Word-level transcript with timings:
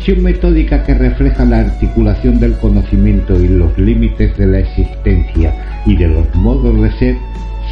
reflexión 0.00 0.24
metódica 0.24 0.82
que 0.84 0.94
refleja 0.94 1.44
la 1.44 1.60
articulación 1.60 2.40
del 2.40 2.56
conocimiento 2.56 3.38
y 3.38 3.48
los 3.48 3.76
límites 3.76 4.34
de 4.38 4.46
la 4.46 4.60
existencia 4.60 5.52
y 5.84 5.94
de 5.94 6.08
los 6.08 6.34
modos 6.36 6.80
de 6.80 6.90
ser 6.92 7.16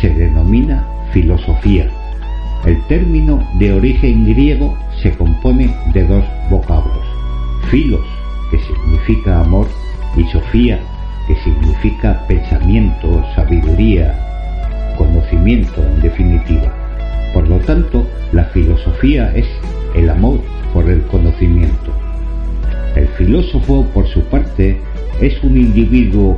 se 0.01 0.11
denomina 0.11 0.87
filosofía. 1.13 1.89
El 2.67 2.77
término 2.87 3.43
de 3.59 3.73
origen 3.73 4.27
griego 4.27 4.77
se 5.03 5.11
compone 5.13 5.75
de 5.95 6.07
dos 6.07 6.25
vocablos, 6.51 7.07
filos, 7.71 8.05
que 8.51 8.59
significa 8.59 9.41
amor, 9.41 9.67
y 10.15 10.25
sofía, 10.25 10.79
que 11.27 11.35
significa 11.37 12.27
pensamiento, 12.27 13.25
sabiduría, 13.37 14.15
conocimiento 14.99 15.83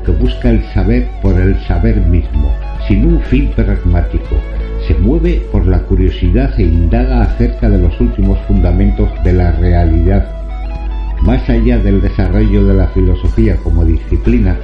que 0.05 0.13
busca 0.13 0.51
el 0.51 0.63
saber 0.73 1.09
por 1.23 1.39
el 1.39 1.59
saber 1.67 2.01
mismo, 2.01 2.55
sin 2.89 3.07
un 3.07 3.21
fin 3.23 3.51
pragmático. 3.55 4.37
Se 4.87 4.95
mueve 4.95 5.43
por 5.53 5.67
la 5.67 5.81
curiosidad 5.81 6.59
e 6.59 6.63
indaga 6.63 7.23
acerca 7.23 7.69
de 7.69 7.79
los 7.79 8.01
últimos 8.01 8.39
fundamentos 8.47 9.11
de 9.25 9.33
la 9.33 9.53
realidad. 9.53 10.27
Más 11.23 11.49
allá 11.49 11.79
del 11.79 12.01
desarrollo 12.01 12.65
de 12.67 12.75
la 12.75 12.89
filosofía 12.89 13.57
como 13.57 13.85
disciplina, 13.85 14.57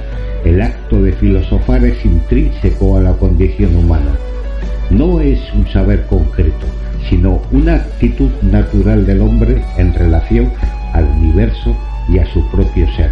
el 0.43 0.61
acto 0.61 1.01
de 1.01 1.11
filosofar 1.13 1.83
es 1.85 2.03
intrínseco 2.05 2.97
a 2.97 3.01
la 3.01 3.13
condición 3.13 3.75
humana. 3.75 4.11
No 4.89 5.19
es 5.19 5.39
un 5.53 5.67
saber 5.67 6.05
concreto, 6.07 6.65
sino 7.09 7.41
una 7.51 7.75
actitud 7.75 8.31
natural 8.41 9.05
del 9.05 9.21
hombre 9.21 9.61
en 9.77 9.93
relación 9.93 10.51
al 10.93 11.05
universo 11.05 11.75
y 12.09 12.19
a 12.19 12.25
su 12.27 12.45
propio 12.49 12.87
ser. 12.95 13.11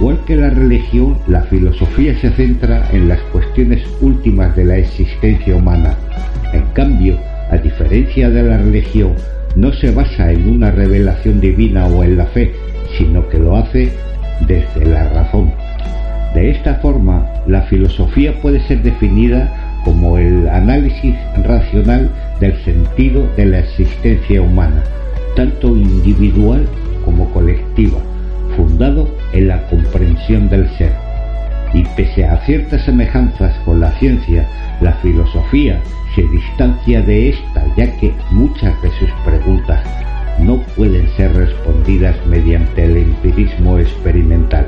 Al 0.00 0.04
igual 0.04 0.24
que 0.24 0.36
la 0.36 0.48
religión, 0.48 1.18
la 1.28 1.42
filosofía 1.42 2.18
se 2.18 2.30
centra 2.30 2.88
en 2.90 3.06
las 3.06 3.20
cuestiones 3.32 3.82
últimas 4.00 4.56
de 4.56 4.64
la 4.64 4.78
existencia 4.78 5.54
humana. 5.54 5.94
En 6.54 6.62
cambio, 6.72 7.18
a 7.50 7.58
diferencia 7.58 8.30
de 8.30 8.42
la 8.42 8.56
religión, 8.56 9.12
no 9.56 9.70
se 9.74 9.90
basa 9.90 10.32
en 10.32 10.48
una 10.48 10.70
revelación 10.70 11.38
divina 11.38 11.84
o 11.84 12.02
en 12.02 12.16
la 12.16 12.24
fe, 12.24 12.50
sino 12.96 13.28
que 13.28 13.38
lo 13.38 13.56
hace 13.56 13.92
desde 14.46 14.86
la 14.86 15.06
razón. 15.10 15.52
De 16.32 16.48
esta 16.48 16.76
forma, 16.76 17.26
la 17.46 17.60
filosofía 17.64 18.32
puede 18.40 18.66
ser 18.68 18.82
definida 18.82 19.52
como 19.84 20.16
el 20.16 20.48
análisis 20.48 21.14
racional 21.44 22.08
del 22.40 22.56
sentido 22.64 23.28
de 23.36 23.44
la 23.44 23.58
existencia 23.58 24.40
humana, 24.40 24.82
tanto 25.36 25.76
individual 25.76 26.66
como 27.04 27.30
colectiva, 27.34 27.98
fundado 28.56 29.19
en 29.32 29.48
la 29.48 29.66
comprensión 29.68 30.48
del 30.48 30.68
ser. 30.76 30.92
Y 31.72 31.84
pese 31.96 32.24
a 32.24 32.36
ciertas 32.44 32.82
semejanzas 32.82 33.56
con 33.64 33.80
la 33.80 33.92
ciencia, 33.92 34.46
la 34.80 34.92
filosofía 34.94 35.80
se 36.14 36.22
distancia 36.22 37.00
de 37.02 37.30
esta 37.30 37.64
ya 37.76 37.96
que 37.98 38.12
muchas 38.32 38.80
de 38.82 38.90
sus 38.98 39.10
preguntas 39.24 39.80
no 40.40 40.58
pueden 40.76 41.08
ser 41.16 41.32
respondidas 41.34 42.16
mediante 42.26 42.84
el 42.84 42.96
empirismo 42.96 43.78
experimental. 43.78 44.66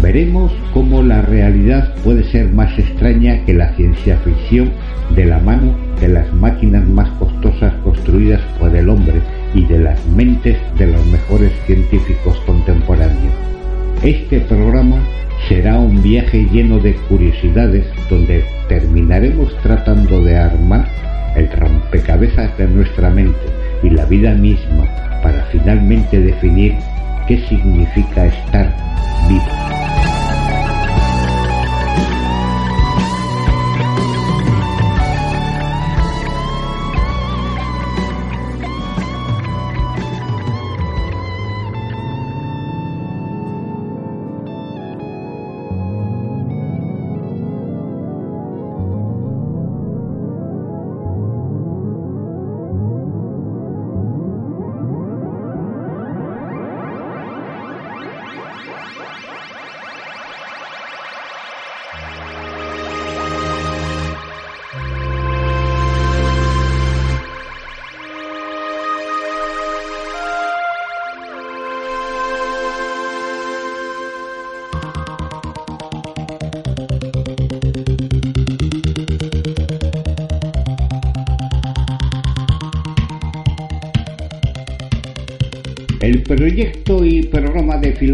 Veremos 0.00 0.52
cómo 0.72 1.02
la 1.02 1.22
realidad 1.22 1.94
puede 2.02 2.24
ser 2.24 2.48
más 2.48 2.76
extraña 2.78 3.44
que 3.44 3.54
la 3.54 3.74
ciencia 3.74 4.16
ficción 4.18 4.70
de 5.14 5.26
la 5.26 5.38
mano 5.38 5.74
de 6.00 6.08
las 6.08 6.32
máquinas 6.32 6.86
más 6.88 7.08
costosas 7.18 7.74
construidas 7.84 8.40
por 8.58 8.74
el 8.74 8.88
hombre 8.88 9.20
y 9.54 9.64
de 9.66 9.78
las 9.78 10.04
mentes 10.06 10.56
de 10.78 10.86
los 10.86 11.04
mejores 11.06 11.52
científicos 11.66 12.40
contemporáneos. 12.46 13.34
Este 14.02 14.40
programa 14.40 15.02
será 15.48 15.78
un 15.78 16.02
viaje 16.02 16.46
lleno 16.50 16.78
de 16.78 16.94
curiosidades 17.08 17.86
donde 18.08 18.44
terminaremos 18.68 19.56
tratando 19.62 20.22
de 20.22 20.36
armar 20.36 20.86
el 21.36 21.50
rompecabezas 21.50 22.56
de 22.58 22.68
nuestra 22.68 23.10
mente 23.10 23.38
y 23.82 23.90
la 23.90 24.04
vida 24.06 24.34
misma 24.34 24.86
para 25.22 25.44
finalmente 25.46 26.20
definir 26.20 26.74
qué 27.26 27.38
significa 27.48 28.26
estar 28.26 28.74
vivo. 29.28 29.81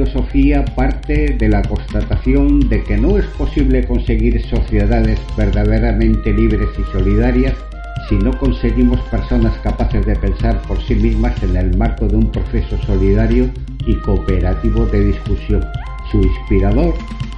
Filosofía 0.08 0.64
parte 0.64 1.36
de 1.38 1.48
la 1.48 1.62
constatación 1.62 2.68
de 2.68 2.82
que 2.84 2.96
no 2.96 3.18
es 3.18 3.26
posible 3.26 3.86
conseguir 3.86 4.40
sociedades 4.46 5.20
verdaderamente 5.36 6.32
libres 6.32 6.68
y 6.78 6.92
solidarias 6.92 7.54
si 8.08 8.16
no 8.16 8.36
conseguimos 8.38 9.00
personas 9.10 9.52
capaces 9.58 10.04
de 10.06 10.16
pensar 10.16 10.60
por 10.62 10.80
sí 10.82 10.94
mismas 10.94 11.42
en 11.42 11.56
el 11.56 11.76
marco 11.76 12.06
de 12.08 12.16
un 12.16 12.32
proceso 12.32 12.78
solidario 12.86 13.50
y 13.86 13.94
cooperativo 13.96 14.86
de 14.86 15.06
discusión. 15.06 15.62
Su 16.10 16.22
inspirador, 16.22 16.94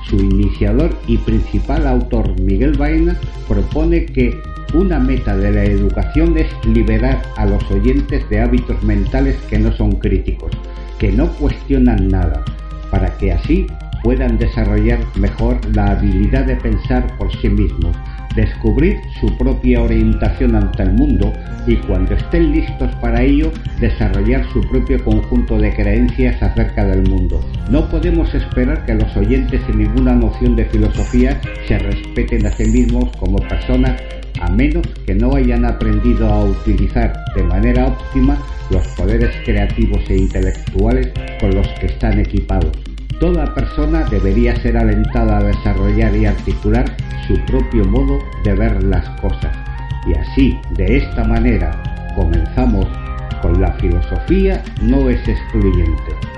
su 0.09 0.17
iniciador 0.17 0.95
y 1.09 1.19
principal 1.19 1.89
autor, 1.89 2.41
Miguel 2.41 2.77
Baena, 2.79 3.19
propone 3.49 4.07
que 4.07 4.39
una 4.75 5.01
meta 5.01 5.37
de 5.37 5.51
la 5.51 5.65
educación 5.65 6.39
es 6.39 6.47
liberar 6.65 7.21
a 7.37 7.47
los 7.47 7.69
oyentes 7.71 8.29
de 8.31 8.41
hábitos 8.41 8.81
mentales 8.85 9.37
que 9.49 9.59
no 9.59 9.73
son 9.73 9.93
críticos, 9.93 10.53
que 11.01 11.11
no 11.11 11.27
cuestionan 11.33 12.09
nada, 12.09 12.45
para 12.91 13.17
que 13.19 13.33
así 13.33 13.67
puedan 14.03 14.39
desarrollar 14.39 14.99
mejor 15.17 15.59
la 15.75 15.93
habilidad 15.93 16.47
de 16.47 16.57
pensar 16.57 17.07
por 17.19 17.31
sí 17.37 17.49
mismos, 17.49 17.97
descubrir 18.35 19.01
su 19.21 19.37
propia 19.37 19.83
orientación 19.83 20.55
ante 20.55 20.83
el 20.83 20.93
mundo 20.93 21.33
y 21.67 21.77
cuando 21.77 22.15
estén 22.15 22.53
listos 22.53 22.95
para 22.97 23.23
ello 23.23 23.53
desarrollar 23.81 24.45
su 24.53 24.61
propio 24.69 25.03
conjunto 25.05 25.59
de 25.59 25.75
creencias 25.75 26.43
acerca 26.43 26.85
del 26.85 27.09
mundo. 27.09 27.45
No 27.71 27.89
podemos 27.89 28.33
esperar 28.35 28.87
que 28.87 28.95
los 28.95 29.17
oyentes 29.17 29.61
sin 29.67 29.79
ninguna 29.79 30.15
noción 30.15 30.57
de 30.57 30.65
filosofía 30.67 31.41
se 31.67 31.79
respeten 31.79 32.47
a 32.47 32.53
sí 32.53 32.65
mismos 32.67 33.15
como 33.19 33.39
personas 33.39 34.01
a 34.41 34.51
menos 34.51 34.87
que 35.07 35.15
no 35.15 35.35
hayan 35.35 35.65
aprendido 35.65 36.27
a 36.27 36.45
utilizar 36.45 37.13
de 37.35 37.43
manera 37.43 37.87
óptima 37.87 38.39
los 38.71 38.87
poderes 38.89 39.35
creativos 39.45 40.01
e 40.09 40.17
intelectuales 40.17 41.11
con 41.41 41.55
los 41.55 41.67
que 41.81 41.87
están 41.87 42.19
equipados. 42.19 42.73
Toda 43.19 43.55
persona 43.55 44.05
debería 44.11 44.57
ser 44.57 44.77
alentada 44.77 45.39
a 45.39 45.45
desarrollar 45.45 46.17
y 46.17 46.27
articular 46.27 46.97
su 47.27 47.39
propio 47.47 47.85
modo 47.85 48.19
de 48.45 48.55
ver 48.55 48.83
las 48.85 49.09
cosas. 49.21 49.55
Y 50.07 50.15
así, 50.15 50.59
de 50.77 50.97
esta 50.99 51.25
manera, 51.25 51.83
comenzamos 52.17 52.87
con 53.43 53.61
la 53.61 53.73
filosofía 53.75 54.63
no 54.83 55.09
es 55.09 55.27
excluyente. 55.27 56.30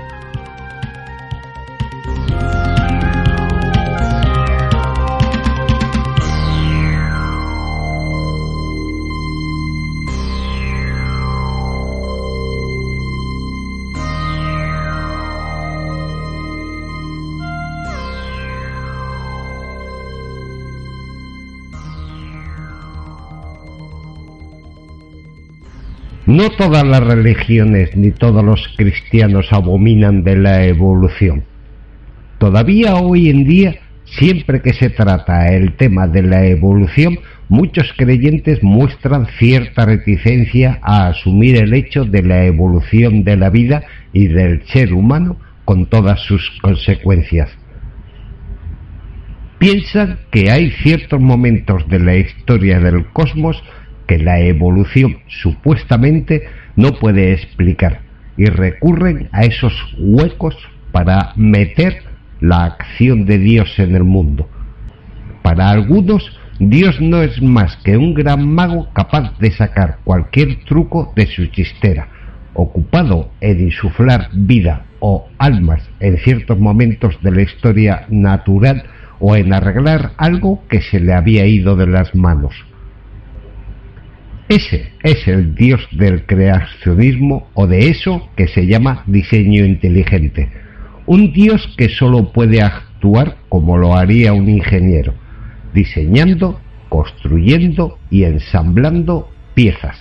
No 26.33 26.49
todas 26.49 26.83
las 26.83 27.03
religiones 27.03 27.95
ni 27.95 28.09
todos 28.09 28.43
los 28.43 28.67
cristianos 28.75 29.53
abominan 29.53 30.23
de 30.23 30.35
la 30.35 30.65
evolución. 30.65 31.43
Todavía 32.39 32.95
hoy 32.95 33.29
en 33.29 33.43
día, 33.43 33.75
siempre 34.05 34.63
que 34.63 34.73
se 34.73 34.89
trata 34.89 35.53
el 35.53 35.73
tema 35.73 36.07
de 36.07 36.23
la 36.23 36.43
evolución, 36.47 37.19
muchos 37.49 37.93
creyentes 37.95 38.63
muestran 38.63 39.27
cierta 39.37 39.85
reticencia 39.85 40.79
a 40.81 41.09
asumir 41.09 41.55
el 41.55 41.71
hecho 41.71 42.03
de 42.03 42.23
la 42.23 42.45
evolución 42.45 43.23
de 43.23 43.37
la 43.37 43.51
vida 43.51 43.83
y 44.11 44.25
del 44.25 44.65
ser 44.65 44.91
humano 44.91 45.37
con 45.65 45.85
todas 45.85 46.19
sus 46.21 46.49
consecuencias. 46.63 47.51
Piensan 49.59 50.17
que 50.31 50.49
hay 50.49 50.71
ciertos 50.81 51.21
momentos 51.21 51.87
de 51.89 51.99
la 51.99 52.15
historia 52.15 52.79
del 52.79 53.05
cosmos 53.09 53.63
que 54.07 54.17
la 54.17 54.39
evolución 54.39 55.17
supuestamente 55.27 56.43
no 56.75 56.93
puede 56.93 57.33
explicar 57.33 58.01
y 58.37 58.45
recurren 58.45 59.29
a 59.31 59.43
esos 59.43 59.73
huecos 59.97 60.55
para 60.91 61.33
meter 61.35 62.03
la 62.39 62.65
acción 62.65 63.25
de 63.25 63.37
Dios 63.37 63.79
en 63.79 63.95
el 63.95 64.03
mundo. 64.03 64.49
Para 65.41 65.69
algunos, 65.69 66.37
Dios 66.59 67.01
no 67.01 67.21
es 67.21 67.41
más 67.41 67.77
que 67.77 67.97
un 67.97 68.13
gran 68.13 68.47
mago 68.47 68.89
capaz 68.93 69.37
de 69.39 69.51
sacar 69.51 69.99
cualquier 70.03 70.63
truco 70.65 71.11
de 71.15 71.25
su 71.27 71.47
chistera, 71.47 72.07
ocupado 72.53 73.31
en 73.41 73.61
insuflar 73.61 74.29
vida 74.33 74.85
o 74.99 75.27
almas 75.37 75.81
en 75.99 76.17
ciertos 76.17 76.59
momentos 76.59 77.17
de 77.21 77.31
la 77.31 77.41
historia 77.41 78.05
natural 78.09 78.83
o 79.19 79.35
en 79.35 79.53
arreglar 79.53 80.11
algo 80.17 80.63
que 80.69 80.81
se 80.81 80.99
le 80.99 81.13
había 81.13 81.45
ido 81.45 81.75
de 81.75 81.87
las 81.87 82.13
manos. 82.13 82.53
Ese 84.53 84.91
es 85.01 85.27
el 85.27 85.55
Dios 85.55 85.81
del 85.93 86.27
creacionismo 86.27 87.47
o 87.55 87.65
de 87.65 87.89
eso 87.89 88.29
que 88.37 88.47
se 88.47 88.67
llama 88.67 89.03
diseño 89.07 89.65
inteligente. 89.65 90.47
Un 91.07 91.33
Dios 91.33 91.73
que 91.75 91.89
solo 91.89 92.31
puede 92.31 92.61
actuar 92.61 93.37
como 93.49 93.79
lo 93.79 93.95
haría 93.95 94.31
un 94.31 94.47
ingeniero, 94.47 95.15
diseñando, 95.73 96.61
construyendo 96.87 97.97
y 98.11 98.25
ensamblando 98.25 99.27
piezas. 99.55 99.97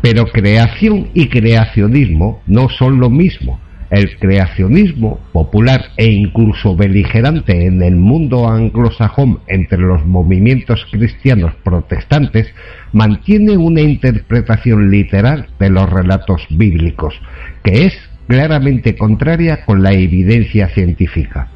Pero 0.00 0.24
creación 0.28 1.08
y 1.12 1.28
creacionismo 1.28 2.40
no 2.46 2.70
son 2.70 3.00
lo 3.00 3.10
mismo 3.10 3.60
el 3.92 4.18
creacionismo 4.18 5.20
popular 5.32 5.90
e 5.98 6.06
incluso 6.06 6.74
beligerante 6.74 7.66
en 7.66 7.82
el 7.82 7.94
mundo 7.94 8.48
anglosajón 8.48 9.40
entre 9.48 9.78
los 9.78 10.06
movimientos 10.06 10.86
cristianos 10.90 11.52
protestantes 11.62 12.48
mantiene 12.92 13.58
una 13.58 13.82
interpretación 13.82 14.90
literal 14.90 15.46
de 15.58 15.68
los 15.68 15.90
relatos 15.90 16.46
bíblicos, 16.48 17.20
que 17.62 17.84
es 17.84 17.92
claramente 18.28 18.96
contraria 18.96 19.66
con 19.66 19.82
la 19.82 19.92
evidencia 19.92 20.68
científica. 20.68 21.48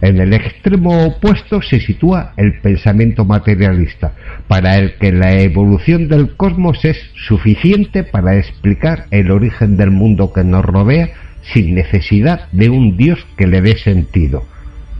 En 0.00 0.18
el 0.18 0.32
extremo 0.32 1.04
opuesto 1.04 1.60
se 1.60 1.78
sitúa 1.78 2.32
el 2.38 2.58
pensamiento 2.60 3.26
materialista, 3.26 4.14
para 4.48 4.78
el 4.78 4.94
que 4.94 5.12
la 5.12 5.34
evolución 5.42 6.08
del 6.08 6.36
cosmos 6.36 6.82
es 6.86 6.96
suficiente 7.26 8.02
para 8.02 8.38
explicar 8.38 9.04
el 9.10 9.30
origen 9.30 9.76
del 9.76 9.90
mundo 9.90 10.32
que 10.32 10.42
nos 10.42 10.64
rodea 10.64 11.10
sin 11.52 11.74
necesidad 11.74 12.48
de 12.52 12.70
un 12.70 12.96
Dios 12.96 13.18
que 13.36 13.46
le 13.46 13.60
dé 13.60 13.76
sentido. 13.76 14.44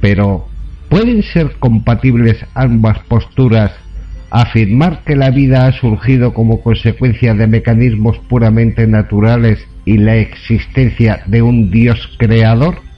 Pero, 0.00 0.48
¿pueden 0.88 1.22
ser 1.22 1.52
compatibles 1.58 2.44
ambas 2.54 2.98
posturas? 3.00 3.72
Afirmar 4.30 5.02
que 5.04 5.16
la 5.16 5.30
vida 5.30 5.66
ha 5.66 5.72
surgido 5.72 6.32
como 6.32 6.62
consecuencia 6.62 7.34
de 7.34 7.46
mecanismos 7.46 8.18
puramente 8.28 8.86
naturales 8.86 9.58
y 9.84 9.98
la 9.98 10.16
existencia 10.16 11.22
de 11.26 11.42
un 11.42 11.70
Dios 11.70 12.16
creador? 12.18 12.89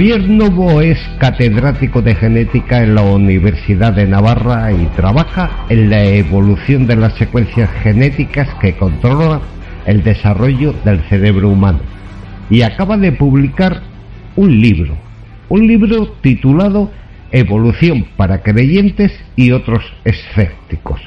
Javier 0.00 0.30
Novo 0.30 0.80
es 0.80 0.98
catedrático 1.18 2.00
de 2.00 2.14
genética 2.14 2.82
en 2.82 2.94
la 2.94 3.02
Universidad 3.02 3.92
de 3.92 4.06
Navarra 4.06 4.72
y 4.72 4.86
trabaja 4.96 5.66
en 5.68 5.90
la 5.90 6.02
evolución 6.02 6.86
de 6.86 6.96
las 6.96 7.12
secuencias 7.18 7.68
genéticas 7.82 8.48
que 8.62 8.72
controlan 8.76 9.42
el 9.84 10.02
desarrollo 10.02 10.74
del 10.86 11.02
cerebro 11.10 11.50
humano. 11.50 11.80
Y 12.48 12.62
acaba 12.62 12.96
de 12.96 13.12
publicar 13.12 13.82
un 14.36 14.58
libro, 14.58 14.96
un 15.50 15.66
libro 15.66 16.06
titulado 16.22 16.90
Evolución 17.30 18.06
para 18.16 18.42
creyentes 18.42 19.12
y 19.36 19.52
otros 19.52 19.84
escépticos. 20.06 21.02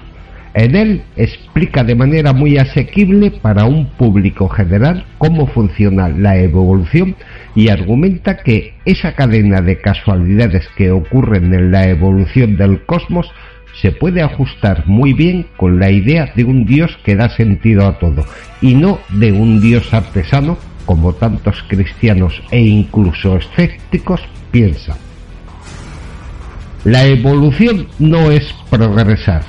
En 0.53 0.75
él 0.75 1.01
explica 1.15 1.83
de 1.83 1.95
manera 1.95 2.31
muy 2.31 2.57
asequible 2.57 3.31
para 3.31 3.65
un 3.65 3.87
público 3.87 4.49
general 4.49 5.05
cómo 5.17 5.47
funciona 5.47 6.09
la 6.09 6.37
evolución 6.37 7.15
y 7.55 7.69
argumenta 7.69 8.37
que 8.37 8.75
esa 8.85 9.15
cadena 9.15 9.61
de 9.61 9.81
casualidades 9.81 10.67
que 10.75 10.91
ocurren 10.91 11.53
en 11.53 11.71
la 11.71 11.87
evolución 11.87 12.55
del 12.55 12.85
cosmos 12.85 13.31
se 13.81 13.91
puede 13.91 14.21
ajustar 14.21 14.85
muy 14.85 15.13
bien 15.13 15.47
con 15.57 15.79
la 15.79 15.89
idea 15.89 16.31
de 16.35 16.43
un 16.43 16.65
Dios 16.65 16.97
que 17.03 17.15
da 17.15 17.29
sentido 17.29 17.87
a 17.87 17.97
todo 17.97 18.23
y 18.61 18.75
no 18.75 18.99
de 19.09 19.31
un 19.31 19.59
Dios 19.59 19.91
artesano 19.91 20.57
como 20.85 21.13
tantos 21.13 21.63
cristianos 21.67 22.43
e 22.51 22.59
incluso 22.59 23.37
escépticos 23.37 24.21
piensan. 24.51 24.97
La 26.83 27.05
evolución 27.05 27.87
no 27.97 28.29
es 28.29 28.53
progresar, 28.69 29.43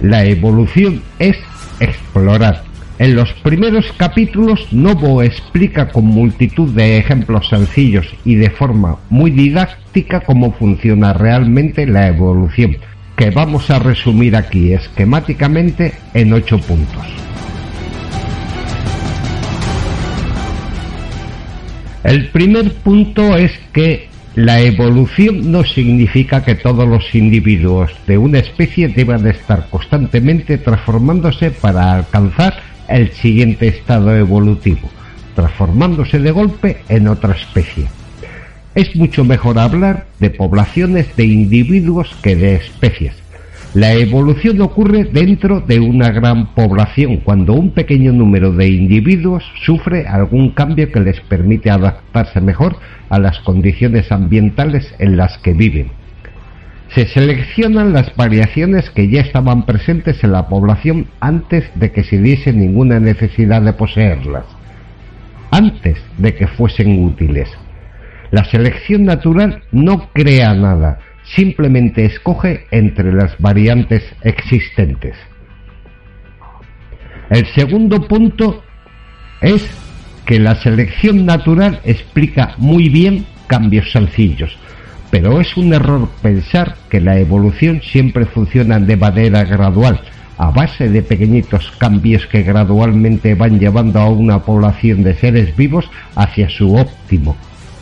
la 0.00 0.24
evolución 0.24 1.02
es 1.18 1.36
explorar. 1.80 2.62
En 2.98 3.14
los 3.14 3.32
primeros 3.44 3.92
capítulos, 3.96 4.72
Novo 4.72 5.22
explica 5.22 5.88
con 5.88 6.06
multitud 6.06 6.70
de 6.74 6.98
ejemplos 6.98 7.48
sencillos 7.48 8.06
y 8.24 8.34
de 8.34 8.50
forma 8.50 8.96
muy 9.08 9.30
didáctica 9.30 10.20
cómo 10.20 10.52
funciona 10.52 11.12
realmente 11.12 11.86
la 11.86 12.08
evolución, 12.08 12.76
que 13.16 13.30
vamos 13.30 13.70
a 13.70 13.78
resumir 13.78 14.34
aquí 14.34 14.72
esquemáticamente 14.72 15.94
en 16.12 16.32
ocho 16.32 16.58
puntos. 16.58 17.06
El 22.02 22.28
primer 22.28 22.72
punto 22.74 23.36
es 23.36 23.52
que 23.72 24.07
la 24.38 24.60
evolución 24.60 25.50
no 25.50 25.64
significa 25.64 26.44
que 26.44 26.54
todos 26.54 26.88
los 26.88 27.12
individuos 27.12 27.90
de 28.06 28.18
una 28.18 28.38
especie 28.38 28.86
deban 28.86 29.26
estar 29.26 29.68
constantemente 29.68 30.58
transformándose 30.58 31.50
para 31.50 31.92
alcanzar 31.92 32.54
el 32.86 33.10
siguiente 33.10 33.66
estado 33.66 34.14
evolutivo, 34.14 34.88
transformándose 35.34 36.20
de 36.20 36.30
golpe 36.30 36.76
en 36.88 37.08
otra 37.08 37.34
especie. 37.34 37.88
Es 38.76 38.94
mucho 38.94 39.24
mejor 39.24 39.58
hablar 39.58 40.06
de 40.20 40.30
poblaciones 40.30 41.16
de 41.16 41.24
individuos 41.24 42.14
que 42.22 42.36
de 42.36 42.54
especies, 42.54 43.14
la 43.78 43.92
evolución 43.92 44.60
ocurre 44.60 45.04
dentro 45.04 45.60
de 45.60 45.78
una 45.78 46.10
gran 46.10 46.52
población 46.52 47.18
cuando 47.18 47.52
un 47.52 47.70
pequeño 47.70 48.12
número 48.12 48.50
de 48.52 48.66
individuos 48.66 49.44
sufre 49.64 50.04
algún 50.08 50.50
cambio 50.50 50.90
que 50.90 50.98
les 50.98 51.20
permite 51.20 51.70
adaptarse 51.70 52.40
mejor 52.40 52.74
a 53.08 53.20
las 53.20 53.38
condiciones 53.38 54.10
ambientales 54.10 54.92
en 54.98 55.16
las 55.16 55.38
que 55.38 55.52
viven. 55.52 55.92
Se 56.92 57.06
seleccionan 57.06 57.92
las 57.92 58.16
variaciones 58.16 58.90
que 58.90 59.08
ya 59.08 59.20
estaban 59.20 59.64
presentes 59.64 60.24
en 60.24 60.32
la 60.32 60.48
población 60.48 61.06
antes 61.20 61.70
de 61.76 61.92
que 61.92 62.02
se 62.02 62.18
diese 62.18 62.52
ninguna 62.52 62.98
necesidad 62.98 63.62
de 63.62 63.74
poseerlas, 63.74 64.46
antes 65.52 65.98
de 66.16 66.34
que 66.34 66.48
fuesen 66.48 67.04
útiles. 67.04 67.48
La 68.32 68.44
selección 68.44 69.04
natural 69.04 69.62
no 69.70 70.10
crea 70.12 70.52
nada, 70.54 70.98
simplemente 71.34 72.04
escoge 72.04 72.66
entre 72.70 73.12
las 73.12 73.36
variantes 73.38 74.02
existentes. 74.22 75.16
El 77.30 77.46
segundo 77.54 78.08
punto 78.08 78.62
es 79.40 79.68
que 80.24 80.38
la 80.38 80.54
selección 80.56 81.26
natural 81.26 81.80
explica 81.84 82.54
muy 82.58 82.88
bien 82.88 83.26
cambios 83.46 83.90
sencillos. 83.92 84.56
pero 85.10 85.40
es 85.40 85.56
un 85.56 85.72
error 85.72 86.06
pensar 86.20 86.76
que 86.90 87.00
la 87.00 87.18
evolución 87.18 87.80
siempre 87.82 88.26
funciona 88.26 88.78
de 88.78 88.94
manera 88.94 89.42
gradual, 89.44 90.00
a 90.36 90.50
base 90.50 90.88
de 90.88 91.02
pequeñitos 91.02 91.72
cambios 91.78 92.26
que 92.26 92.42
gradualmente 92.42 93.34
van 93.34 93.58
llevando 93.58 94.00
a 94.00 94.10
una 94.10 94.42
población 94.42 95.02
de 95.02 95.14
seres 95.14 95.56
vivos 95.56 95.90
hacia 96.14 96.50
su 96.50 96.74
óptimo, 96.74 97.36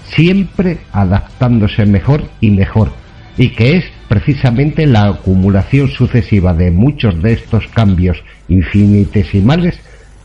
siempre 0.04 0.78
adaptándose 0.92 1.84
mejor 1.84 2.22
y 2.40 2.50
mejor, 2.50 2.92
y 3.38 3.50
que 3.50 3.76
es 3.76 3.84
precisamente 4.08 4.86
la 4.86 5.08
acumulación 5.08 5.88
sucesiva 5.88 6.54
de 6.54 6.70
muchos 6.70 7.22
de 7.22 7.32
estos 7.32 7.66
cambios 7.68 8.22
infinitesimales 8.48 9.80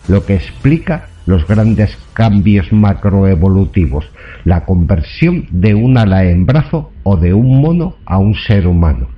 lo 0.08 0.25
que 0.25 0.36
explica 0.36 1.08
los 1.25 1.48
grandes 1.48 1.98
cambios 2.13 2.72
macroevolutivos, 2.72 4.06
la 4.44 4.65
conversión 4.65 5.46
de 5.51 5.75
un 5.75 5.98
ala 5.98 6.25
en 6.25 6.46
brazo 6.46 6.91
o 7.03 7.18
de 7.18 7.34
un 7.34 7.62
mono 7.62 7.96
a 8.06 8.18
un 8.18 8.36
ser 8.36 8.68
humano. 8.68 9.10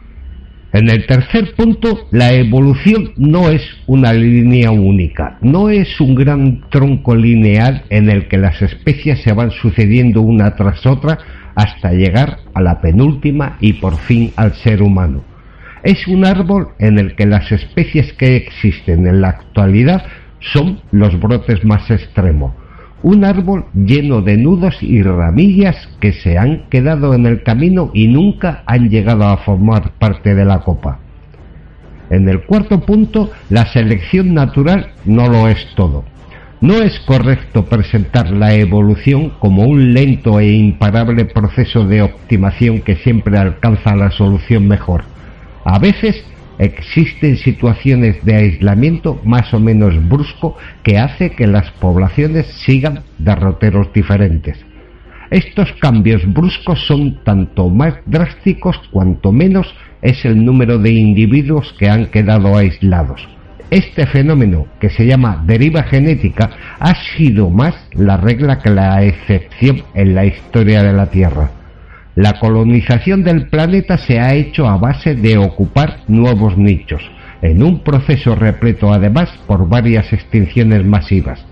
En 0.73 0.89
el 0.89 1.05
tercer 1.05 1.53
punto, 1.55 2.07
la 2.12 2.33
evolución 2.33 3.12
no 3.15 3.51
es 3.51 3.62
una 3.85 4.12
línea 4.12 4.71
única, 4.71 5.38
no 5.41 5.69
es 5.69 6.01
un 6.01 6.15
gran 6.15 6.62
tronco 6.71 7.15
lineal 7.15 7.83
en 7.89 8.09
el 8.09 8.27
que 8.27 8.39
las 8.39 8.59
especies 8.62 9.21
se 9.21 9.33
van 9.33 9.51
sucediendo 9.51 10.23
una 10.23 10.55
tras 10.55 10.85
otra 10.88 11.19
hasta 11.55 11.91
llegar 11.91 12.39
a 12.53 12.62
la 12.62 12.81
penúltima 12.81 13.57
y 13.60 13.74
por 13.74 13.98
fin 13.98 14.31
al 14.36 14.53
ser 14.53 14.81
humano. 14.81 15.24
Es 15.83 16.07
un 16.07 16.25
árbol 16.25 16.69
en 16.79 16.98
el 16.98 17.15
que 17.15 17.25
las 17.25 17.51
especies 17.51 18.13
que 18.13 18.38
existen 18.38 19.05
en 19.05 19.22
la 19.22 19.29
actualidad 19.29 20.03
son 20.39 20.79
los 20.91 21.19
brotes 21.19 21.63
más 21.65 21.89
extremos. 21.91 22.53
Un 23.01 23.25
árbol 23.25 23.65
lleno 23.74 24.22
de 24.22 24.38
nudos 24.38 24.81
y 24.81 25.03
ramillas 25.03 25.89
que 26.00 26.13
se 26.13 26.38
han 26.38 26.69
quedado 26.69 27.13
en 27.13 27.25
el 27.25 27.43
camino 27.43 27.91
y 27.93 28.07
nunca 28.07 28.63
han 28.65 28.89
llegado 28.89 29.25
a 29.25 29.38
formar 29.38 29.91
parte 30.00 30.36
de 30.36 30.45
la 30.45 30.60
copa. 30.60 31.00
En 32.10 32.29
el 32.29 32.43
cuarto 32.43 32.79
punto, 32.81 33.31
la 33.50 33.65
selección 33.65 34.33
natural 34.33 34.91
no 35.03 35.27
lo 35.27 35.50
es 35.50 35.67
todo. 35.75 36.05
No 36.63 36.82
es 36.82 36.98
correcto 37.01 37.65
presentar 37.65 38.32
la 38.32 38.53
evolución 38.55 39.32
como 39.39 39.63
un 39.63 39.93
lento 39.93 40.39
e 40.39 40.53
imparable 40.53 41.25
proceso 41.25 41.86
de 41.86 42.01
optimación 42.01 42.79
que 42.79 42.96
siempre 42.96 43.38
alcanza 43.38 43.98
la 43.98 44.12
solución 44.12 44.70
mejor. 44.70 45.03
A 45.65 45.77
veces 45.77 46.24
existen 46.60 47.36
situaciones 47.36 48.24
de 48.24 48.36
aislamiento 48.36 49.20
más 49.25 49.53
o 49.53 49.60
menos 49.60 49.93
brusco 50.08 50.55
que 50.84 51.00
hace 51.00 51.32
que 51.32 51.48
las 51.48 51.70
poblaciones 51.82 52.46
sigan 52.65 53.03
derroteros 53.17 53.91
diferentes. 53.91 54.58
Estos 55.32 55.70
cambios 55.82 56.22
bruscos 56.32 56.79
son 56.88 57.25
tanto 57.25 57.67
más 57.67 57.96
drásticos 58.05 58.79
cuanto 58.89 59.34
menos 59.34 59.67
es 60.01 60.24
el 60.24 60.46
número 60.46 60.77
de 60.77 60.91
individuos 60.91 61.75
que 61.77 61.89
han 61.89 62.05
quedado 62.05 62.55
aislados. 62.55 63.27
Este 63.74 64.06
fenómeno, 64.06 64.68
que 64.80 64.92
se 64.92 65.03
llama 65.03 65.44
deriva 65.48 65.82
genética, 65.82 66.51
ha 66.80 66.94
sido 67.18 67.50
más 67.50 67.74
la 67.94 68.18
regla 68.18 68.60
que 68.60 68.70
la 68.70 69.03
excepción 69.03 69.82
en 69.96 70.13
la 70.13 70.25
historia 70.25 70.84
de 70.84 70.94
la 70.94 71.08
Tierra. 71.08 71.50
La 72.13 72.34
colonización 72.39 73.24
del 73.24 73.48
planeta 73.50 73.98
se 73.98 74.20
ha 74.20 74.36
hecho 74.36 74.68
a 74.68 74.77
base 74.77 75.15
de 75.15 75.39
ocupar 75.39 76.01
nuevos 76.08 76.56
nichos, 76.56 77.01
en 77.42 77.63
un 77.63 77.80
proceso 77.80 78.36
repleto 78.36 78.94
además 78.94 79.32
por 79.48 79.68
varias 79.68 80.13
extinciones 80.13 80.86
masivas. 80.86 81.44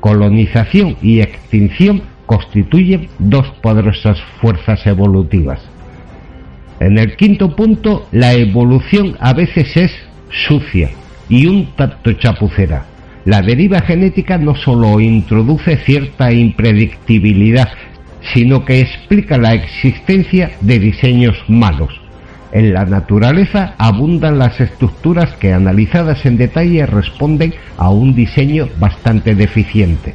Colonización 0.00 0.96
y 1.02 1.20
extinción 1.20 2.04
constituyen 2.24 3.08
dos 3.18 3.50
poderosas 3.60 4.18
fuerzas 4.40 4.86
evolutivas. 4.86 5.60
En 6.80 6.96
el 6.96 7.16
quinto 7.16 7.54
punto, 7.54 8.08
la 8.12 8.32
evolución 8.32 9.18
a 9.20 9.34
veces 9.34 9.76
es 9.76 9.92
sucia 10.30 10.88
y 11.28 11.46
un 11.46 11.66
tanto 11.76 12.12
chapucera. 12.12 12.86
La 13.24 13.40
deriva 13.40 13.80
genética 13.80 14.36
no 14.36 14.54
solo 14.54 15.00
introduce 15.00 15.78
cierta 15.78 16.30
impredictibilidad, 16.32 17.68
sino 18.32 18.64
que 18.64 18.80
explica 18.80 19.38
la 19.38 19.54
existencia 19.54 20.52
de 20.60 20.78
diseños 20.78 21.36
malos. 21.48 22.00
En 22.52 22.72
la 22.72 22.84
naturaleza 22.84 23.74
abundan 23.78 24.38
las 24.38 24.60
estructuras 24.60 25.32
que 25.34 25.52
analizadas 25.52 26.24
en 26.24 26.36
detalle 26.36 26.86
responden 26.86 27.54
a 27.76 27.90
un 27.90 28.14
diseño 28.14 28.68
bastante 28.78 29.34
deficiente. 29.34 30.14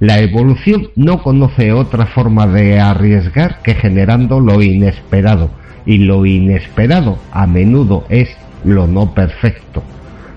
La 0.00 0.18
evolución 0.20 0.88
no 0.96 1.22
conoce 1.22 1.72
otra 1.72 2.06
forma 2.06 2.46
de 2.46 2.80
arriesgar 2.80 3.60
que 3.62 3.74
generando 3.74 4.40
lo 4.40 4.62
inesperado, 4.62 5.50
y 5.86 5.98
lo 5.98 6.24
inesperado 6.24 7.18
a 7.32 7.46
menudo 7.46 8.06
es 8.08 8.30
lo 8.64 8.86
no 8.86 9.12
perfecto. 9.12 9.82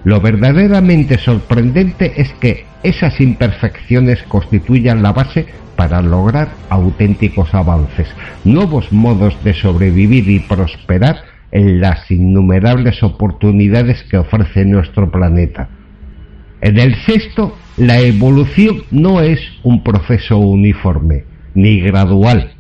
Lo 0.04 0.22
verdaderamente 0.22 1.18
sorprendente 1.18 2.14
es 2.22 2.32
que 2.34 2.66
esas 2.84 3.20
imperfecciones 3.20 4.24
constituyan 4.24 5.04
la 5.04 5.12
base 5.12 5.48
para 5.76 6.02
lograr 6.02 6.50
auténticos 6.70 7.54
avances, 7.54 8.08
nuevos 8.44 8.92
modos 8.92 9.38
de 9.44 9.54
sobrevivir 9.54 10.30
y 10.30 10.40
prosperar 10.40 11.18
en 11.52 11.80
las 11.80 12.10
innumerables 12.12 13.04
oportunidades 13.04 14.04
que 14.04 14.18
ofrece 14.18 14.66
nuestro 14.66 15.12
planeta. 15.12 15.70
En 16.62 16.80
el 16.80 16.96
sexto, 17.06 17.56
la 17.78 18.00
evolución 18.00 18.84
no 18.92 19.22
es 19.22 19.40
un 19.64 19.84
proceso 19.84 20.38
uniforme 20.40 21.26
ni 21.54 21.80
gradual, 21.80 22.52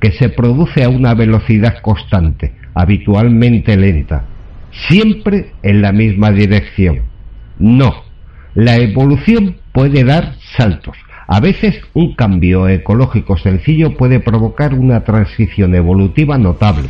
que 0.00 0.12
se 0.12 0.28
produce 0.28 0.84
a 0.84 0.88
una 0.88 1.14
velocidad 1.14 1.80
constante, 1.80 2.54
habitualmente 2.74 3.76
lenta, 3.76 4.24
siempre 4.88 5.52
en 5.62 5.82
la 5.82 5.92
misma 5.92 6.30
dirección. 6.30 7.02
No, 7.58 8.04
la 8.54 8.76
evolución 8.76 9.56
puede 9.72 10.04
dar 10.04 10.34
saltos, 10.56 10.96
a 11.26 11.40
veces 11.40 11.80
un 11.94 12.14
cambio 12.14 12.68
ecológico 12.68 13.38
sencillo 13.38 13.96
puede 13.96 14.20
provocar 14.20 14.74
una 14.74 15.04
transición 15.04 15.74
evolutiva 15.74 16.36
notable. 16.36 16.88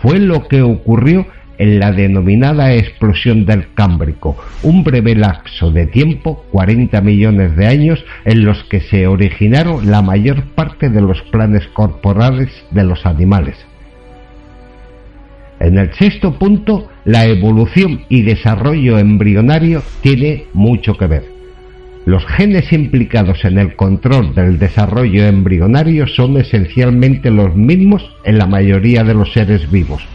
Fue 0.00 0.18
lo 0.18 0.46
que 0.46 0.62
ocurrió 0.62 1.26
en 1.58 1.78
la 1.78 1.92
denominada 1.92 2.74
explosión 2.74 3.46
del 3.46 3.72
Cámbrico, 3.74 4.36
un 4.62 4.84
breve 4.84 5.14
lapso 5.14 5.70
de 5.70 5.86
tiempo, 5.86 6.44
40 6.52 7.00
millones 7.00 7.56
de 7.56 7.66
años, 7.66 8.04
en 8.24 8.44
los 8.44 8.62
que 8.64 8.80
se 8.80 9.06
originaron 9.06 9.90
la 9.90 10.02
mayor 10.02 10.44
parte 10.54 10.90
de 10.90 11.00
los 11.00 11.22
planes 11.22 11.66
corporales 11.68 12.50
de 12.70 12.84
los 12.84 13.06
animales. 13.06 13.56
En 15.64 15.78
el 15.78 15.94
sexto 15.94 16.38
punto, 16.38 16.90
la 17.06 17.24
evolución 17.24 18.02
y 18.10 18.20
desarrollo 18.20 18.98
embrionario 18.98 19.82
tiene 20.02 20.44
mucho 20.52 20.98
que 20.98 21.06
ver. 21.06 21.24
Los 22.04 22.26
genes 22.26 22.70
implicados 22.70 23.46
en 23.46 23.56
el 23.56 23.74
control 23.74 24.34
del 24.34 24.58
desarrollo 24.58 25.24
embrionario 25.24 26.06
son 26.06 26.36
esencialmente 26.36 27.30
los 27.30 27.56
mismos 27.56 28.14
en 28.24 28.36
la 28.36 28.46
mayoría 28.46 29.04
de 29.04 29.14
los 29.14 29.32
seres 29.32 29.70
vivos. 29.70 30.06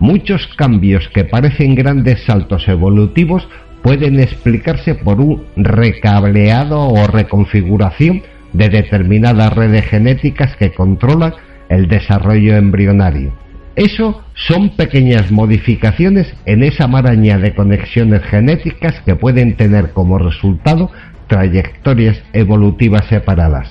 Muchos 0.00 0.48
cambios 0.56 1.08
que 1.14 1.22
parecen 1.22 1.76
grandes 1.76 2.24
saltos 2.24 2.66
evolutivos 2.66 3.46
pueden 3.82 4.18
explicarse 4.18 4.96
por 4.96 5.20
un 5.20 5.44
recableado 5.54 6.88
o 6.88 7.06
reconfiguración 7.06 8.22
de 8.52 8.68
determinadas 8.68 9.52
redes 9.52 9.84
genéticas 9.86 10.56
que 10.56 10.72
controlan 10.72 11.34
el 11.68 11.86
desarrollo 11.86 12.56
embrionario. 12.56 13.41
Eso 13.76 14.22
son 14.34 14.76
pequeñas 14.76 15.30
modificaciones 15.30 16.32
en 16.44 16.62
esa 16.62 16.88
maraña 16.88 17.38
de 17.38 17.54
conexiones 17.54 18.22
genéticas 18.24 19.00
que 19.06 19.16
pueden 19.16 19.56
tener 19.56 19.92
como 19.92 20.18
resultado 20.18 20.90
trayectorias 21.26 22.22
evolutivas 22.34 23.06
separadas. 23.06 23.70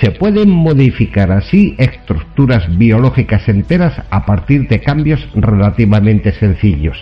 Se 0.00 0.10
pueden 0.10 0.50
modificar 0.50 1.30
así 1.30 1.76
estructuras 1.78 2.76
biológicas 2.78 3.48
enteras 3.48 3.94
a 4.10 4.24
partir 4.24 4.68
de 4.68 4.80
cambios 4.80 5.20
relativamente 5.34 6.32
sencillos. 6.32 6.96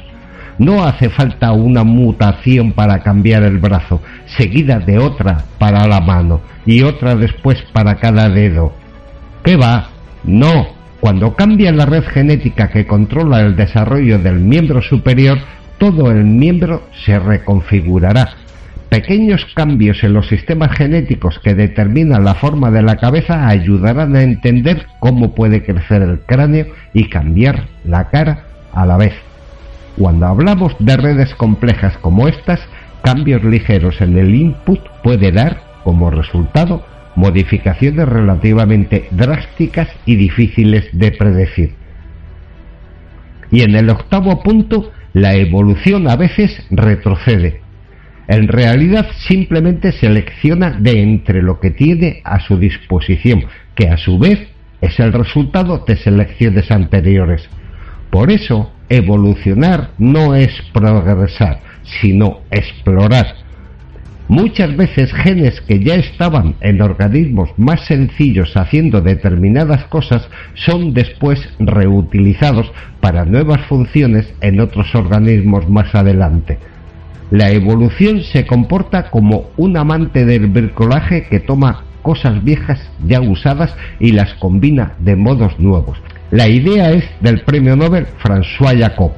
No 0.58 0.84
hace 0.84 1.08
falta 1.08 1.52
una 1.52 1.84
mutación 1.84 2.72
para 2.72 2.98
cambiar 2.98 3.44
el 3.44 3.58
brazo, 3.58 4.02
seguida 4.36 4.78
de 4.78 4.98
otra 4.98 5.44
para 5.58 5.86
la 5.86 6.00
mano 6.00 6.40
y 6.66 6.82
otra 6.82 7.14
después 7.14 7.62
para 7.72 7.96
cada 7.96 8.28
dedo. 8.28 8.72
¿Qué 9.42 9.56
va? 9.56 9.88
No. 10.24 10.81
Cuando 11.02 11.34
cambia 11.34 11.70
la 11.72 11.84
red 11.84 12.04
genética 12.04 12.70
que 12.70 12.86
controla 12.86 13.40
el 13.40 13.56
desarrollo 13.56 14.18
del 14.18 14.38
miembro 14.38 14.80
superior, 14.80 15.36
todo 15.76 16.10
el 16.10 16.24
miembro 16.24 16.84
se 17.04 17.18
reconfigurará 17.18 18.36
Pequeños 18.92 19.46
cambios 19.54 20.04
en 20.04 20.12
los 20.12 20.28
sistemas 20.28 20.76
genéticos 20.76 21.38
que 21.38 21.54
determinan 21.54 22.26
la 22.26 22.34
forma 22.34 22.70
de 22.70 22.82
la 22.82 22.96
cabeza 22.96 23.48
ayudarán 23.48 24.14
a 24.14 24.22
entender 24.22 24.86
cómo 25.00 25.34
puede 25.34 25.64
crecer 25.64 26.02
el 26.02 26.20
cráneo 26.20 26.66
y 26.92 27.08
cambiar 27.08 27.68
la 27.84 28.10
cara 28.10 28.44
a 28.74 28.84
la 28.84 28.98
vez. 28.98 29.14
Cuando 29.96 30.26
hablamos 30.26 30.76
de 30.78 30.98
redes 30.98 31.34
complejas 31.34 31.96
como 32.02 32.28
estas, 32.28 32.60
cambios 33.02 33.42
ligeros 33.42 33.98
en 34.02 34.18
el 34.18 34.34
input 34.34 34.80
puede 35.02 35.32
dar 35.32 35.62
como 35.84 36.10
resultado 36.10 36.84
modificaciones 37.14 38.08
relativamente 38.08 39.08
drásticas 39.10 39.88
y 40.06 40.16
difíciles 40.16 40.88
de 40.92 41.12
predecir. 41.12 41.74
Y 43.50 43.62
en 43.62 43.76
el 43.76 43.90
octavo 43.90 44.42
punto, 44.42 44.92
la 45.12 45.34
evolución 45.34 46.08
a 46.08 46.16
veces 46.16 46.64
retrocede. 46.70 47.60
En 48.28 48.48
realidad 48.48 49.08
simplemente 49.28 49.92
selecciona 49.92 50.70
de 50.70 51.02
entre 51.02 51.42
lo 51.42 51.60
que 51.60 51.70
tiene 51.70 52.22
a 52.24 52.40
su 52.40 52.56
disposición, 52.56 53.44
que 53.74 53.88
a 53.88 53.98
su 53.98 54.18
vez 54.18 54.48
es 54.80 54.98
el 55.00 55.12
resultado 55.12 55.84
de 55.86 55.96
selecciones 55.96 56.70
anteriores. 56.70 57.48
Por 58.10 58.30
eso, 58.30 58.72
evolucionar 58.88 59.90
no 59.98 60.34
es 60.34 60.50
progresar, 60.72 61.60
sino 62.00 62.40
explorar. 62.50 63.41
Muchas 64.28 64.76
veces 64.76 65.12
genes 65.12 65.60
que 65.60 65.80
ya 65.80 65.96
estaban 65.96 66.54
en 66.60 66.80
organismos 66.80 67.50
más 67.56 67.84
sencillos 67.86 68.56
haciendo 68.56 69.00
determinadas 69.00 69.84
cosas 69.84 70.28
son 70.54 70.94
después 70.94 71.40
reutilizados 71.58 72.72
para 73.00 73.24
nuevas 73.24 73.60
funciones 73.66 74.32
en 74.40 74.60
otros 74.60 74.94
organismos 74.94 75.68
más 75.68 75.94
adelante. 75.94 76.58
La 77.30 77.50
evolución 77.50 78.22
se 78.22 78.46
comporta 78.46 79.10
como 79.10 79.50
un 79.56 79.76
amante 79.76 80.24
del 80.24 80.46
bricolaje 80.46 81.24
que 81.24 81.40
toma 81.40 81.84
cosas 82.02 82.42
viejas 82.44 82.80
ya 83.06 83.20
usadas 83.20 83.74
y 83.98 84.12
las 84.12 84.34
combina 84.34 84.92
de 84.98 85.16
modos 85.16 85.58
nuevos. 85.58 85.98
La 86.30 86.48
idea 86.48 86.90
es 86.92 87.04
del 87.20 87.40
premio 87.40 87.76
Nobel 87.76 88.06
François 88.22 88.78
Jacob. 88.78 89.12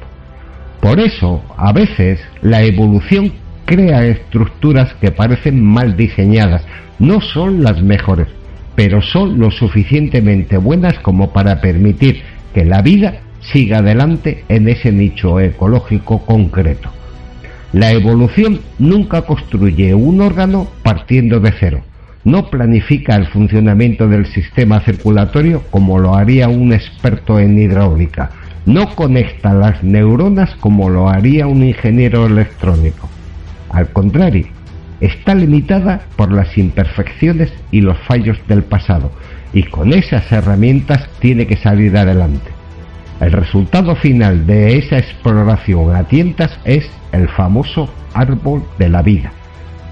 Por 0.81 0.99
eso, 0.99 1.43
a 1.57 1.73
veces, 1.73 2.19
la 2.41 2.63
evolución 2.63 3.31
crea 3.65 4.05
estructuras 4.05 4.93
que 5.01 5.11
parecen 5.11 5.63
mal 5.63 5.97
diseñadas. 5.97 6.63
No 6.99 7.19
son 7.21 7.63
las 7.63 7.81
mejores, 7.81 8.27
pero 8.75 9.01
son 9.01 9.39
lo 9.39 9.51
suficientemente 9.51 10.57
buenas 10.57 10.97
como 10.99 11.33
para 11.33 11.61
permitir 11.61 12.21
que 12.53 12.63
la 12.63 12.81
vida 12.81 13.21
siga 13.41 13.79
adelante 13.79 14.43
en 14.49 14.67
ese 14.67 14.91
nicho 14.91 15.39
ecológico 15.39 16.25
concreto. 16.25 16.89
La 17.73 17.91
evolución 17.91 18.61
nunca 18.79 19.23
construye 19.23 19.93
un 19.93 20.21
órgano 20.21 20.67
partiendo 20.81 21.39
de 21.39 21.53
cero. 21.59 21.81
No 22.23 22.49
planifica 22.49 23.15
el 23.15 23.27
funcionamiento 23.27 24.07
del 24.07 24.25
sistema 24.25 24.79
circulatorio 24.79 25.63
como 25.69 25.99
lo 25.99 26.15
haría 26.15 26.47
un 26.47 26.73
experto 26.73 27.39
en 27.39 27.59
hidráulica. 27.59 28.31
No 28.65 28.95
conecta 28.95 29.53
las 29.53 29.83
neuronas 29.83 30.55
como 30.55 30.89
lo 30.89 31.09
haría 31.09 31.45
un 31.47 31.63
ingeniero 31.63 32.25
electrónico. 32.25 33.09
Al 33.75 33.89
contrario, 33.89 34.47
está 35.01 35.35
limitada 35.35 35.99
por 36.15 36.31
las 36.31 36.57
imperfecciones 36.57 37.51
y 37.71 37.81
los 37.81 37.97
fallos 38.07 38.37
del 38.47 38.63
pasado 38.63 39.11
y 39.51 39.63
con 39.63 39.91
esas 39.91 40.31
herramientas 40.31 41.09
tiene 41.19 41.45
que 41.45 41.57
salir 41.57 41.97
adelante. 41.97 42.51
El 43.19 43.33
resultado 43.33 43.97
final 43.97 44.47
de 44.47 44.77
esa 44.77 44.97
exploración 44.97 45.93
a 45.93 46.05
tientas 46.05 46.57
es 46.63 46.89
el 47.11 47.27
famoso 47.27 47.93
árbol 48.13 48.63
de 48.79 48.87
la 48.87 49.01
vida. 49.01 49.33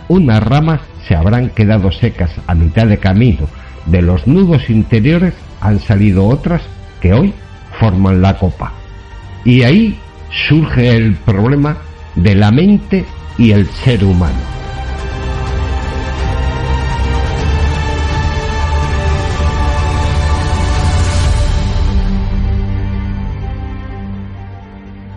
Unas 0.07 0.41
ramas 0.41 0.79
se 1.05 1.15
habrán 1.15 1.49
quedado 1.49 1.91
secas 1.91 2.31
a 2.47 2.55
mitad 2.55 2.87
de 2.87 2.99
camino, 2.99 3.49
de 3.85 4.01
los 4.01 4.27
nudos 4.27 4.69
interiores 4.69 5.33
han 5.59 5.79
salido 5.79 6.25
otras 6.25 6.61
que 7.01 7.13
hoy 7.13 7.33
forman 7.81 8.21
la 8.21 8.37
copa. 8.37 8.71
Y 9.43 9.63
ahí 9.63 9.99
surge 10.47 10.95
el 10.95 11.15
problema 11.15 11.75
de 12.15 12.35
la 12.35 12.51
mente 12.51 13.03
y 13.37 13.51
el 13.51 13.65
ser 13.67 14.03
humano. 14.03 14.37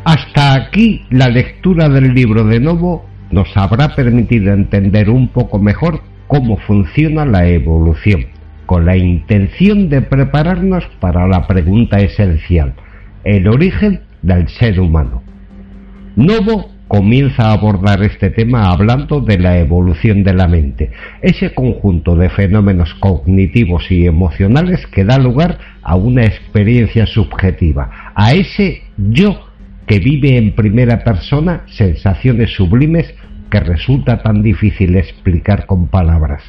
Hasta 0.04 0.54
aquí 0.54 1.04
la 1.10 1.28
lectura 1.28 1.88
del 1.88 2.14
libro 2.14 2.44
de 2.44 2.60
Novo 2.60 3.04
nos 3.30 3.56
habrá 3.56 3.96
permitido 3.96 4.52
entender 4.52 5.10
un 5.10 5.28
poco 5.28 5.58
mejor 5.58 6.00
cómo 6.28 6.58
funciona 6.58 7.24
la 7.24 7.46
evolución, 7.48 8.26
con 8.66 8.86
la 8.86 8.96
intención 8.96 9.88
de 9.88 10.02
prepararnos 10.02 10.84
para 11.00 11.26
la 11.26 11.46
pregunta 11.46 11.98
esencial, 11.98 12.74
el 13.24 13.48
origen 13.48 14.02
del 14.22 14.48
ser 14.48 14.78
humano. 14.78 15.22
Novo 16.14 16.75
comienza 16.88 17.48
a 17.48 17.52
abordar 17.52 18.02
este 18.02 18.30
tema 18.30 18.70
hablando 18.70 19.20
de 19.20 19.38
la 19.38 19.58
evolución 19.58 20.22
de 20.22 20.34
la 20.34 20.46
mente, 20.46 20.92
ese 21.20 21.52
conjunto 21.52 22.14
de 22.14 22.30
fenómenos 22.30 22.94
cognitivos 22.94 23.90
y 23.90 24.06
emocionales 24.06 24.86
que 24.86 25.04
da 25.04 25.18
lugar 25.18 25.58
a 25.82 25.96
una 25.96 26.24
experiencia 26.24 27.06
subjetiva, 27.06 28.12
a 28.14 28.34
ese 28.34 28.82
yo 28.96 29.50
que 29.86 29.98
vive 29.98 30.36
en 30.36 30.54
primera 30.54 31.02
persona 31.04 31.62
sensaciones 31.66 32.54
sublimes 32.54 33.12
que 33.50 33.60
resulta 33.60 34.22
tan 34.22 34.42
difícil 34.42 34.96
explicar 34.96 35.66
con 35.66 35.88
palabras. 35.88 36.42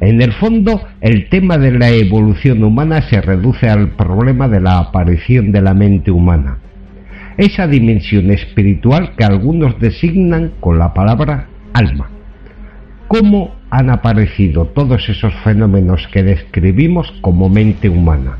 En 0.00 0.20
el 0.20 0.32
fondo, 0.32 0.82
el 1.00 1.30
tema 1.30 1.56
de 1.56 1.72
la 1.72 1.88
evolución 1.88 2.62
humana 2.62 3.00
se 3.08 3.22
reduce 3.22 3.68
al 3.68 3.92
problema 3.92 4.46
de 4.46 4.60
la 4.60 4.78
aparición 4.78 5.52
de 5.52 5.62
la 5.62 5.72
mente 5.72 6.10
humana 6.10 6.58
esa 7.38 7.66
dimensión 7.66 8.30
espiritual 8.30 9.14
que 9.16 9.24
algunos 9.24 9.78
designan 9.78 10.52
con 10.60 10.78
la 10.78 10.94
palabra 10.94 11.48
alma. 11.74 12.08
¿Cómo 13.08 13.54
han 13.70 13.90
aparecido 13.90 14.66
todos 14.66 15.08
esos 15.08 15.34
fenómenos 15.44 16.08
que 16.12 16.22
describimos 16.22 17.12
como 17.20 17.48
mente 17.48 17.88
humana? 17.88 18.38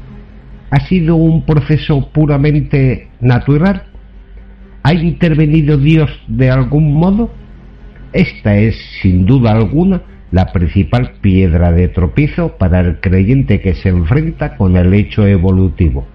¿Ha 0.70 0.80
sido 0.80 1.16
un 1.16 1.44
proceso 1.44 2.10
puramente 2.10 3.08
natural? 3.20 3.84
¿Ha 4.82 4.94
intervenido 4.94 5.76
Dios 5.76 6.10
de 6.26 6.50
algún 6.50 6.94
modo? 6.94 7.30
Esta 8.12 8.56
es, 8.56 8.76
sin 9.02 9.26
duda 9.26 9.52
alguna, 9.52 10.02
la 10.32 10.52
principal 10.52 11.12
piedra 11.20 11.70
de 11.70 11.88
tropiezo 11.88 12.56
para 12.56 12.80
el 12.80 13.00
creyente 13.00 13.60
que 13.60 13.74
se 13.74 13.90
enfrenta 13.90 14.56
con 14.56 14.76
el 14.76 14.92
hecho 14.94 15.26
evolutivo. 15.26 16.06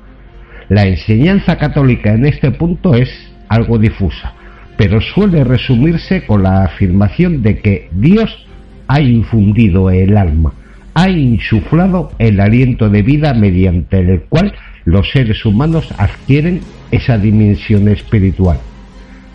La 0.72 0.86
enseñanza 0.86 1.58
católica 1.58 2.14
en 2.14 2.26
este 2.26 2.50
punto 2.50 2.96
es 2.96 3.10
algo 3.50 3.78
difusa, 3.78 4.32
pero 4.78 5.02
suele 5.02 5.44
resumirse 5.44 6.26
con 6.26 6.44
la 6.44 6.64
afirmación 6.64 7.42
de 7.42 7.60
que 7.60 7.90
Dios 7.92 8.48
ha 8.88 9.02
infundido 9.02 9.90
el 9.90 10.16
alma, 10.16 10.54
ha 10.94 11.10
insuflado 11.10 12.14
el 12.20 12.40
aliento 12.40 12.90
de 12.90 13.02
vida 13.02 13.34
mediante 13.34 14.00
el 14.00 14.22
cual 14.30 14.54
los 14.86 15.12
seres 15.12 15.44
humanos 15.44 15.94
adquieren 15.98 16.62
esa 16.90 17.18
dimensión 17.18 17.90
espiritual. 17.90 18.58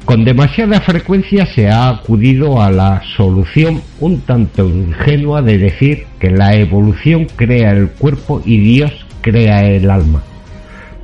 Con 0.06 0.24
demasiada 0.24 0.80
frecuencia 0.80 1.44
se 1.44 1.68
ha 1.68 1.90
acudido 1.90 2.62
a 2.62 2.70
la 2.70 3.02
solución 3.14 3.82
un 4.00 4.22
tanto 4.22 4.66
ingenua 4.66 5.42
de 5.42 5.58
decir 5.58 6.06
que 6.18 6.30
la 6.30 6.54
evolución 6.54 7.26
crea 7.36 7.72
el 7.72 7.90
cuerpo 7.90 8.40
y 8.42 8.56
Dios 8.56 9.04
crea 9.20 9.66
el 9.66 9.90
alma. 9.90 10.22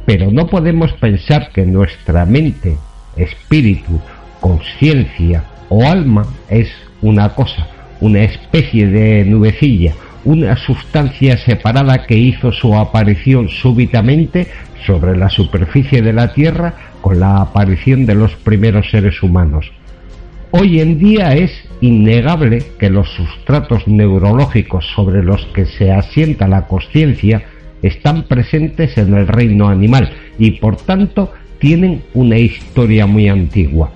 Pero 0.05 0.31
no 0.31 0.47
podemos 0.47 0.93
pensar 0.95 1.51
que 1.53 1.65
nuestra 1.65 2.27
mente, 2.27 2.77
espíritu, 3.17 4.01
conciencia 4.41 5.45
o 5.69 5.87
alma 5.87 6.27
es 6.49 6.69
una 7.01 7.31
cosa, 7.31 7.69
una 8.01 8.23
especie 8.23 8.89
de 8.89 9.25
nubecilla, 9.25 9.95
una 10.25 10.57
sustancia 10.57 11.37
separada 11.37 12.07
que 12.07 12.17
hizo 12.17 12.53
su 12.53 12.77
aparición 12.77 13.49
súbitamente 13.49 14.49
sobre 14.87 15.17
la 15.17 15.29
superficie 15.29 16.03
de 16.03 16.13
la 16.13 16.33
Tierra 16.33 16.75
con 17.01 17.21
la 17.21 17.41
aparición 17.41 18.07
de 18.07 18.15
los 18.15 18.35
primeros 18.37 18.91
seres 18.91 19.23
humanos. 19.23 19.71
Hoy 20.51 20.81
en 20.81 20.99
día 20.99 21.35
es 21.35 21.51
innegable 21.81 22.63
que 22.79 22.91
los 22.91 23.09
sustratos 23.11 23.89
neurológicos 23.89 24.87
sobre 24.95 25.23
los 25.23 25.47
que 25.47 25.65
se 25.65 25.91
asienta 25.91 26.47
la 26.47 26.67
conciencia 26.67 27.43
están 27.83 28.25
presentes 28.25 28.97
en 28.97 29.15
el 29.15 29.27
reino 29.27 29.69
animal 29.69 30.11
y 30.39 30.53
por 30.53 30.77
tanto 30.77 31.33
tienen 31.59 32.03
una 32.15 32.39
historia 32.39 33.07
muy 33.07 33.29
antigua, 33.29 33.93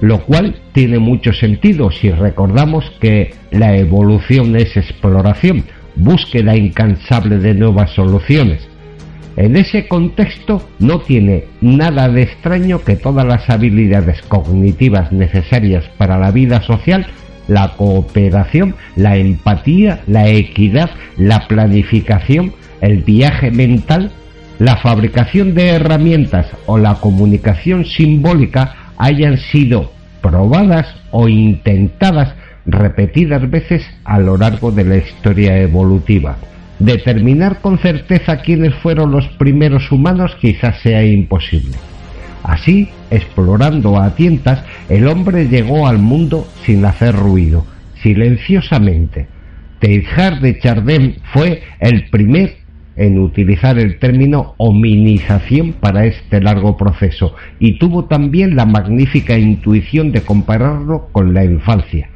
lo 0.00 0.20
cual 0.24 0.56
tiene 0.72 0.98
mucho 0.98 1.32
sentido 1.32 1.90
si 1.90 2.10
recordamos 2.10 2.90
que 3.00 3.34
la 3.50 3.76
evolución 3.76 4.56
es 4.56 4.76
exploración, 4.76 5.64
búsqueda 5.96 6.56
incansable 6.56 7.38
de 7.38 7.54
nuevas 7.54 7.90
soluciones. 7.90 8.68
En 9.36 9.56
ese 9.56 9.88
contexto 9.88 10.68
no 10.78 11.00
tiene 11.00 11.44
nada 11.60 12.08
de 12.08 12.22
extraño 12.22 12.82
que 12.82 12.96
todas 12.96 13.26
las 13.26 13.48
habilidades 13.48 14.22
cognitivas 14.22 15.12
necesarias 15.12 15.84
para 15.96 16.18
la 16.18 16.30
vida 16.30 16.62
social 16.62 17.06
la 17.50 17.72
cooperación, 17.76 18.76
la 18.94 19.16
empatía, 19.16 20.02
la 20.06 20.28
equidad, 20.28 20.90
la 21.16 21.48
planificación, 21.48 22.52
el 22.80 23.02
viaje 23.02 23.50
mental, 23.50 24.10
la 24.58 24.76
fabricación 24.76 25.54
de 25.54 25.68
herramientas 25.68 26.46
o 26.66 26.78
la 26.78 26.96
comunicación 26.96 27.84
simbólica 27.84 28.92
hayan 28.98 29.38
sido 29.38 29.92
probadas 30.20 30.86
o 31.10 31.28
intentadas 31.28 32.34
repetidas 32.66 33.48
veces 33.50 33.82
a 34.04 34.18
lo 34.18 34.36
largo 34.36 34.70
de 34.70 34.84
la 34.84 34.96
historia 34.98 35.58
evolutiva. 35.58 36.36
Determinar 36.78 37.60
con 37.60 37.78
certeza 37.78 38.38
quiénes 38.38 38.74
fueron 38.76 39.10
los 39.10 39.26
primeros 39.28 39.90
humanos 39.92 40.36
quizás 40.40 40.80
sea 40.80 41.04
imposible. 41.04 41.76
Así, 42.42 42.88
explorando 43.10 44.00
a 44.00 44.14
tientas, 44.14 44.64
el 44.88 45.06
hombre 45.08 45.48
llegó 45.48 45.86
al 45.86 45.98
mundo 45.98 46.48
sin 46.64 46.84
hacer 46.84 47.14
ruido, 47.14 47.66
silenciosamente. 48.02 49.28
Teilhard 49.78 50.40
de 50.40 50.58
Chardin 50.58 51.16
fue 51.32 51.62
el 51.80 52.08
primer 52.08 52.59
en 53.00 53.18
utilizar 53.18 53.78
el 53.78 53.98
término 53.98 54.54
hominización 54.58 55.72
para 55.72 56.04
este 56.04 56.38
largo 56.42 56.76
proceso 56.76 57.34
y 57.58 57.78
tuvo 57.78 58.04
también 58.04 58.56
la 58.56 58.66
magnífica 58.66 59.38
intuición 59.38 60.12
de 60.12 60.20
compararlo 60.20 61.08
con 61.10 61.32
la 61.32 61.42
infancia. 61.42 62.10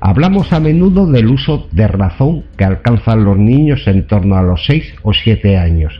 Hablamos 0.00 0.52
a 0.52 0.60
menudo 0.60 1.10
del 1.10 1.26
uso 1.26 1.66
de 1.72 1.88
razón 1.88 2.44
que 2.56 2.64
alcanzan 2.64 3.24
los 3.24 3.36
niños 3.36 3.82
en 3.88 4.06
torno 4.06 4.36
a 4.36 4.42
los 4.42 4.64
6 4.64 4.94
o 5.02 5.12
7 5.12 5.58
años. 5.58 5.92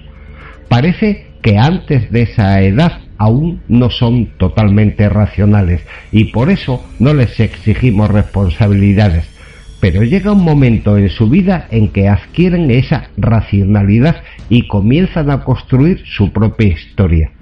Parece 0.69 1.27
que 1.43 1.59
antes 1.59 2.13
de 2.13 2.23
esa 2.23 2.63
edad 2.63 3.01
aún 3.19 3.61
no 3.67 3.91
son 3.91 4.27
totalmente 4.39 5.09
racionales 5.09 5.85
y 6.13 6.27
por 6.27 6.49
eso 6.49 6.85
no 7.01 7.13
les 7.13 7.41
exigimos 7.41 8.09
responsabilidades. 8.09 9.32
Pero 9.83 10.05
llega 10.05 10.31
un 10.31 10.45
momento 10.45 10.97
en 10.97 11.09
su 11.09 11.29
vida 11.29 11.67
en 11.73 11.89
que 11.89 12.07
adquieren 12.07 12.71
esa 12.71 13.11
racionalidad 13.17 14.23
y 14.49 14.69
comienzan 14.69 15.29
a 15.29 15.43
construir 15.43 16.05
su 16.07 16.33
propia 16.33 16.69
historia. 16.69 17.33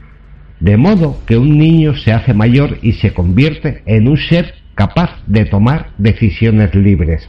De 0.58 0.78
modo 0.78 1.18
que 1.26 1.36
un 1.36 1.58
niño 1.58 1.94
se 1.96 2.14
hace 2.14 2.32
mayor 2.32 2.78
y 2.80 2.94
se 2.94 3.12
convierte 3.12 3.82
en 3.84 4.08
un 4.08 4.16
ser 4.16 4.54
capaz 4.74 5.10
de 5.26 5.44
tomar 5.44 5.90
decisiones 5.98 6.74
libres. 6.74 7.28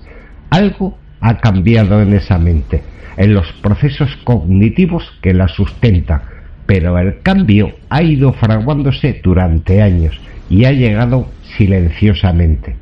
Algo 0.49 0.97
ha 1.19 1.39
cambiado 1.39 2.01
en 2.01 2.13
esa 2.13 2.37
mente, 2.37 2.81
en 3.17 3.33
los 3.33 3.51
procesos 3.61 4.15
cognitivos 4.23 5.03
que 5.21 5.33
la 5.33 5.49
sustentan, 5.49 6.21
pero 6.65 6.97
el 6.97 7.19
cambio 7.21 7.73
ha 7.89 8.01
ido 8.01 8.31
fraguándose 8.31 9.19
durante 9.21 9.81
años 9.81 10.17
y 10.49 10.63
ha 10.63 10.71
llegado 10.71 11.27
silenciosamente. 11.57 12.77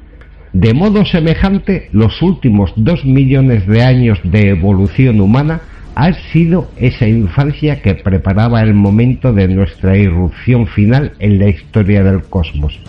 De 0.53 0.73
modo 0.73 1.05
semejante, 1.05 1.89
los 1.91 2.21
últimos 2.21 2.73
dos 2.75 3.05
millones 3.05 3.67
de 3.67 3.83
años 3.83 4.19
de 4.23 4.49
evolución 4.49 5.21
humana 5.21 5.61
han 5.95 6.15
sido 6.31 6.71
esa 6.77 7.07
infancia 7.07 7.81
que 7.81 7.95
preparaba 7.95 8.61
el 8.61 8.73
momento 8.73 9.33
de 9.33 9.47
nuestra 9.47 9.97
irrupción 9.97 10.67
final 10.67 11.13
en 11.19 11.39
la 11.39 11.49
historia 11.49 12.03
del 12.03 12.23
cosmos 12.23 12.79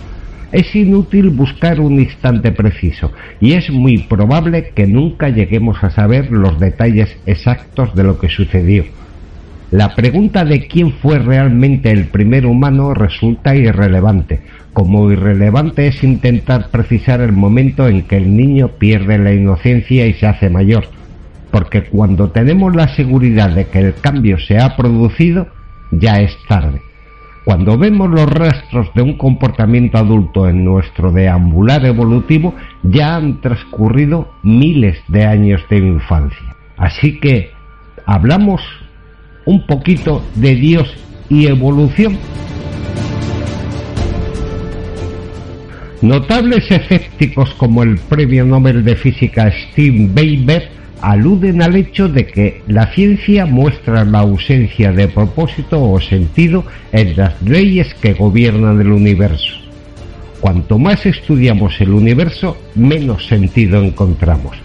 es 0.53 0.75
inútil 0.75 1.31
buscar 1.31 1.81
un 1.81 2.01
instante 2.01 2.53
preciso 2.53 3.13
y 3.41 3.53
es 3.53 3.71
muy 3.71 3.99
probable 3.99 4.73
que 4.75 4.87
nunca 4.87 5.29
lleguemos 5.29 5.83
a 5.83 5.91
saber 5.91 6.31
los 6.31 6.59
detalles 6.59 7.17
exactos 7.27 7.95
de 7.95 8.05
lo 8.05 8.19
que 8.19 8.29
sucedió. 8.29 8.85
La 9.71 9.95
pregunta 9.95 10.45
de 10.45 10.67
quién 10.67 10.95
fue 10.95 11.21
realmente 11.21 11.93
el 11.93 12.07
primer 12.07 12.45
humano 12.45 12.93
resulta 12.93 13.55
irrelevante, 13.55 14.41
como 14.73 15.13
irrelevante 15.13 15.87
es 15.87 16.03
intentar 16.03 16.71
precisar 16.71 17.21
el 17.21 17.33
momento 17.33 17.87
en 17.87 18.03
que 18.03 18.17
el 18.17 18.37
niño 18.37 18.69
pierde 18.79 19.19
la 19.19 19.33
inocencia 19.33 20.07
y 20.07 20.15
se 20.15 20.27
hace 20.27 20.51
mayor, 20.51 20.87
porque 21.53 21.85
cuando 21.85 22.31
tenemos 22.31 22.75
la 22.75 22.89
seguridad 22.97 23.51
de 23.51 23.67
que 23.67 23.79
el 23.79 23.95
cambio 23.95 24.39
se 24.41 24.59
ha 24.59 24.77
producido, 24.77 25.47
ya 25.93 26.21
es 26.21 26.37
tarde. 26.49 26.83
Cuando 27.45 27.79
vemos 27.79 28.11
los 28.11 28.29
rastros 28.29 28.93
de 28.95 29.03
un 29.03 29.17
comportamiento 29.17 29.99
adulto 29.99 30.49
en 30.49 30.65
nuestro 30.65 31.13
deambular 31.13 31.87
evolutivo, 31.87 32.55
ya 32.83 33.15
han 33.15 33.41
transcurrido 33.41 34.33
miles 34.43 34.99
de 35.07 35.27
años 35.27 35.63
de 35.71 35.79
infancia. 35.79 36.57
Así 36.77 37.21
que 37.21 37.51
hablamos 38.05 38.61
un 39.51 39.67
poquito 39.67 40.23
de 40.37 40.55
Dios 40.55 40.89
y 41.29 41.49
evolución. 41.49 42.17
Notables 46.03 46.71
escépticos 46.71 47.51
como 47.55 47.83
el 47.83 47.99
premio 47.99 48.45
Nobel 48.45 48.85
de 48.85 48.95
Física 48.95 49.51
Steve 49.51 50.09
Weber 50.15 50.69
aluden 51.03 51.63
al 51.63 51.75
hecho 51.75 52.09
de 52.09 52.29
que 52.29 52.63
la 52.69 52.93
ciencia 52.93 53.45
muestra 53.45 54.05
la 54.05 54.21
ausencia 54.21 54.93
de 54.93 55.09
propósito 55.09 55.83
o 55.83 56.01
sentido 56.01 56.65
en 56.93 57.17
las 57.17 57.43
leyes 57.43 57.93
que 57.95 58.13
gobiernan 58.13 58.81
el 58.81 58.93
universo. 58.93 59.57
Cuanto 60.41 60.79
más 60.79 61.05
estudiamos 61.07 61.81
el 61.81 61.91
universo, 61.91 62.57
menos 62.77 63.27
sentido 63.27 63.83
encontramos. 63.83 64.57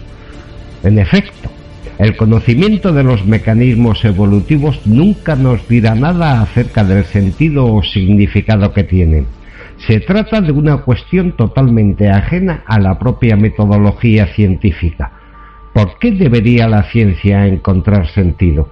En 0.84 1.00
efecto, 1.00 1.50
el 1.98 2.16
conocimiento 2.16 2.92
de 2.92 3.02
los 3.02 3.24
mecanismos 3.26 4.04
evolutivos 4.04 4.86
nunca 4.86 5.36
nos 5.36 5.66
dirá 5.68 5.94
nada 5.94 6.42
acerca 6.42 6.84
del 6.84 7.04
sentido 7.04 7.72
o 7.72 7.82
significado 7.82 8.72
que 8.72 8.84
tienen. 8.84 9.26
Se 9.86 10.00
trata 10.00 10.40
de 10.40 10.52
una 10.52 10.78
cuestión 10.78 11.32
totalmente 11.32 12.10
ajena 12.10 12.62
a 12.66 12.78
la 12.78 12.98
propia 12.98 13.36
metodología 13.36 14.26
científica 14.28 15.12
¿Por 15.76 15.98
qué 15.98 16.10
debería 16.10 16.66
la 16.68 16.84
ciencia 16.84 17.46
encontrar 17.46 18.06
sentido? 18.06 18.70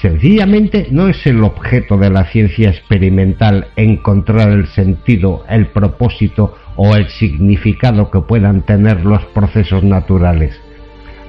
Sencillamente 0.00 0.86
no 0.90 1.06
es 1.08 1.26
el 1.26 1.44
objeto 1.44 1.98
de 1.98 2.08
la 2.08 2.24
ciencia 2.32 2.70
experimental 2.70 3.66
encontrar 3.76 4.48
el 4.48 4.66
sentido, 4.68 5.44
el 5.50 5.66
propósito 5.66 6.56
o 6.76 6.96
el 6.96 7.10
significado 7.10 8.10
que 8.10 8.22
puedan 8.22 8.62
tener 8.62 9.04
los 9.04 9.22
procesos 9.34 9.84
naturales. 9.84 10.58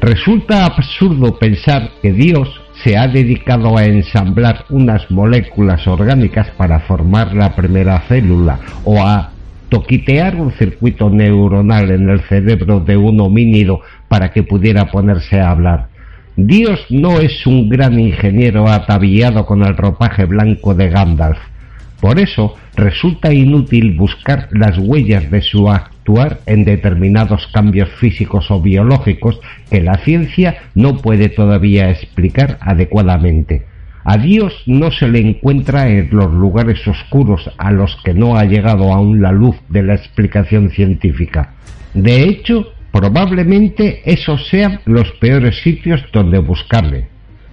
Resulta 0.02 0.66
absurdo 0.66 1.38
pensar 1.38 1.92
que 2.02 2.12
Dios 2.12 2.50
se 2.84 2.98
ha 2.98 3.08
dedicado 3.08 3.78
a 3.78 3.86
ensamblar 3.86 4.66
unas 4.72 5.12
moléculas 5.12 5.86
orgánicas 5.86 6.50
para 6.58 6.80
formar 6.80 7.36
la 7.36 7.56
primera 7.56 8.00
célula 8.08 8.60
o 8.84 9.00
a 9.00 9.30
toquitear 9.70 10.38
un 10.38 10.54
circuito 10.54 11.12
neuronal 11.12 11.92
en 11.92 12.10
el 12.10 12.22
cerebro 12.22 12.80
de 12.80 12.98
un 12.98 13.22
homínido 13.22 13.82
para 14.08 14.32
que 14.32 14.42
pudiera 14.42 14.90
ponerse 14.90 15.40
a 15.40 15.52
hablar. 15.52 15.90
Dios 16.36 16.84
no 16.90 17.20
es 17.20 17.46
un 17.46 17.70
gran 17.70 18.00
ingeniero 18.00 18.68
ataviado 18.68 19.46
con 19.46 19.62
el 19.64 19.78
ropaje 19.78 20.26
blanco 20.26 20.74
de 20.74 20.90
Gandalf. 20.90 21.38
Por 22.00 22.18
eso 22.18 22.56
resulta 22.76 23.32
inútil 23.32 23.96
buscar 23.96 24.50
las 24.50 24.80
huellas 24.80 25.30
de 25.30 25.44
su 25.44 25.70
actuar 26.02 26.40
en 26.48 26.66
determinados 26.66 27.48
cambios 27.54 27.90
físicos 28.00 28.50
o 28.50 28.60
biológicos 28.60 29.40
que 29.70 29.82
la 29.82 29.96
ciencia 30.00 30.58
no 30.74 30.98
puede 30.98 31.30
todavía 31.30 31.92
explicar 31.92 32.58
adecuadamente. 32.62 33.66
A 34.04 34.18
Dios 34.18 34.64
no 34.66 34.92
se 34.92 35.08
le 35.08 35.20
encuentra 35.20 35.90
en 35.90 36.10
los 36.12 36.34
lugares 36.34 36.88
oscuros 36.88 37.52
a 37.60 37.72
los 37.72 37.96
que 38.04 38.16
no 38.16 38.36
ha 38.36 38.46
llegado 38.46 38.92
aún 38.92 39.22
la 39.22 39.32
luz 39.32 39.56
de 39.70 39.84
la 39.84 39.94
explicación 39.94 40.72
científica. 40.72 41.54
De 41.94 42.24
hecho, 42.24 42.74
probablemente 42.92 44.02
esos 44.06 44.48
sean 44.48 44.80
los 44.86 45.12
peores 45.20 45.62
sitios 45.62 46.04
donde 46.12 46.40
buscarle. 46.40 47.10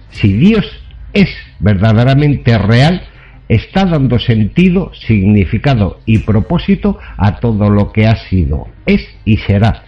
Si 0.09 0.33
Dios 0.33 0.65
es 1.13 1.29
verdaderamente 1.59 2.57
real, 2.57 3.03
está 3.49 3.85
dando 3.85 4.19
sentido, 4.19 4.91
significado 4.93 5.99
y 6.05 6.19
propósito 6.19 6.99
a 7.17 7.39
todo 7.39 7.69
lo 7.69 7.91
que 7.91 8.07
ha 8.07 8.15
sido, 8.15 8.67
es 8.85 9.01
y 9.25 9.37
será. 9.37 9.83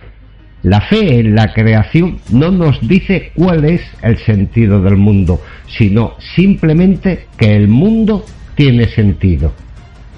La 0.63 0.82
fe 0.82 1.19
en 1.19 1.36
la 1.36 1.54
creación 1.54 2.19
no 2.32 2.52
nos 2.52 2.86
dice 2.88 3.32
cuál 3.36 3.65
es 3.65 3.82
el 4.04 4.17
sentido 4.17 4.82
del 4.82 4.97
mundo, 4.97 5.41
sino 5.67 6.13
simplemente 6.36 7.28
que 7.38 7.56
el 7.56 7.67
mundo 7.67 8.26
tiene 8.56 8.88
sentido. 8.88 9.54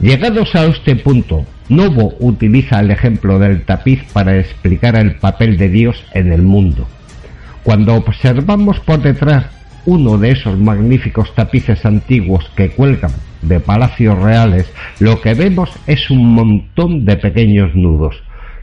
Llegados 0.02 0.54
a 0.56 0.66
este 0.66 0.96
punto, 0.96 1.46
Novo 1.70 2.14
utiliza 2.20 2.82
el 2.82 2.92
ejemplo 2.92 3.40
del 3.40 3.64
tapiz 3.64 4.04
para 4.12 4.38
explicar 4.38 4.98
el 4.98 5.16
papel 5.16 5.58
de 5.58 5.70
Dios 5.70 6.04
en 6.14 6.34
el 6.34 6.42
mundo. 6.42 6.88
Cuando 7.64 7.96
observamos 7.96 8.82
por 8.82 9.02
detrás 9.02 9.46
uno 9.86 10.18
de 10.18 10.32
esos 10.32 10.58
magníficos 10.58 11.34
tapices 11.36 11.86
antiguos 11.86 12.50
que 12.56 12.70
cuelgan 12.70 13.12
de 13.42 13.60
palacios 13.60 14.18
reales, 14.20 14.72
lo 15.00 15.22
que 15.22 15.34
vemos 15.34 15.70
es 15.88 16.10
un 16.10 16.34
montón 16.34 17.06
de 17.06 17.18
pequeños 17.18 17.76
nudos. 17.76 18.16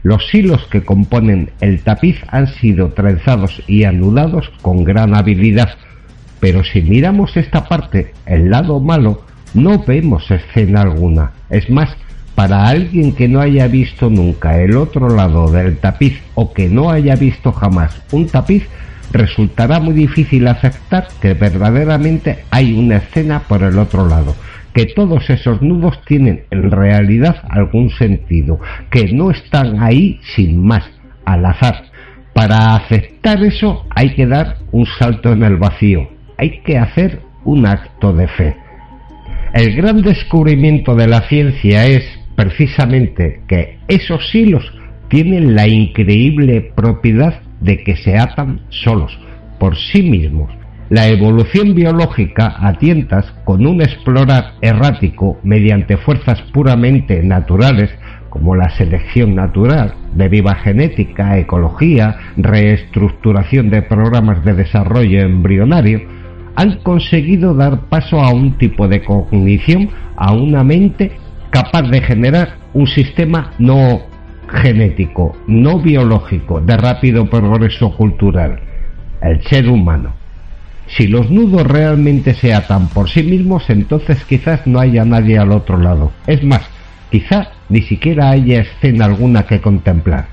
Los 0.03 0.33
hilos 0.33 0.65
que 0.71 0.83
componen 0.83 1.51
el 1.61 1.81
tapiz 1.81 2.17
han 2.29 2.47
sido 2.47 2.89
trenzados 2.89 3.61
y 3.67 3.83
anudados 3.83 4.49
con 4.61 4.83
gran 4.83 5.15
habilidad, 5.15 5.77
pero 6.39 6.63
si 6.63 6.81
miramos 6.81 7.37
esta 7.37 7.67
parte, 7.67 8.13
el 8.25 8.49
lado 8.49 8.79
malo, 8.79 9.21
no 9.53 9.83
vemos 9.83 10.31
escena 10.31 10.81
alguna. 10.81 11.33
Es 11.51 11.69
más, 11.69 11.95
para 12.33 12.67
alguien 12.67 13.13
que 13.13 13.27
no 13.27 13.41
haya 13.41 13.67
visto 13.67 14.09
nunca 14.09 14.59
el 14.59 14.75
otro 14.75 15.09
lado 15.09 15.51
del 15.51 15.77
tapiz 15.77 16.19
o 16.33 16.53
que 16.53 16.67
no 16.67 16.89
haya 16.89 17.15
visto 17.15 17.51
jamás 17.51 18.01
un 18.11 18.27
tapiz, 18.27 18.63
resultará 19.11 19.79
muy 19.79 19.93
difícil 19.93 20.47
aceptar 20.47 21.07
que 21.21 21.33
verdaderamente 21.33 22.39
hay 22.49 22.73
una 22.73 22.97
escena 22.97 23.41
por 23.47 23.63
el 23.63 23.77
otro 23.77 24.07
lado, 24.07 24.35
que 24.73 24.85
todos 24.85 25.29
esos 25.29 25.61
nudos 25.61 25.99
tienen 26.05 26.43
en 26.51 26.71
realidad 26.71 27.37
algún 27.49 27.89
sentido, 27.91 28.59
que 28.89 29.11
no 29.13 29.31
están 29.31 29.81
ahí 29.81 30.19
sin 30.35 30.63
más, 30.65 30.85
al 31.25 31.45
azar. 31.45 31.85
Para 32.33 32.75
aceptar 32.75 33.43
eso 33.43 33.85
hay 33.93 34.13
que 34.15 34.25
dar 34.25 34.57
un 34.71 34.85
salto 34.85 35.33
en 35.33 35.43
el 35.43 35.57
vacío, 35.57 36.09
hay 36.37 36.61
que 36.61 36.77
hacer 36.77 37.21
un 37.43 37.65
acto 37.65 38.13
de 38.13 38.27
fe. 38.27 38.55
El 39.53 39.75
gran 39.75 40.01
descubrimiento 40.01 40.95
de 40.95 41.07
la 41.07 41.21
ciencia 41.27 41.85
es 41.85 42.05
precisamente 42.35 43.41
que 43.47 43.79
esos 43.89 44.33
hilos 44.33 44.63
tienen 45.09 45.55
la 45.55 45.67
increíble 45.67 46.71
propiedad 46.73 47.41
de 47.61 47.83
que 47.83 47.95
se 47.95 48.17
atan 48.17 48.61
solos, 48.69 49.17
por 49.59 49.77
sí 49.77 50.03
mismos. 50.03 50.51
La 50.89 51.07
evolución 51.07 51.73
biológica 51.73 52.55
a 52.59 52.73
tientas, 52.73 53.25
con 53.45 53.65
un 53.65 53.81
explorar 53.81 54.55
errático 54.61 55.39
mediante 55.41 55.95
fuerzas 55.95 56.41
puramente 56.51 57.23
naturales, 57.23 57.89
como 58.29 58.55
la 58.55 58.69
selección 58.71 59.35
natural, 59.35 59.93
deriva 60.15 60.55
genética, 60.55 61.37
ecología, 61.37 62.17
reestructuración 62.35 63.69
de 63.69 63.83
programas 63.83 64.43
de 64.43 64.53
desarrollo 64.53 65.21
embrionario, 65.21 66.01
han 66.55 66.77
conseguido 66.79 67.53
dar 67.53 67.81
paso 67.87 68.19
a 68.19 68.33
un 68.33 68.57
tipo 68.57 68.87
de 68.87 69.01
cognición, 69.03 69.89
a 70.17 70.33
una 70.33 70.63
mente 70.63 71.11
capaz 71.51 71.83
de 71.83 72.01
generar 72.01 72.55
un 72.73 72.87
sistema 72.87 73.51
no 73.59 74.10
genético, 74.51 75.35
no 75.47 75.79
biológico, 75.79 76.61
de 76.61 76.77
rápido 76.77 77.29
progreso 77.29 77.95
cultural, 77.95 78.59
el 79.21 79.41
ser 79.43 79.69
humano. 79.69 80.13
Si 80.87 81.07
los 81.07 81.29
nudos 81.31 81.65
realmente 81.65 82.33
se 82.33 82.53
atan 82.53 82.89
por 82.89 83.09
sí 83.09 83.23
mismos, 83.23 83.69
entonces 83.69 84.23
quizás 84.25 84.67
no 84.67 84.79
haya 84.79 85.05
nadie 85.05 85.37
al 85.37 85.51
otro 85.51 85.77
lado. 85.77 86.11
Es 86.27 86.43
más, 86.43 86.61
quizá 87.09 87.51
ni 87.69 87.81
siquiera 87.81 88.29
haya 88.29 88.61
escena 88.61 89.05
alguna 89.05 89.43
que 89.43 89.61
contemplar. 89.61 90.27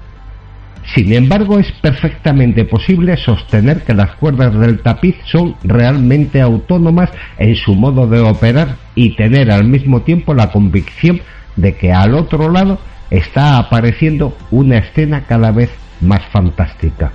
Sin 0.95 1.13
embargo, 1.13 1.59
es 1.59 1.71
perfectamente 1.73 2.65
posible 2.65 3.17
sostener 3.19 3.83
que 3.83 3.95
las 3.95 4.17
cuerdas 4.17 4.59
del 4.59 4.81
tapiz 4.81 5.17
son 5.27 5.55
realmente 5.63 6.41
autónomas 6.41 7.11
en 7.39 7.55
su 7.57 7.75
modo 7.75 8.07
de 8.07 8.21
operar 8.21 8.77
y 8.95 9.15
tener 9.15 9.51
al 9.51 9.65
mismo 9.65 10.01
tiempo 10.01 10.33
la 10.33 10.51
convicción 10.51 11.21
de 11.57 11.77
que 11.77 11.93
al 11.93 12.15
otro 12.15 12.51
lado 12.51 12.79
está 13.11 13.59
apareciendo 13.59 14.37
una 14.51 14.79
escena 14.79 15.25
cada 15.27 15.51
vez 15.51 15.71
más 16.01 16.23
fantástica. 16.33 17.13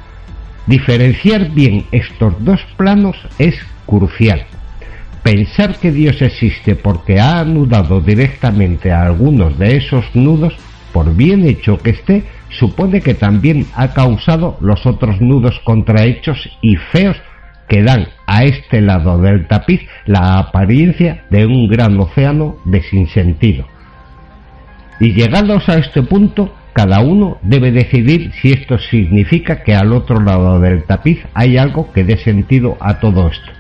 Diferenciar 0.66 1.50
bien 1.52 1.86
estos 1.92 2.34
dos 2.44 2.62
planos 2.78 3.18
es 3.38 3.56
crucial. 3.86 4.46
Pensar 5.22 5.78
que 5.78 5.92
Dios 5.92 6.22
existe 6.22 6.76
porque 6.76 7.20
ha 7.20 7.40
anudado 7.40 8.02
directamente 8.02 8.92
a 8.92 9.04
algunos 9.04 9.58
de 9.58 9.78
esos 9.78 10.06
nudos, 10.14 10.54
por 10.92 11.16
bien 11.16 11.46
hecho 11.46 11.78
que 11.78 11.92
esté, 11.92 12.24
supone 12.50 13.02
que 13.02 13.14
también 13.14 13.66
ha 13.76 13.94
causado 13.94 14.58
los 14.62 14.86
otros 14.86 15.22
nudos 15.22 15.60
contrahechos 15.64 16.50
y 16.62 16.76
feos 16.76 17.18
que 17.68 17.84
dan 17.84 18.08
a 18.28 18.44
este 18.44 18.82
lado 18.82 19.20
del 19.20 19.48
tapiz 19.48 19.82
la 20.06 20.38
apariencia 20.38 21.26
de 21.30 21.46
un 21.46 21.68
gran 21.68 22.00
océano 22.00 22.58
de 22.66 22.84
sinsentido. 22.84 23.66
Y 25.00 25.14
llegados 25.14 25.68
a 25.70 25.78
este 25.78 26.04
punto, 26.04 26.54
cada 26.74 27.02
uno 27.02 27.38
debe 27.44 27.72
decidir 27.72 28.32
si 28.42 28.52
esto 28.52 28.78
significa 28.80 29.64
que 29.64 29.76
al 29.76 29.94
otro 29.94 30.20
lado 30.20 30.60
del 30.60 30.84
tapiz 30.84 31.20
hay 31.34 31.58
algo 31.58 31.92
que 31.92 32.04
dé 32.04 32.18
sentido 32.18 32.78
a 32.80 33.00
todo 33.00 33.30
esto. 33.30 33.52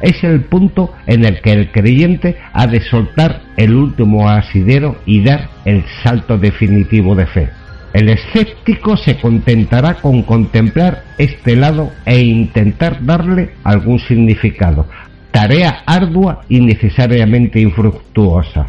Es 0.00 0.22
el 0.22 0.42
punto 0.42 0.94
en 1.06 1.24
el 1.24 1.40
que 1.40 1.52
el 1.52 1.72
creyente 1.72 2.36
ha 2.52 2.66
de 2.66 2.80
soltar 2.80 3.42
el 3.56 3.74
último 3.74 4.28
asidero 4.28 4.96
y 5.06 5.22
dar 5.24 5.50
el 5.64 5.84
salto 6.02 6.38
definitivo 6.38 7.14
de 7.14 7.26
fe. 7.26 7.48
El 7.92 8.08
escéptico 8.08 8.96
se 8.96 9.18
contentará 9.18 9.94
con 9.94 10.22
contemplar 10.22 11.02
este 11.16 11.56
lado 11.56 11.90
e 12.04 12.20
intentar 12.20 13.04
darle 13.04 13.50
algún 13.64 13.98
significado, 13.98 14.86
tarea 15.32 15.82
ardua 15.86 16.42
y 16.48 16.60
necesariamente 16.60 17.60
infructuosa. 17.60 18.66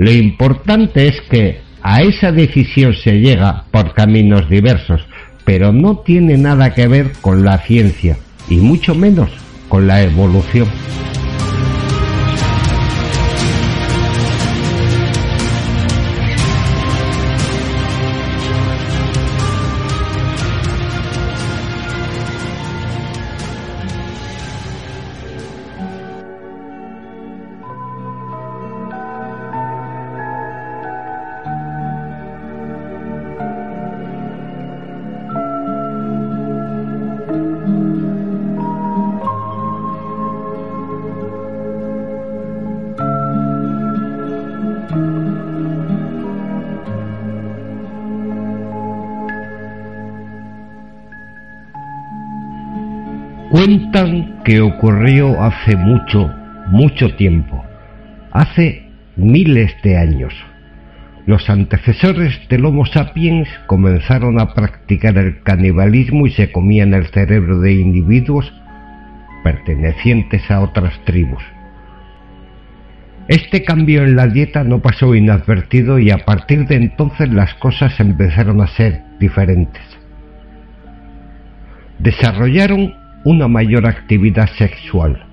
Lo 0.00 0.10
importante 0.10 1.08
es 1.08 1.20
que 1.28 1.60
a 1.82 2.00
esa 2.00 2.32
decisión 2.32 2.94
se 2.94 3.20
llega 3.20 3.64
por 3.70 3.92
caminos 3.92 4.48
diversos, 4.48 5.02
pero 5.44 5.74
no 5.74 5.98
tiene 5.98 6.38
nada 6.38 6.72
que 6.72 6.88
ver 6.88 7.12
con 7.20 7.44
la 7.44 7.58
ciencia 7.58 8.16
y 8.48 8.56
mucho 8.56 8.94
menos 8.94 9.28
con 9.68 9.86
la 9.86 10.02
evolución. 10.02 10.68
Que 54.44 54.60
ocurrió 54.60 55.42
hace 55.42 55.74
mucho, 55.74 56.32
mucho 56.68 57.12
tiempo, 57.16 57.64
hace 58.30 58.84
miles 59.16 59.74
de 59.82 59.98
años. 59.98 60.32
Los 61.26 61.50
antecesores 61.50 62.40
del 62.48 62.66
Homo 62.66 62.86
sapiens 62.86 63.48
comenzaron 63.66 64.40
a 64.40 64.54
practicar 64.54 65.18
el 65.18 65.42
canibalismo 65.42 66.28
y 66.28 66.30
se 66.30 66.52
comían 66.52 66.94
el 66.94 67.06
cerebro 67.08 67.58
de 67.58 67.72
individuos 67.72 68.52
pertenecientes 69.42 70.48
a 70.52 70.60
otras 70.60 70.94
tribus. 71.04 71.42
Este 73.26 73.64
cambio 73.64 74.04
en 74.04 74.14
la 74.14 74.28
dieta 74.28 74.62
no 74.62 74.80
pasó 74.82 75.16
inadvertido 75.16 75.98
y 75.98 76.12
a 76.12 76.18
partir 76.18 76.68
de 76.68 76.76
entonces 76.76 77.28
las 77.32 77.54
cosas 77.54 77.98
empezaron 77.98 78.60
a 78.60 78.68
ser 78.68 79.02
diferentes. 79.18 79.82
Desarrollaron 81.98 82.99
una 83.24 83.48
mayor 83.48 83.86
actividad 83.86 84.48
sexual, 84.56 85.26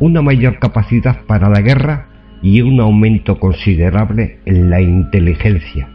una 0.00 0.22
mayor 0.22 0.58
capacidad 0.58 1.20
para 1.26 1.50
la 1.50 1.60
guerra 1.60 2.08
y 2.42 2.62
un 2.62 2.80
aumento 2.80 3.38
considerable 3.38 4.38
en 4.46 4.70
la 4.70 4.80
inteligencia. 4.80 5.88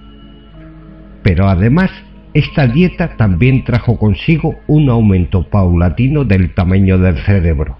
Pero 1.23 1.47
además, 1.47 1.89
esta 2.33 2.67
dieta 2.67 3.17
también 3.17 3.63
trajo 3.63 3.97
consigo 3.97 4.55
un 4.67 4.89
aumento 4.89 5.49
paulatino 5.49 6.25
del 6.25 6.53
tamaño 6.53 6.97
del 6.97 7.17
cerebro. 7.17 7.77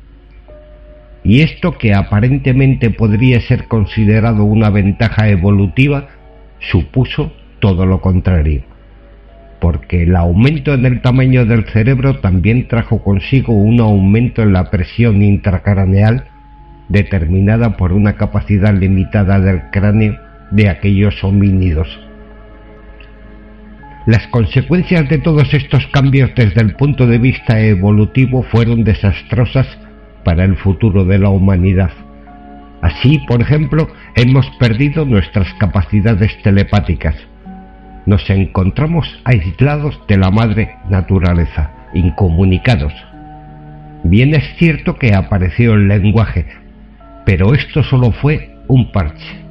Y 1.24 1.42
esto 1.42 1.78
que 1.78 1.94
aparentemente 1.94 2.90
podría 2.90 3.40
ser 3.42 3.68
considerado 3.68 4.44
una 4.44 4.72
ventaja 4.72 5.30
evolutiva, 5.30 6.08
supuso 6.60 7.32
todo 7.60 7.86
lo 7.86 8.02
contrario 8.02 8.71
porque 9.62 10.04
el 10.04 10.16
aumento 10.16 10.74
en 10.74 10.86
el 10.88 11.02
tamaño 11.02 11.46
del 11.46 11.66
cerebro 11.66 12.20
también 12.20 12.68
trajo 12.68 13.04
consigo 13.04 13.54
un 13.54 13.80
aumento 13.80 14.42
en 14.42 14.54
la 14.54 14.72
presión 14.72 15.22
intracraneal 15.22 16.26
determinada 16.90 17.78
por 17.78 17.94
una 17.94 18.14
capacidad 18.14 18.74
limitada 18.74 19.40
del 19.40 19.70
cráneo 19.72 20.18
de 20.50 20.68
aquellos 20.68 21.24
homínidos. 21.24 21.88
Las 24.08 24.28
consecuencias 24.30 25.08
de 25.08 25.20
todos 25.20 25.54
estos 25.54 25.86
cambios 25.88 26.32
desde 26.36 26.62
el 26.62 26.74
punto 26.74 27.06
de 27.06 27.20
vista 27.20 27.62
evolutivo 27.62 28.42
fueron 28.42 28.84
desastrosas 28.84 29.68
para 30.26 30.44
el 30.44 30.58
futuro 30.58 31.06
de 31.06 31.20
la 31.20 31.30
humanidad. 31.30 31.92
Así, 32.82 33.20
por 33.28 33.44
ejemplo, 33.44 33.88
hemos 34.16 34.50
perdido 34.58 35.06
nuestras 35.06 35.54
capacidades 35.60 36.36
telepáticas, 36.42 37.16
nos 38.06 38.30
encontramos 38.30 39.08
aislados 39.24 40.00
de 40.08 40.18
la 40.18 40.32
madre 40.32 40.76
naturaleza, 40.90 41.72
incomunicados. 41.94 42.94
Bien 44.04 44.34
es 44.34 44.44
cierto 44.58 44.96
que 44.96 45.14
apareció 45.14 45.74
el 45.76 45.88
lenguaje, 45.88 46.46
pero 47.26 47.54
esto 47.54 47.84
solo 47.84 48.12
fue 48.12 48.56
un 48.68 48.92
parche, 48.92 49.42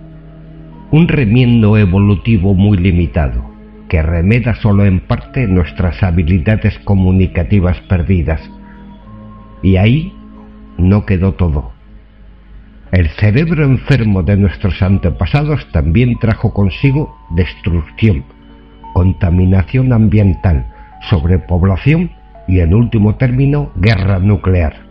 un 0.91 1.07
remiendo 1.07 1.77
evolutivo 1.77 2.55
muy 2.55 2.77
limitado, 2.77 3.49
que 3.89 4.03
remeda 4.03 4.55
solo 4.57 4.85
en 4.85 5.01
parte 5.01 5.47
nuestras 5.47 6.03
habilidades 6.03 6.79
comunicativas 6.81 7.81
perdidas. 7.83 8.41
Y 9.63 9.77
ahí 9.77 10.13
no 10.79 11.07
quedó 11.07 11.35
todo. 11.35 11.73
El 12.93 13.09
cerebro 13.11 13.65
enfermo 13.65 14.25
de 14.25 14.37
nuestros 14.37 14.83
antepasados 14.83 15.71
también 15.71 16.19
trajo 16.19 16.53
consigo 16.53 17.17
destrucción, 17.31 18.25
contaminación 19.01 19.95
ambiental, 19.95 20.67
sobrepoblación 21.09 22.11
y 22.47 22.61
en 22.61 22.75
último 22.75 23.15
término 23.15 23.71
guerra 23.77 24.19
nuclear. 24.19 24.90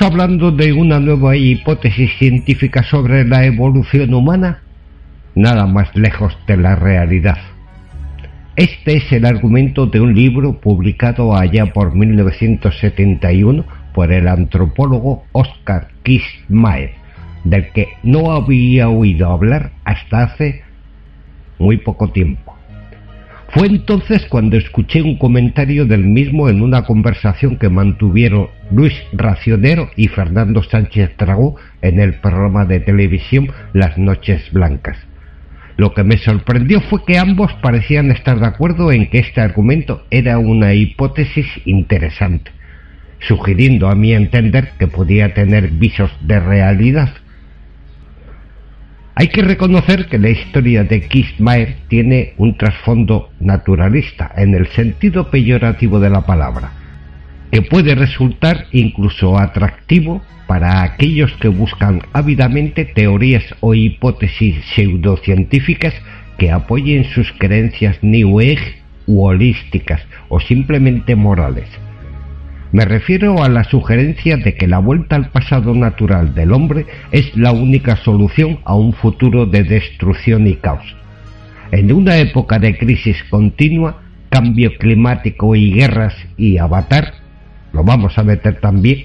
¿Estamos 0.00 0.18
hablando 0.18 0.50
de 0.50 0.72
una 0.72 0.98
nueva 0.98 1.36
hipótesis 1.36 2.10
científica 2.18 2.82
sobre 2.82 3.22
la 3.26 3.44
evolución 3.44 4.14
humana? 4.14 4.62
Nada 5.34 5.66
más 5.66 5.94
lejos 5.94 6.34
de 6.46 6.56
la 6.56 6.74
realidad. 6.74 7.36
Este 8.56 8.96
es 8.96 9.12
el 9.12 9.26
argumento 9.26 9.84
de 9.84 10.00
un 10.00 10.14
libro 10.14 10.58
publicado 10.58 11.36
allá 11.36 11.66
por 11.74 11.94
1971 11.94 13.66
por 13.92 14.10
el 14.10 14.26
antropólogo 14.26 15.24
Oscar 15.32 15.88
Kistmayer, 16.02 16.94
del 17.44 17.70
que 17.72 17.88
no 18.02 18.32
había 18.32 18.88
oído 18.88 19.30
hablar 19.30 19.72
hasta 19.84 20.22
hace 20.22 20.62
muy 21.58 21.76
poco 21.76 22.08
tiempo. 22.08 22.56
Fue 23.52 23.66
entonces 23.66 24.26
cuando 24.28 24.56
escuché 24.56 25.02
un 25.02 25.18
comentario 25.18 25.84
del 25.84 26.04
mismo 26.04 26.48
en 26.48 26.62
una 26.62 26.84
conversación 26.84 27.56
que 27.56 27.68
mantuvieron 27.68 28.46
Luis 28.70 28.94
Racionero 29.12 29.90
y 29.96 30.06
Fernando 30.06 30.62
Sánchez 30.62 31.16
Dragó 31.18 31.56
en 31.82 31.98
el 31.98 32.14
programa 32.20 32.64
de 32.64 32.78
televisión 32.78 33.50
Las 33.72 33.98
Noches 33.98 34.52
Blancas. 34.52 34.98
Lo 35.76 35.94
que 35.94 36.04
me 36.04 36.18
sorprendió 36.18 36.80
fue 36.80 37.04
que 37.04 37.18
ambos 37.18 37.52
parecían 37.54 38.12
estar 38.12 38.38
de 38.38 38.46
acuerdo 38.46 38.92
en 38.92 39.10
que 39.10 39.18
este 39.18 39.40
argumento 39.40 40.04
era 40.10 40.38
una 40.38 40.72
hipótesis 40.72 41.46
interesante, 41.64 42.52
sugiriendo 43.18 43.88
a 43.88 43.96
mi 43.96 44.12
entender 44.12 44.74
que 44.78 44.86
podía 44.86 45.34
tener 45.34 45.70
visos 45.70 46.12
de 46.20 46.38
realidad 46.38 47.10
hay 49.20 49.28
que 49.28 49.42
reconocer 49.42 50.06
que 50.06 50.18
la 50.18 50.30
historia 50.30 50.82
de 50.82 51.06
Kistmayer 51.06 51.76
tiene 51.88 52.32
un 52.38 52.56
trasfondo 52.56 53.28
naturalista, 53.38 54.32
en 54.34 54.54
el 54.54 54.66
sentido 54.68 55.30
peyorativo 55.30 56.00
de 56.00 56.08
la 56.08 56.24
palabra, 56.24 56.72
que 57.52 57.60
puede 57.60 57.94
resultar 57.94 58.64
incluso 58.72 59.38
atractivo 59.38 60.22
para 60.46 60.82
aquellos 60.82 61.30
que 61.34 61.48
buscan 61.48 62.00
ávidamente 62.14 62.86
teorías 62.86 63.44
o 63.60 63.74
hipótesis 63.74 64.56
pseudocientíficas 64.74 65.92
que 66.38 66.50
apoyen 66.50 67.04
sus 67.04 67.30
creencias 67.32 67.98
New 68.00 68.40
Age 68.40 68.76
u 69.06 69.22
holísticas 69.22 70.00
o 70.30 70.40
simplemente 70.40 71.14
morales. 71.14 71.68
Me 72.72 72.84
refiero 72.84 73.42
a 73.42 73.48
la 73.48 73.64
sugerencia 73.64 74.36
de 74.36 74.54
que 74.54 74.68
la 74.68 74.78
vuelta 74.78 75.16
al 75.16 75.30
pasado 75.30 75.74
natural 75.74 76.34
del 76.34 76.52
hombre 76.52 76.86
es 77.10 77.36
la 77.36 77.50
única 77.50 77.96
solución 77.96 78.60
a 78.64 78.76
un 78.76 78.92
futuro 78.92 79.46
de 79.46 79.64
destrucción 79.64 80.46
y 80.46 80.54
caos. 80.54 80.94
En 81.72 81.92
una 81.92 82.18
época 82.18 82.60
de 82.60 82.78
crisis 82.78 83.16
continua, 83.28 84.02
cambio 84.28 84.70
climático 84.78 85.56
y 85.56 85.72
guerras 85.72 86.14
y 86.36 86.58
avatar, 86.58 87.14
lo 87.72 87.82
vamos 87.82 88.16
a 88.18 88.22
meter 88.22 88.60
también, 88.60 89.04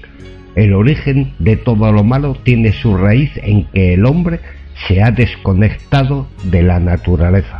el 0.54 0.72
origen 0.72 1.32
de 1.40 1.56
todo 1.56 1.90
lo 1.90 2.04
malo 2.04 2.36
tiene 2.44 2.72
su 2.72 2.96
raíz 2.96 3.30
en 3.42 3.64
que 3.66 3.94
el 3.94 4.06
hombre 4.06 4.40
se 4.86 5.02
ha 5.02 5.10
desconectado 5.10 6.28
de 6.44 6.62
la 6.62 6.78
naturaleza. 6.78 7.58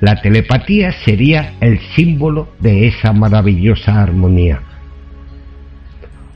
La 0.00 0.20
telepatía 0.20 0.92
sería 1.04 1.54
el 1.60 1.78
símbolo 1.96 2.48
de 2.60 2.88
esa 2.88 3.12
maravillosa 3.12 4.02
armonía. 4.02 4.60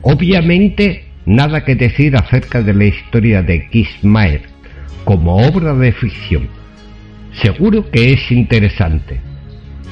Obviamente, 0.03 1.05
nada 1.25 1.63
que 1.63 1.75
decir 1.75 2.15
acerca 2.17 2.61
de 2.61 2.73
la 2.73 2.85
historia 2.85 3.41
de 3.41 3.67
Kissmayer 3.69 4.41
como 5.05 5.37
obra 5.37 5.73
de 5.73 5.93
ficción. 5.93 6.49
Seguro 7.41 7.89
que 7.89 8.11
es 8.13 8.31
interesante, 8.31 9.21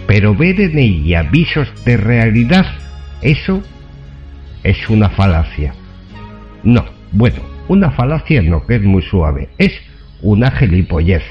pero 0.07 0.35
ver 0.35 0.59
en 0.59 0.77
ella 0.77 1.23
visos 1.23 1.71
de 1.85 1.95
realidad, 1.95 2.65
eso 3.21 3.63
es 4.63 4.89
una 4.89 5.09
falacia. 5.09 5.73
No, 6.63 6.85
bueno, 7.13 7.41
una 7.69 7.91
falacia 7.91 8.41
no, 8.41 8.67
que 8.67 8.75
es 8.75 8.83
muy 8.83 9.01
suave, 9.01 9.47
es 9.57 9.71
una 10.21 10.51
gilipollez. 10.51 11.23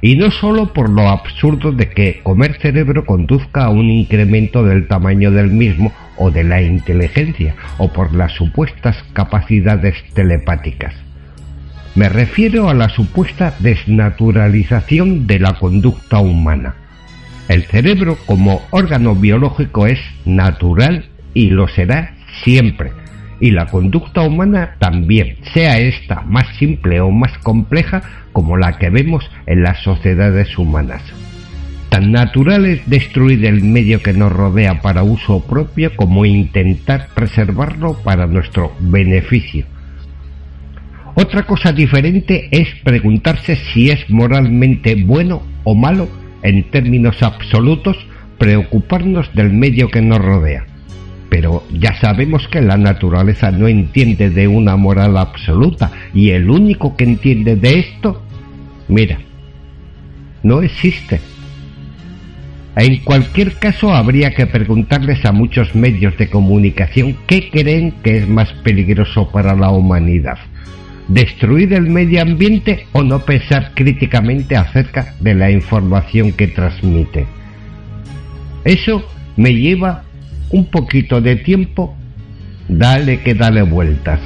Y 0.00 0.16
no 0.16 0.30
solo 0.30 0.72
por 0.72 0.88
lo 0.88 1.08
absurdo 1.08 1.72
de 1.72 1.90
que 1.90 2.20
comer 2.22 2.58
cerebro 2.60 3.04
conduzca 3.04 3.64
a 3.64 3.70
un 3.70 3.90
incremento 3.90 4.64
del 4.64 4.86
tamaño 4.86 5.30
del 5.30 5.50
mismo 5.50 5.92
o 6.16 6.30
de 6.30 6.44
la 6.44 6.62
inteligencia 6.62 7.54
o 7.78 7.92
por 7.92 8.14
las 8.14 8.32
supuestas 8.32 8.96
capacidades 9.12 9.96
telepáticas. 10.14 10.94
Me 11.94 12.08
refiero 12.08 12.68
a 12.68 12.74
la 12.74 12.88
supuesta 12.88 13.54
desnaturalización 13.58 15.26
de 15.26 15.40
la 15.40 15.54
conducta 15.54 16.20
humana. 16.20 16.76
El 17.48 17.64
cerebro 17.64 18.16
como 18.26 18.62
órgano 18.70 19.14
biológico 19.16 19.86
es 19.86 19.98
natural 20.24 21.06
y 21.34 21.50
lo 21.50 21.66
será 21.66 22.14
siempre, 22.44 22.92
y 23.40 23.50
la 23.50 23.66
conducta 23.66 24.22
humana 24.22 24.76
también, 24.78 25.36
sea 25.52 25.78
esta 25.78 26.22
más 26.22 26.46
simple 26.56 27.00
o 27.00 27.10
más 27.10 27.36
compleja 27.38 28.02
como 28.32 28.56
la 28.56 28.78
que 28.78 28.90
vemos 28.90 29.30
en 29.46 29.62
las 29.62 29.82
sociedades 29.82 30.56
humanas. 30.58 31.02
Tan 31.88 32.12
natural 32.12 32.66
es 32.66 32.88
destruir 32.88 33.44
el 33.46 33.64
medio 33.64 34.02
que 34.02 34.12
nos 34.12 34.30
rodea 34.30 34.82
para 34.82 35.02
uso 35.02 35.40
propio 35.40 35.96
como 35.96 36.26
intentar 36.26 37.08
preservarlo 37.14 37.94
para 38.04 38.26
nuestro 38.26 38.72
beneficio. 38.78 39.64
Otra 41.14 41.44
cosa 41.44 41.72
diferente 41.72 42.48
es 42.52 42.68
preguntarse 42.84 43.56
si 43.56 43.90
es 43.90 44.08
moralmente 44.08 44.94
bueno 44.94 45.42
o 45.64 45.74
malo, 45.74 46.08
en 46.42 46.70
términos 46.70 47.22
absolutos, 47.24 47.96
preocuparnos 48.38 49.34
del 49.34 49.52
medio 49.52 49.88
que 49.88 50.00
nos 50.00 50.18
rodea. 50.18 50.67
Pero 51.28 51.64
ya 51.70 51.94
sabemos 52.00 52.48
que 52.48 52.62
la 52.62 52.76
naturaleza 52.76 53.50
no 53.50 53.68
entiende 53.68 54.30
de 54.30 54.48
una 54.48 54.76
moral 54.76 55.16
absoluta 55.18 55.90
y 56.14 56.30
el 56.30 56.48
único 56.48 56.96
que 56.96 57.04
entiende 57.04 57.56
de 57.56 57.78
esto, 57.80 58.22
mira, 58.88 59.18
no 60.42 60.62
existe. 60.62 61.20
En 62.76 62.98
cualquier 62.98 63.54
caso, 63.54 63.92
habría 63.92 64.34
que 64.34 64.46
preguntarles 64.46 65.24
a 65.24 65.32
muchos 65.32 65.74
medios 65.74 66.16
de 66.16 66.30
comunicación 66.30 67.16
qué 67.26 67.50
creen 67.50 67.92
que 68.02 68.18
es 68.18 68.28
más 68.28 68.52
peligroso 68.62 69.28
para 69.30 69.56
la 69.56 69.70
humanidad. 69.70 70.38
¿Destruir 71.08 71.72
el 71.72 71.90
medio 71.90 72.22
ambiente 72.22 72.86
o 72.92 73.02
no 73.02 73.20
pensar 73.20 73.72
críticamente 73.74 74.56
acerca 74.56 75.14
de 75.20 75.34
la 75.34 75.50
información 75.50 76.32
que 76.32 76.46
transmite? 76.46 77.26
Eso 78.64 79.02
me 79.36 79.54
lleva 79.54 80.04
un 80.50 80.66
poquito 80.66 81.20
de 81.20 81.36
tiempo, 81.36 81.94
dale 82.68 83.22
que 83.22 83.34
dale 83.34 83.62
vueltas. 83.62 84.20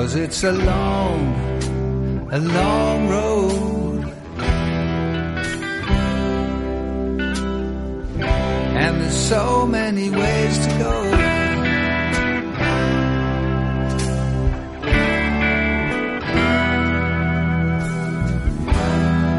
Cause 0.00 0.14
it's 0.14 0.42
a 0.44 0.52
long, 0.52 1.20
a 2.32 2.38
long 2.38 3.08
road. 3.10 4.02
And 8.80 9.02
there's 9.02 9.14
so 9.14 9.66
many 9.66 10.08
ways 10.08 10.66
to 10.66 10.78
go. 10.78 11.10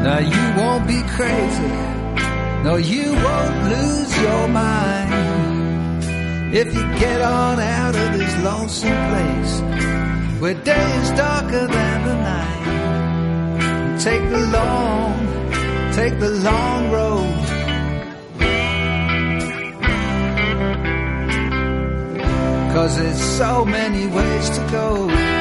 Now 0.04 0.20
you 0.20 0.44
won't 0.56 0.86
be 0.86 1.02
crazy. 1.16 1.72
No, 2.62 2.76
you 2.76 3.12
won't 3.14 3.64
lose 3.64 4.16
your 4.22 4.46
mind. 4.46 6.04
If 6.54 6.72
you 6.72 6.82
get 7.00 7.20
on 7.20 7.58
out 7.58 7.96
of 7.96 8.12
this 8.16 8.44
lonesome 8.44 8.90
place 9.10 9.81
where 10.42 10.54
day 10.54 10.96
is 11.02 11.10
darker 11.12 11.68
than 11.68 12.04
the 12.08 12.14
night. 12.16 14.00
Take 14.00 14.28
the 14.28 14.44
long, 14.58 15.14
take 15.92 16.18
the 16.18 16.30
long 16.30 16.90
road. 16.90 17.44
Cause 22.74 22.98
there's 22.98 23.20
so 23.20 23.64
many 23.64 24.08
ways 24.08 24.50
to 24.50 24.68
go. 24.72 25.31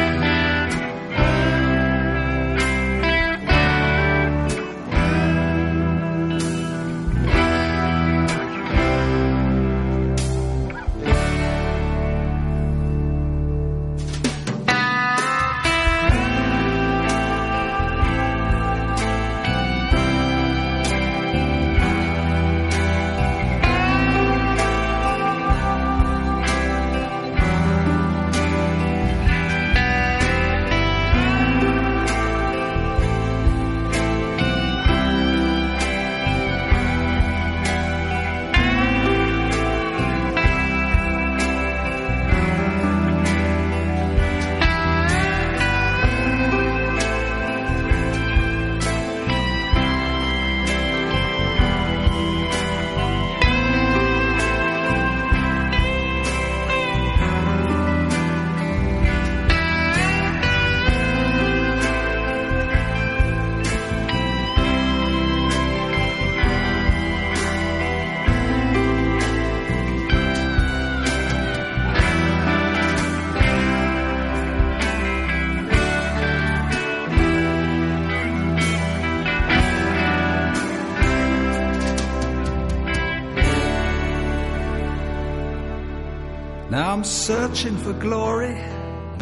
I'm 86.91 87.05
searching 87.05 87.77
for 87.77 87.93
glory, 87.93 88.53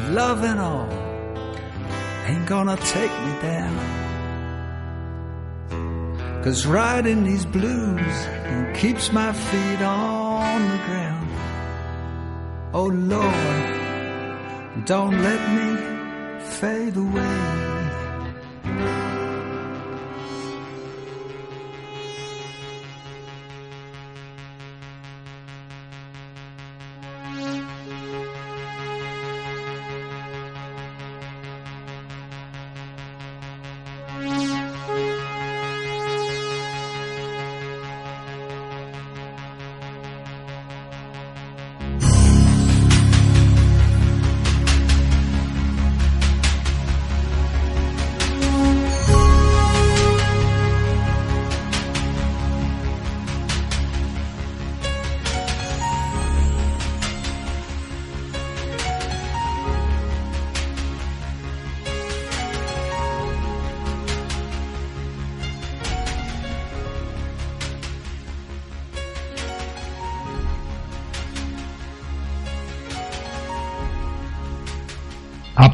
love 0.10 0.44
and 0.44 0.60
all. 0.60 0.90
Ain't 2.26 2.48
gonna 2.48 2.76
take 2.78 3.12
me 3.12 3.34
down. 3.44 3.78
Cause 6.44 6.66
riding 6.66 7.24
these 7.24 7.46
blues 7.46 8.16
keeps 8.74 9.14
my 9.14 9.32
feet 9.32 9.82
on 9.84 10.62
the 10.72 10.78
ground. 10.88 11.30
Oh 12.74 12.88
Lord, 12.88 14.86
don't 14.88 15.22
let 15.22 15.42
me 15.58 15.70
fade 16.60 16.98
away. 16.98 17.69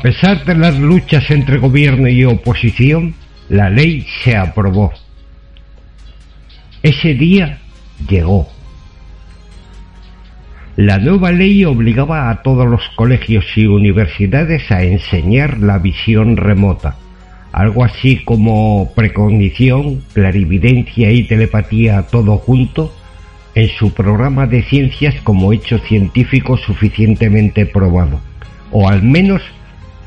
Pesar 0.05 0.45
de 0.45 0.53
las 0.53 0.77
luchas 0.77 1.31
entre 1.31 1.57
gobierno 1.57 2.07
y 2.07 2.23
oposición, 2.25 3.15
la 3.49 3.71
ley 3.71 4.05
se 4.23 4.37
aprobó. 4.37 4.93
Ese 6.83 7.15
día 7.15 7.57
llegó. 8.07 8.47
La 10.75 10.99
nueva 10.99 11.31
ley 11.31 11.65
obligaba 11.65 12.29
a 12.29 12.43
todos 12.43 12.67
los 12.67 12.83
colegios 12.95 13.45
y 13.55 13.65
universidades 13.65 14.71
a 14.71 14.83
enseñar 14.83 15.57
la 15.57 15.79
visión 15.79 16.37
remota, 16.37 16.97
algo 17.51 17.83
así 17.83 18.17
como 18.23 18.91
precognición, 18.95 20.03
clarividencia 20.13 21.11
y 21.11 21.23
telepatía 21.23 22.03
todo 22.03 22.37
junto 22.37 22.93
en 23.55 23.69
su 23.69 23.91
programa 23.91 24.45
de 24.45 24.61
ciencias 24.61 25.15
como 25.23 25.51
hecho 25.51 25.79
científico 25.79 26.57
suficientemente 26.57 27.65
probado, 27.65 28.19
o 28.71 28.87
al 28.87 29.01
menos 29.01 29.41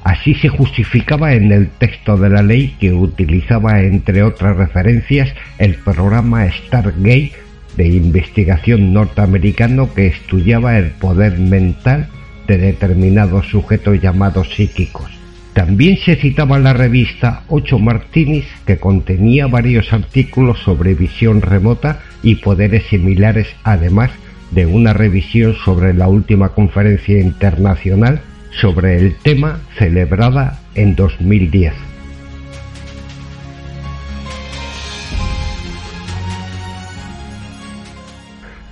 Así 0.04 0.34
se 0.34 0.48
justificaba 0.48 1.34
en 1.34 1.52
el 1.52 1.68
texto 1.68 2.16
de 2.16 2.30
la 2.30 2.42
ley 2.42 2.76
que 2.80 2.92
utilizaba, 2.92 3.80
entre 3.82 4.22
otras 4.22 4.56
referencias, 4.56 5.32
el 5.58 5.74
programa 5.74 6.50
Stargate 6.50 7.32
de 7.76 7.88
investigación 7.88 8.92
norteamericano 8.92 9.92
que 9.94 10.06
estudiaba 10.06 10.78
el 10.78 10.90
poder 10.90 11.38
mental 11.38 12.08
de 12.46 12.58
determinados 12.58 13.46
sujetos 13.48 14.00
llamados 14.00 14.48
psíquicos. 14.54 15.10
También 15.52 15.98
se 15.98 16.16
citaba 16.16 16.58
la 16.58 16.72
revista 16.72 17.42
Ocho 17.48 17.78
Martinis 17.78 18.44
que 18.64 18.78
contenía 18.78 19.46
varios 19.46 19.92
artículos 19.92 20.58
sobre 20.60 20.94
visión 20.94 21.42
remota 21.42 22.00
y 22.22 22.36
poderes 22.36 22.84
similares, 22.86 23.48
además 23.64 24.10
de 24.50 24.66
una 24.66 24.92
revisión 24.92 25.54
sobre 25.64 25.94
la 25.94 26.08
última 26.08 26.50
conferencia 26.50 27.20
internacional 27.20 28.22
sobre 28.50 28.98
el 28.98 29.16
tema 29.16 29.60
celebrada 29.76 30.60
en 30.74 30.94
2010. 30.94 31.74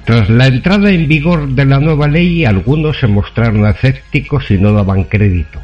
Tras 0.04 0.30
la 0.30 0.46
entrada 0.46 0.90
en 0.92 1.08
vigor 1.08 1.48
de 1.48 1.64
la 1.64 1.80
nueva 1.80 2.06
ley, 2.06 2.44
algunos 2.44 3.00
se 3.00 3.08
mostraron 3.08 3.66
escépticos 3.66 4.50
y 4.52 4.56
no 4.56 4.72
daban 4.72 5.02
crédito. 5.02 5.60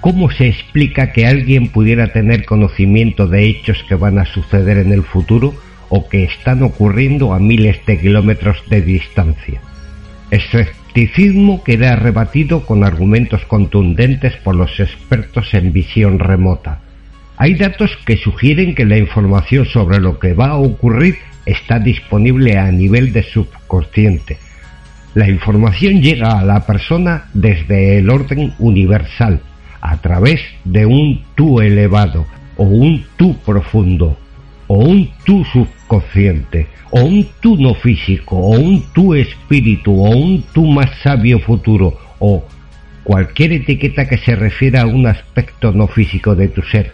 ¿Cómo 0.00 0.28
se 0.30 0.48
explica 0.48 1.12
que 1.12 1.26
alguien 1.26 1.68
pudiera 1.68 2.12
tener 2.12 2.44
conocimiento 2.44 3.28
de 3.28 3.46
hechos 3.46 3.84
que 3.88 3.94
van 3.94 4.18
a 4.18 4.24
suceder 4.24 4.78
en 4.78 4.92
el 4.92 5.04
futuro 5.04 5.54
o 5.88 6.08
que 6.08 6.24
están 6.24 6.64
ocurriendo 6.64 7.32
a 7.32 7.38
miles 7.38 7.78
de 7.86 8.00
kilómetros 8.00 8.60
de 8.68 8.82
distancia? 8.82 9.60
Escepticismo 10.30 11.64
queda 11.64 11.96
rebatido 11.96 12.64
con 12.64 12.84
argumentos 12.84 13.44
contundentes 13.46 14.36
por 14.36 14.54
los 14.54 14.78
expertos 14.78 15.54
en 15.54 15.72
visión 15.72 16.18
remota. 16.20 16.80
Hay 17.36 17.54
datos 17.54 17.90
que 18.04 18.16
sugieren 18.16 18.74
que 18.74 18.84
la 18.84 18.98
información 18.98 19.64
sobre 19.64 19.98
lo 19.98 20.18
que 20.18 20.34
va 20.34 20.50
a 20.50 20.58
ocurrir 20.58 21.16
está 21.46 21.78
disponible 21.78 22.58
a 22.58 22.70
nivel 22.70 23.12
de 23.12 23.22
subconsciente. 23.22 24.38
La 25.14 25.28
información 25.28 26.00
llega 26.00 26.38
a 26.38 26.44
la 26.44 26.64
persona 26.66 27.24
desde 27.34 27.98
el 27.98 28.10
orden 28.10 28.54
universal, 28.58 29.40
a 29.80 29.96
través 29.96 30.40
de 30.64 30.86
un 30.86 31.24
tú 31.34 31.60
elevado, 31.60 32.26
o 32.56 32.64
un 32.64 33.06
tú 33.16 33.36
profundo, 33.38 34.18
o 34.72 34.74
un 34.74 35.10
tú 35.24 35.44
subconsciente, 35.52 36.68
o 36.92 37.00
un 37.00 37.26
tú 37.40 37.56
no 37.56 37.74
físico, 37.74 38.36
o 38.36 38.50
un 38.50 38.84
tú 38.94 39.14
espíritu, 39.14 39.92
o 40.00 40.10
un 40.10 40.44
tú 40.54 40.64
más 40.64 40.90
sabio 41.02 41.40
futuro, 41.40 41.98
o 42.20 42.44
cualquier 43.02 43.50
etiqueta 43.54 44.08
que 44.08 44.18
se 44.18 44.36
refiera 44.36 44.82
a 44.82 44.86
un 44.86 45.08
aspecto 45.08 45.72
no 45.72 45.88
físico 45.88 46.36
de 46.36 46.46
tu 46.46 46.62
ser. 46.62 46.92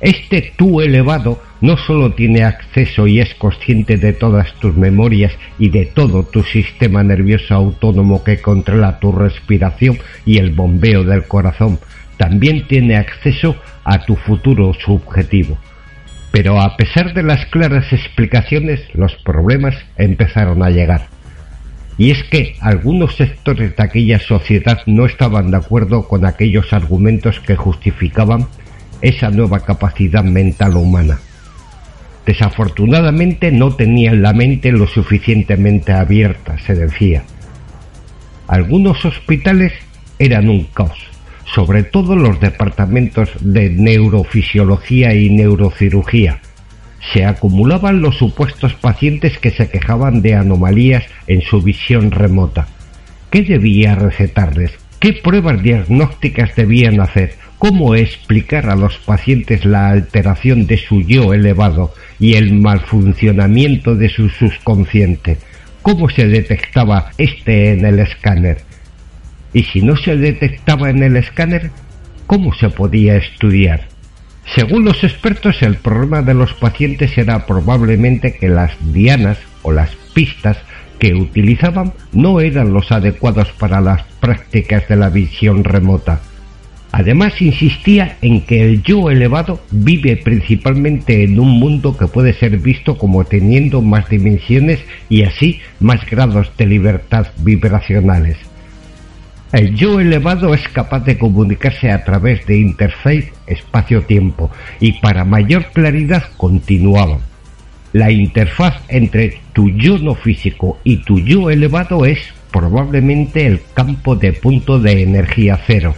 Este 0.00 0.52
tú 0.56 0.80
elevado 0.80 1.42
no 1.60 1.76
solo 1.76 2.12
tiene 2.12 2.44
acceso 2.44 3.08
y 3.08 3.18
es 3.18 3.34
consciente 3.34 3.96
de 3.96 4.12
todas 4.12 4.54
tus 4.60 4.76
memorias 4.76 5.32
y 5.58 5.70
de 5.70 5.86
todo 5.86 6.22
tu 6.22 6.44
sistema 6.44 7.02
nervioso 7.02 7.54
autónomo 7.54 8.22
que 8.22 8.40
controla 8.40 9.00
tu 9.00 9.10
respiración 9.10 9.98
y 10.24 10.38
el 10.38 10.52
bombeo 10.52 11.02
del 11.02 11.24
corazón, 11.24 11.80
también 12.18 12.68
tiene 12.68 12.94
acceso 12.94 13.56
a 13.82 14.04
tu 14.04 14.14
futuro 14.14 14.72
subjetivo. 14.74 15.58
Pero 16.36 16.60
a 16.60 16.76
pesar 16.76 17.14
de 17.14 17.22
las 17.22 17.46
claras 17.46 17.90
explicaciones, 17.94 18.82
los 18.92 19.14
problemas 19.24 19.74
empezaron 19.96 20.62
a 20.62 20.68
llegar. 20.68 21.06
Y 21.96 22.10
es 22.10 22.24
que 22.24 22.56
algunos 22.60 23.16
sectores 23.16 23.74
de 23.74 23.82
aquella 23.82 24.18
sociedad 24.18 24.82
no 24.84 25.06
estaban 25.06 25.50
de 25.50 25.56
acuerdo 25.56 26.06
con 26.06 26.26
aquellos 26.26 26.74
argumentos 26.74 27.40
que 27.40 27.56
justificaban 27.56 28.48
esa 29.00 29.30
nueva 29.30 29.60
capacidad 29.60 30.24
mental 30.24 30.76
humana. 30.76 31.20
Desafortunadamente 32.26 33.50
no 33.50 33.74
tenían 33.74 34.20
la 34.20 34.34
mente 34.34 34.72
lo 34.72 34.86
suficientemente 34.86 35.94
abierta, 35.94 36.58
se 36.58 36.74
decía. 36.74 37.22
Algunos 38.46 39.02
hospitales 39.06 39.72
eran 40.18 40.50
un 40.50 40.64
caos, 40.64 40.98
sobre 41.54 41.84
todo 41.84 42.16
los 42.16 42.40
departamentos 42.40 43.30
de 43.40 43.70
neurofisiología 43.70 45.14
y 45.14 45.30
neurocirugía. 45.30 46.40
Se 47.12 47.24
acumulaban 47.24 48.00
los 48.00 48.16
supuestos 48.16 48.74
pacientes 48.74 49.38
que 49.38 49.50
se 49.50 49.68
quejaban 49.68 50.22
de 50.22 50.34
anomalías 50.34 51.04
en 51.26 51.42
su 51.42 51.62
visión 51.62 52.10
remota. 52.10 52.66
¿Qué 53.30 53.42
debía 53.42 53.94
recetarles? 53.94 54.72
¿Qué 54.98 55.12
pruebas 55.12 55.62
diagnósticas 55.62 56.54
debían 56.56 57.00
hacer? 57.00 57.34
¿Cómo 57.58 57.94
explicar 57.94 58.68
a 58.68 58.76
los 58.76 58.98
pacientes 58.98 59.64
la 59.64 59.88
alteración 59.88 60.66
de 60.66 60.78
su 60.78 61.00
yo 61.02 61.32
elevado 61.32 61.94
y 62.18 62.34
el 62.34 62.54
malfuncionamiento 62.54 63.94
de 63.94 64.08
su 64.08 64.28
subconsciente? 64.28 65.38
¿Cómo 65.82 66.08
se 66.08 66.26
detectaba 66.26 67.10
este 67.18 67.72
en 67.72 67.84
el 67.84 68.00
escáner? 68.00 68.65
Y 69.56 69.62
si 69.62 69.80
no 69.80 69.96
se 69.96 70.18
detectaba 70.18 70.90
en 70.90 71.02
el 71.02 71.16
escáner, 71.16 71.70
¿cómo 72.26 72.52
se 72.52 72.68
podía 72.68 73.16
estudiar? 73.16 73.88
Según 74.54 74.84
los 74.84 75.02
expertos, 75.02 75.62
el 75.62 75.76
problema 75.76 76.20
de 76.20 76.34
los 76.34 76.52
pacientes 76.52 77.16
era 77.16 77.46
probablemente 77.46 78.34
que 78.34 78.50
las 78.50 78.72
dianas 78.92 79.38
o 79.62 79.72
las 79.72 79.96
pistas 80.12 80.58
que 80.98 81.14
utilizaban 81.14 81.94
no 82.12 82.40
eran 82.40 82.74
los 82.74 82.92
adecuados 82.92 83.50
para 83.52 83.80
las 83.80 84.02
prácticas 84.20 84.86
de 84.88 84.96
la 84.96 85.08
visión 85.08 85.64
remota. 85.64 86.20
Además 86.92 87.40
insistía 87.40 88.18
en 88.20 88.42
que 88.42 88.62
el 88.62 88.82
yo 88.82 89.08
elevado 89.08 89.62
vive 89.70 90.18
principalmente 90.18 91.24
en 91.24 91.40
un 91.40 91.58
mundo 91.58 91.96
que 91.96 92.08
puede 92.08 92.34
ser 92.34 92.58
visto 92.58 92.98
como 92.98 93.24
teniendo 93.24 93.80
más 93.80 94.10
dimensiones 94.10 94.84
y 95.08 95.22
así 95.22 95.60
más 95.80 96.04
grados 96.04 96.52
de 96.58 96.66
libertad 96.66 97.28
vibracionales. 97.38 98.36
El 99.52 99.76
yo 99.76 100.00
elevado 100.00 100.54
es 100.54 100.66
capaz 100.68 101.00
de 101.04 101.18
comunicarse 101.18 101.90
a 101.90 102.04
través 102.04 102.44
de 102.46 102.58
interface 102.58 103.32
espacio-tiempo 103.46 104.50
y 104.80 104.92
para 104.94 105.24
mayor 105.24 105.66
claridad 105.72 106.24
continuaba. 106.36 107.18
La 107.92 108.10
interfaz 108.10 108.74
entre 108.88 109.38
tu 109.52 109.70
yo 109.70 109.98
no 109.98 110.14
físico 110.14 110.78
y 110.82 110.98
tu 110.98 111.20
yo 111.20 111.48
elevado 111.50 112.04
es 112.04 112.18
probablemente 112.50 113.46
el 113.46 113.60
campo 113.72 114.16
de 114.16 114.32
punto 114.32 114.80
de 114.80 115.02
energía 115.02 115.60
cero, 115.66 115.94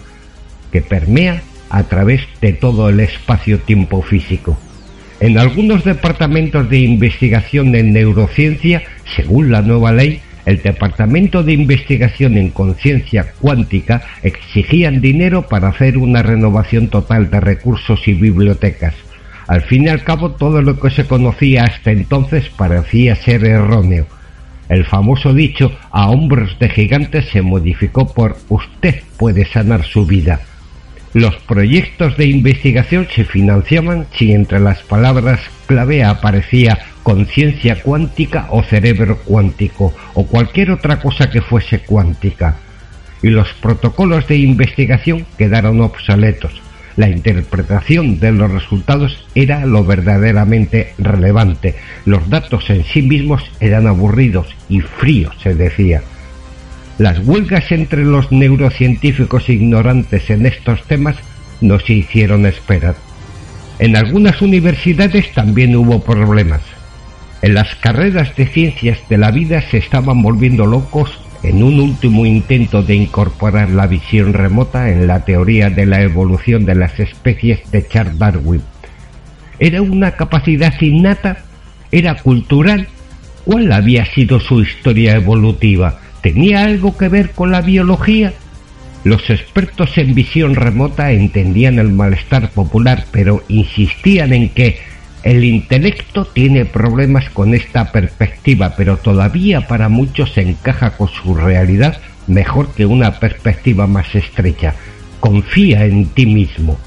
que 0.70 0.82
permea 0.82 1.42
a 1.70 1.84
través 1.84 2.20
de 2.40 2.52
todo 2.52 2.88
el 2.88 3.00
espacio-tiempo 3.00 4.02
físico. 4.02 4.58
En 5.20 5.38
algunos 5.38 5.84
departamentos 5.84 6.68
de 6.70 6.78
investigación 6.80 7.74
en 7.74 7.92
neurociencia, 7.92 8.82
según 9.16 9.50
la 9.50 9.62
nueva 9.62 9.92
ley, 9.92 10.20
el 10.48 10.62
Departamento 10.62 11.42
de 11.42 11.52
Investigación 11.52 12.38
en 12.38 12.48
Conciencia 12.48 13.32
Cuántica 13.38 14.02
exigían 14.22 15.02
dinero 15.02 15.46
para 15.46 15.68
hacer 15.68 15.98
una 15.98 16.22
renovación 16.22 16.88
total 16.88 17.30
de 17.30 17.38
recursos 17.38 18.08
y 18.08 18.14
bibliotecas. 18.14 18.94
Al 19.46 19.60
fin 19.60 19.84
y 19.84 19.88
al 19.88 20.04
cabo, 20.04 20.30
todo 20.30 20.62
lo 20.62 20.80
que 20.80 20.88
se 20.88 21.04
conocía 21.04 21.64
hasta 21.64 21.90
entonces 21.90 22.48
parecía 22.48 23.14
ser 23.14 23.44
erróneo. 23.44 24.06
El 24.70 24.86
famoso 24.86 25.34
dicho 25.34 25.70
a 25.90 26.08
hombros 26.08 26.58
de 26.58 26.70
gigantes 26.70 27.26
se 27.30 27.42
modificó 27.42 28.12
por 28.14 28.38
usted 28.48 29.02
puede 29.18 29.44
sanar 29.44 29.84
su 29.84 30.06
vida. 30.06 30.40
Los 31.14 31.36
proyectos 31.36 32.16
de 32.18 32.26
investigación 32.26 33.08
se 33.14 33.24
financiaban 33.24 34.06
si 34.14 34.32
entre 34.32 34.60
las 34.60 34.82
palabras 34.82 35.40
clave 35.66 36.04
aparecía 36.04 36.78
conciencia 37.02 37.82
cuántica 37.82 38.48
o 38.50 38.62
cerebro 38.62 39.16
cuántico 39.24 39.94
o 40.12 40.26
cualquier 40.26 40.70
otra 40.70 41.00
cosa 41.00 41.30
que 41.30 41.40
fuese 41.40 41.80
cuántica. 41.80 42.56
Y 43.22 43.30
los 43.30 43.48
protocolos 43.54 44.28
de 44.28 44.36
investigación 44.36 45.24
quedaron 45.38 45.80
obsoletos. 45.80 46.60
La 46.96 47.08
interpretación 47.08 48.20
de 48.20 48.32
los 48.32 48.50
resultados 48.50 49.24
era 49.34 49.64
lo 49.64 49.84
verdaderamente 49.84 50.92
relevante. 50.98 51.76
Los 52.04 52.28
datos 52.28 52.68
en 52.68 52.84
sí 52.84 53.02
mismos 53.02 53.42
eran 53.60 53.86
aburridos 53.86 54.48
y 54.68 54.80
fríos, 54.80 55.34
se 55.42 55.54
decía. 55.54 56.02
Las 56.98 57.20
huelgas 57.20 57.70
entre 57.70 58.04
los 58.04 58.32
neurocientíficos 58.32 59.48
ignorantes 59.48 60.30
en 60.30 60.46
estos 60.46 60.82
temas 60.82 61.14
no 61.60 61.78
se 61.78 61.92
hicieron 61.92 62.44
esperar. 62.44 62.96
En 63.78 63.96
algunas 63.96 64.42
universidades 64.42 65.32
también 65.32 65.76
hubo 65.76 66.02
problemas. 66.02 66.60
En 67.40 67.54
las 67.54 67.72
carreras 67.76 68.34
de 68.34 68.46
ciencias 68.46 68.98
de 69.08 69.16
la 69.16 69.30
vida 69.30 69.62
se 69.70 69.78
estaban 69.78 70.22
volviendo 70.22 70.66
locos 70.66 71.20
en 71.44 71.62
un 71.62 71.78
último 71.78 72.26
intento 72.26 72.82
de 72.82 72.96
incorporar 72.96 73.70
la 73.70 73.86
visión 73.86 74.32
remota 74.32 74.90
en 74.90 75.06
la 75.06 75.24
teoría 75.24 75.70
de 75.70 75.86
la 75.86 76.02
evolución 76.02 76.64
de 76.64 76.74
las 76.74 76.98
especies 76.98 77.60
de 77.70 77.86
Charles 77.86 78.18
Darwin. 78.18 78.62
¿Era 79.60 79.82
una 79.82 80.12
capacidad 80.16 80.74
innata? 80.80 81.44
¿Era 81.92 82.16
cultural? 82.16 82.88
¿Cuál 83.44 83.70
había 83.70 84.04
sido 84.04 84.40
su 84.40 84.62
historia 84.62 85.14
evolutiva? 85.14 86.00
¿Tenía 86.22 86.64
algo 86.64 86.96
que 86.96 87.08
ver 87.08 87.30
con 87.30 87.52
la 87.52 87.60
biología? 87.60 88.32
Los 89.04 89.30
expertos 89.30 89.96
en 89.96 90.14
visión 90.14 90.56
remota 90.56 91.12
entendían 91.12 91.78
el 91.78 91.92
malestar 91.92 92.50
popular, 92.50 93.04
pero 93.12 93.44
insistían 93.48 94.32
en 94.32 94.48
que 94.48 94.78
el 95.22 95.44
intelecto 95.44 96.26
tiene 96.26 96.64
problemas 96.64 97.30
con 97.30 97.54
esta 97.54 97.92
perspectiva, 97.92 98.74
pero 98.76 98.96
todavía 98.96 99.66
para 99.68 99.88
muchos 99.88 100.32
se 100.32 100.42
encaja 100.42 100.96
con 100.96 101.08
su 101.08 101.34
realidad 101.34 101.98
mejor 102.26 102.74
que 102.74 102.84
una 102.84 103.20
perspectiva 103.20 103.86
más 103.86 104.14
estrecha. 104.14 104.74
Confía 105.20 105.84
en 105.84 106.06
ti 106.06 106.26
mismo. 106.26 106.78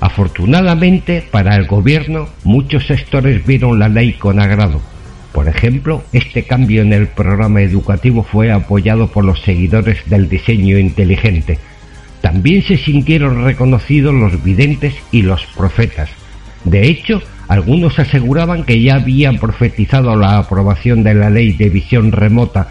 Afortunadamente 0.00 1.24
para 1.30 1.54
el 1.56 1.66
gobierno, 1.66 2.28
muchos 2.42 2.86
sectores 2.86 3.46
vieron 3.46 3.78
la 3.78 3.88
ley 3.88 4.14
con 4.14 4.40
agrado 4.40 4.91
por 5.32 5.48
ejemplo, 5.48 6.04
este 6.12 6.44
cambio 6.44 6.82
en 6.82 6.92
el 6.92 7.08
programa 7.08 7.62
educativo 7.62 8.22
fue 8.22 8.52
apoyado 8.52 9.08
por 9.08 9.24
los 9.24 9.40
seguidores 9.40 9.98
del 10.06 10.28
diseño 10.28 10.78
inteligente. 10.78 11.58
También 12.20 12.62
se 12.62 12.76
sintieron 12.76 13.44
reconocidos 13.44 14.14
los 14.14 14.44
videntes 14.44 14.94
y 15.10 15.22
los 15.22 15.44
profetas. 15.56 16.10
De 16.64 16.86
hecho, 16.86 17.22
algunos 17.48 17.98
aseguraban 17.98 18.64
que 18.64 18.80
ya 18.80 18.96
habían 18.96 19.38
profetizado 19.38 20.16
la 20.16 20.38
aprobación 20.38 21.02
de 21.02 21.14
la 21.14 21.30
ley 21.30 21.52
de 21.52 21.70
visión 21.70 22.12
remota 22.12 22.68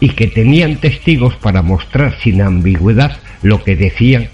y 0.00 0.10
que 0.10 0.28
tenían 0.28 0.76
testigos 0.76 1.34
para 1.36 1.62
mostrar 1.62 2.16
sin 2.22 2.40
ambigüedad 2.40 3.18
lo 3.42 3.62
que 3.62 3.76
decían 3.76 4.28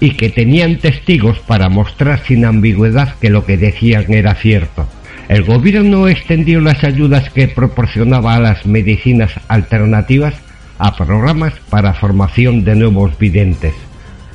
y 0.00 0.12
que 0.12 0.30
tenían 0.30 0.78
testigos 0.78 1.38
para 1.40 1.68
mostrar 1.68 2.24
sin 2.26 2.44
ambigüedad 2.46 3.14
que 3.20 3.28
lo 3.28 3.44
que 3.44 3.58
decían 3.58 4.10
era 4.12 4.34
cierto. 4.34 4.88
El 5.30 5.44
gobierno 5.44 6.08
extendió 6.08 6.60
las 6.60 6.82
ayudas 6.82 7.30
que 7.30 7.46
proporcionaba 7.46 8.34
a 8.34 8.40
las 8.40 8.66
medicinas 8.66 9.30
alternativas 9.46 10.34
a 10.76 10.96
programas 10.96 11.52
para 11.70 11.94
formación 11.94 12.64
de 12.64 12.74
nuevos 12.74 13.16
videntes. 13.16 13.72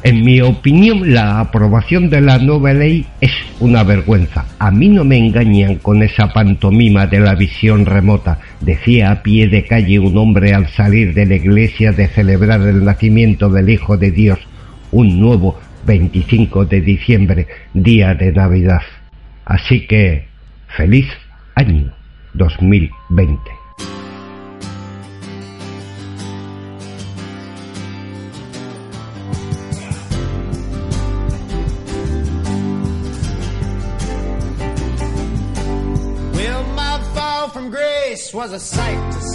En 0.04 0.24
mi 0.24 0.40
opinión, 0.40 1.14
la 1.14 1.42
aprobación 1.42 2.10
de 2.10 2.22
la 2.22 2.38
nueva 2.38 2.72
ley 2.72 3.06
es 3.20 3.34
una 3.60 3.84
vergüenza. 3.84 4.46
A 4.58 4.72
mí 4.72 4.88
no 4.88 5.04
me 5.04 5.18
engañan 5.18 5.80
con 5.80 6.02
esa 6.02 6.32
pantomima 6.32 7.08
de 7.08 7.20
la 7.20 7.36
visión 7.36 7.86
remota, 7.86 8.40
decía 8.62 9.12
a 9.12 9.22
pie 9.22 9.50
de 9.50 9.66
calle 9.66 10.00
un 10.00 10.18
hombre 10.18 10.54
al 10.54 10.70
salir 10.70 11.14
de 11.14 11.26
la 11.26 11.36
iglesia 11.36 11.92
de 11.92 12.08
celebrar 12.08 12.62
el 12.62 12.86
nacimiento 12.86 13.50
del 13.50 13.70
Hijo 13.70 13.98
de 13.98 14.12
Dios, 14.12 14.40
un 14.94 15.20
nuevo 15.20 15.60
25 15.86 16.64
de 16.64 16.80
diciembre, 16.80 17.48
día 17.74 18.14
de 18.16 18.32
Navidad. 18.32 18.84
Así 19.44 19.88
que 19.88 20.34
Feliz 20.76 21.08
año 21.56 21.90
2020. 22.34 23.66
was 38.36 38.52
a 38.52 38.60
sight 38.60 39.14
to 39.14 39.22
see. 39.22 39.35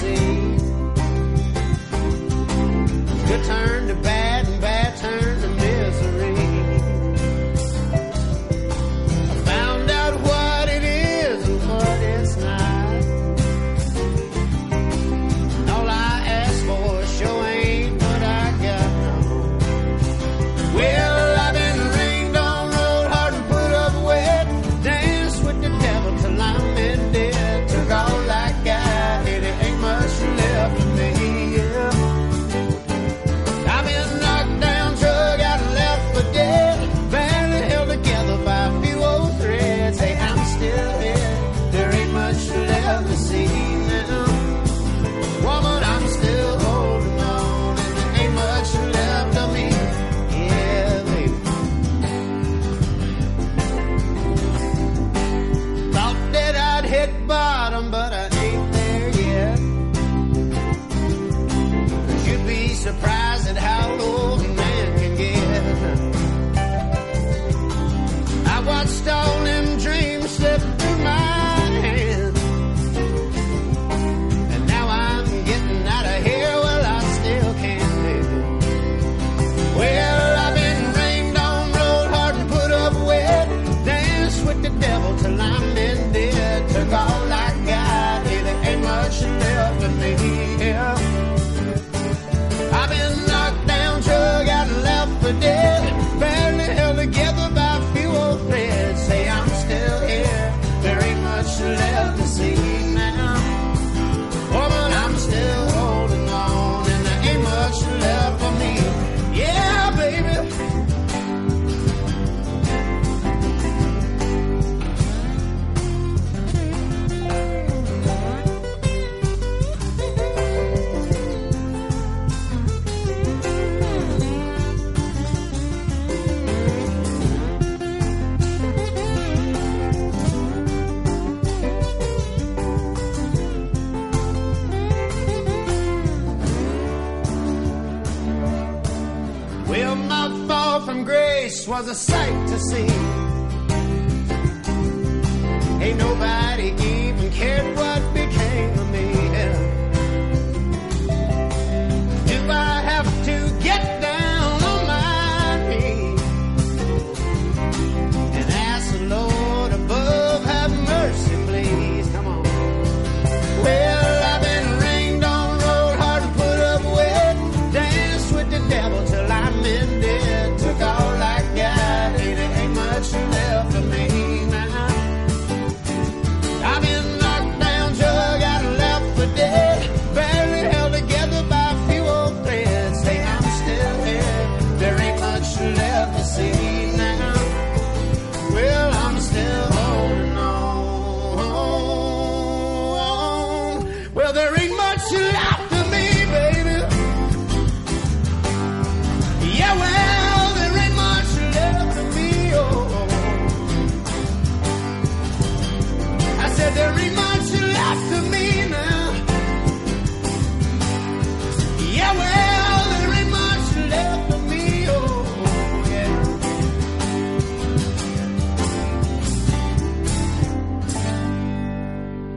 to 142.51 142.59
see. 142.59 143.00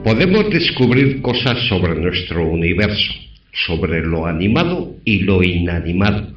Podemos 0.03 0.47
descubrir 0.51 1.21
cosas 1.21 1.67
sobre 1.67 1.95
nuestro 1.95 2.47
universo, 2.47 3.13
sobre 3.65 4.05
lo 4.05 4.27
animado 4.27 4.95
y 5.03 5.19
lo 5.19 5.41
inanimado, 5.41 6.27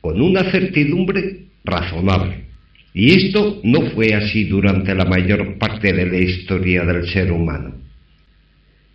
con 0.00 0.20
una 0.20 0.50
certidumbre 0.50 1.44
razonable. 1.62 2.41
Y 2.94 3.12
esto 3.14 3.60
no 3.62 3.90
fue 3.92 4.14
así 4.14 4.44
durante 4.44 4.94
la 4.94 5.06
mayor 5.06 5.56
parte 5.56 5.92
de 5.92 6.06
la 6.06 6.18
historia 6.18 6.84
del 6.84 7.08
ser 7.08 7.32
humano. 7.32 7.74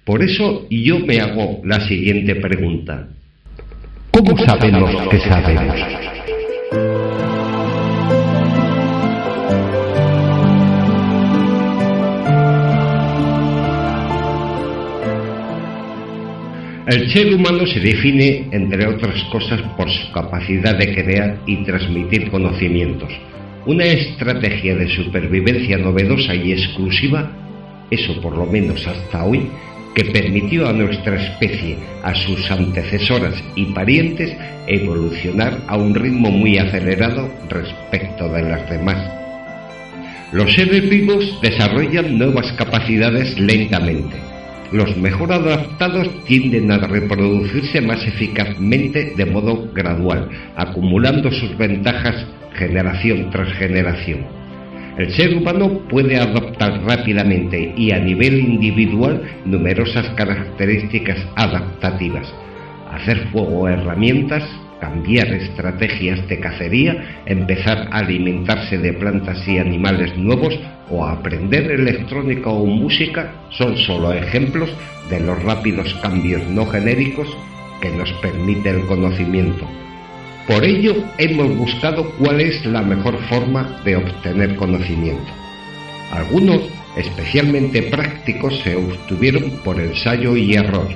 Por 0.03 0.23
eso 0.23 0.67
yo 0.69 0.99
me 0.99 1.19
hago 1.19 1.61
la 1.65 1.79
siguiente 1.87 2.35
pregunta. 2.35 3.09
¿Cómo 4.11 4.37
sabemos 4.37 5.09
que 5.09 5.19
sabemos? 5.19 5.75
El 16.85 17.11
ser 17.11 17.33
humano 17.33 17.65
se 17.65 17.79
define, 17.81 18.47
entre 18.51 18.87
otras 18.87 19.21
cosas, 19.25 19.59
por 19.75 19.89
su 19.89 20.11
capacidad 20.13 20.77
de 20.77 20.93
crear 20.93 21.39
y 21.45 21.63
transmitir 21.65 22.29
conocimientos 22.29 23.11
una 23.68 23.84
estrategia 23.84 24.78
de 24.78 24.88
supervivencia 24.88 25.78
novedosa 25.78 26.34
y 26.34 26.53
exclusiva, 26.53 27.30
eso 27.91 28.22
por 28.22 28.38
lo 28.38 28.45
menos 28.45 28.88
hasta 28.88 29.26
hoy, 29.26 29.49
que 29.93 30.05
permitió 30.05 30.70
a 30.70 30.72
nuestra 30.72 31.22
especie, 31.22 31.76
a 32.01 32.15
sus 32.15 32.49
antecesoras 32.49 33.34
y 33.57 33.65
parientes, 33.74 34.34
evolucionar 34.68 35.57
a 35.68 35.76
un 35.76 35.93
ritmo 35.93 36.32
muy 36.32 36.57
acelerado 36.57 37.30
respecto 37.49 38.30
de 38.30 38.43
las 38.43 38.70
demás. 38.70 39.05
Los 40.32 40.53
seres 40.53 40.89
vivos 40.89 41.38
desarrollan 41.41 42.18
nuevas 42.18 42.49
capacidades 42.53 43.38
lentamente 43.38 44.26
los 44.72 44.97
mejor 44.97 45.32
adaptados 45.32 46.07
tienden 46.26 46.72
a 46.72 46.80
reproducirse 46.80 47.82
más 47.82 48.05
eficazmente 48.05 49.13
de 49.15 49.26
modo 49.26 49.72
gradual, 49.74 50.30
acumulando 50.55 51.32
sus 51.32 51.57
ventajas 51.57 52.26
generación 52.53 53.30
tras 53.32 53.53
generación. 53.53 54.26
El 54.97 55.11
ser 55.11 55.36
humano 55.36 55.82
puede 55.89 56.18
adoptar 56.18 56.82
rápidamente 56.84 57.74
y 57.78 57.91
a 57.91 57.99
nivel 57.99 58.39
individual 58.39 59.22
numerosas 59.45 60.09
características 60.15 61.20
adaptativas. 61.36 62.28
Hacer 62.91 63.28
fuego 63.28 63.68
herramientas, 63.68 64.43
cambiar 64.80 65.28
estrategias 65.28 66.28
de 66.28 66.39
cacería, 66.39 67.21
empezar 67.25 67.88
a 67.91 67.99
alimentarse 67.99 68.78
de 68.78 68.93
plantas 68.93 69.47
y 69.47 69.57
animales 69.57 70.17
nuevos 70.17 70.59
o 70.89 71.05
aprender 71.05 71.71
electrónica 71.71 72.49
o 72.49 72.65
música 72.65 73.34
son 73.49 73.78
solo 73.78 74.13
ejemplos 74.13 74.69
de 75.09 75.19
los 75.19 75.41
rápidos 75.43 75.93
cambios 76.01 76.43
no 76.47 76.65
genéricos 76.65 77.28
que 77.82 77.89
nos 77.91 78.11
permite 78.13 78.69
el 78.69 78.86
conocimiento. 78.86 79.67
Por 80.47 80.63
ello 80.63 80.95
hemos 81.17 81.55
buscado 81.57 82.09
cuál 82.17 82.39
es 82.39 82.65
la 82.65 82.82
mejor 82.82 83.17
forma 83.30 83.82
de 83.84 83.97
obtener 83.97 84.55
conocimiento. 84.55 85.32
Algunos, 86.11 86.61
especialmente 86.95 87.84
prácticos, 87.84 88.57
se 88.59 88.75
obtuvieron 88.75 89.59
por 89.63 89.80
ensayo 89.80 90.38
y 90.38 90.53
error. 90.53 90.88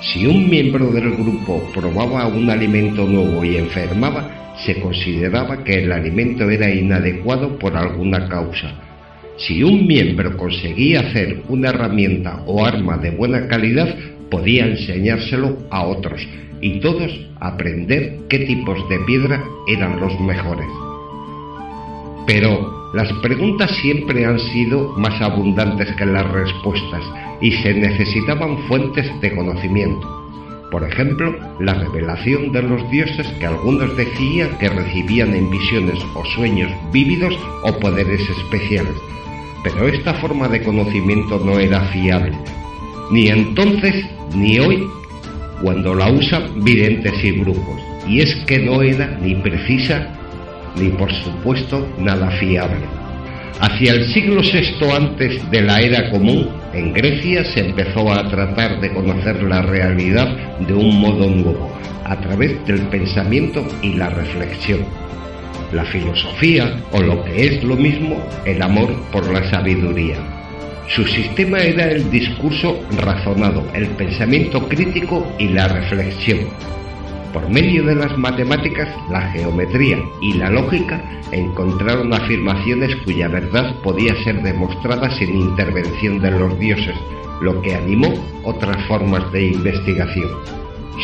Si 0.00 0.26
un 0.26 0.48
miembro 0.48 0.90
del 0.90 1.10
grupo 1.12 1.62
probaba 1.74 2.26
un 2.28 2.48
alimento 2.50 3.04
nuevo 3.04 3.44
y 3.44 3.56
enfermaba, 3.56 4.54
se 4.64 4.80
consideraba 4.80 5.64
que 5.64 5.84
el 5.84 5.92
alimento 5.92 6.48
era 6.48 6.72
inadecuado 6.72 7.58
por 7.58 7.76
alguna 7.76 8.28
causa 8.28 8.72
si 9.38 9.62
un 9.62 9.86
miembro 9.86 10.36
conseguía 10.36 10.98
hacer 11.00 11.42
una 11.48 11.70
herramienta 11.70 12.42
o 12.46 12.66
arma 12.66 12.98
de 12.98 13.10
buena 13.10 13.46
calidad, 13.46 13.94
podía 14.30 14.66
enseñárselo 14.66 15.58
a 15.70 15.84
otros 15.84 16.26
y 16.60 16.80
todos 16.80 17.12
aprender 17.38 18.16
qué 18.28 18.40
tipos 18.40 18.76
de 18.88 18.98
piedra 19.06 19.42
eran 19.68 20.00
los 20.00 20.18
mejores. 20.20 20.66
Pero 22.26 22.77
las 22.98 23.12
preguntas 23.20 23.70
siempre 23.80 24.26
han 24.26 24.40
sido 24.40 24.92
más 24.96 25.22
abundantes 25.22 25.88
que 25.94 26.04
las 26.04 26.28
respuestas 26.32 27.00
y 27.40 27.52
se 27.52 27.72
necesitaban 27.72 28.58
fuentes 28.66 29.06
de 29.20 29.36
conocimiento. 29.36 30.04
Por 30.72 30.82
ejemplo, 30.82 31.32
la 31.60 31.74
revelación 31.74 32.50
de 32.50 32.60
los 32.62 32.90
dioses 32.90 33.28
que 33.38 33.46
algunos 33.46 33.96
decían 33.96 34.58
que 34.58 34.68
recibían 34.68 35.32
en 35.32 35.48
visiones 35.48 36.00
o 36.16 36.24
sueños 36.24 36.72
vívidos 36.92 37.38
o 37.62 37.78
poderes 37.78 38.28
especiales, 38.28 38.96
pero 39.62 39.86
esta 39.86 40.14
forma 40.14 40.48
de 40.48 40.64
conocimiento 40.64 41.38
no 41.38 41.60
era 41.60 41.80
fiable, 41.92 42.36
ni 43.12 43.28
entonces 43.28 43.94
ni 44.34 44.58
hoy, 44.58 44.84
cuando 45.62 45.94
la 45.94 46.10
usan 46.10 46.64
videntes 46.64 47.14
y 47.22 47.30
brujos. 47.30 47.80
Y 48.08 48.22
es 48.22 48.34
que 48.48 48.58
no 48.58 48.82
era 48.82 49.16
ni 49.22 49.36
precisa, 49.36 50.17
ni 50.80 50.90
por 50.90 51.12
supuesto 51.12 51.88
nada 51.98 52.30
fiable. 52.32 52.86
Hacia 53.60 53.92
el 53.92 54.08
siglo 54.12 54.40
VI 54.42 54.90
antes 54.96 55.50
de 55.50 55.62
la 55.62 55.80
era 55.80 56.10
común, 56.10 56.48
en 56.72 56.92
Grecia 56.92 57.44
se 57.44 57.60
empezó 57.60 58.12
a 58.12 58.28
tratar 58.28 58.80
de 58.80 58.92
conocer 58.92 59.42
la 59.42 59.62
realidad 59.62 60.28
de 60.60 60.74
un 60.74 61.00
modo 61.00 61.28
nuevo, 61.28 61.72
a 62.04 62.16
través 62.20 62.64
del 62.66 62.82
pensamiento 62.82 63.66
y 63.82 63.94
la 63.94 64.10
reflexión 64.10 64.84
la 65.72 65.84
filosofía 65.84 66.80
o 66.92 67.02
lo 67.02 67.24
que 67.24 67.46
es 67.46 67.64
lo 67.64 67.76
mismo, 67.76 68.16
el 68.44 68.62
amor 68.62 68.94
por 69.12 69.30
la 69.30 69.48
sabiduría. 69.50 70.16
Su 70.88 71.04
sistema 71.04 71.58
era 71.58 71.90
el 71.90 72.10
discurso 72.10 72.82
razonado, 72.96 73.66
el 73.74 73.88
pensamiento 73.88 74.66
crítico 74.68 75.30
y 75.38 75.48
la 75.48 75.68
reflexión. 75.68 76.40
Por 77.38 77.50
medio 77.50 77.84
de 77.84 77.94
las 77.94 78.18
matemáticas, 78.18 78.88
la 79.08 79.30
geometría 79.30 79.96
y 80.20 80.32
la 80.32 80.50
lógica 80.50 81.00
encontraron 81.30 82.12
afirmaciones 82.12 82.96
cuya 83.04 83.28
verdad 83.28 83.76
podía 83.80 84.12
ser 84.24 84.42
demostrada 84.42 85.08
sin 85.12 85.36
intervención 85.36 86.18
de 86.18 86.32
los 86.32 86.58
dioses, 86.58 86.96
lo 87.40 87.62
que 87.62 87.76
animó 87.76 88.12
otras 88.42 88.84
formas 88.88 89.30
de 89.30 89.52
investigación. 89.52 90.28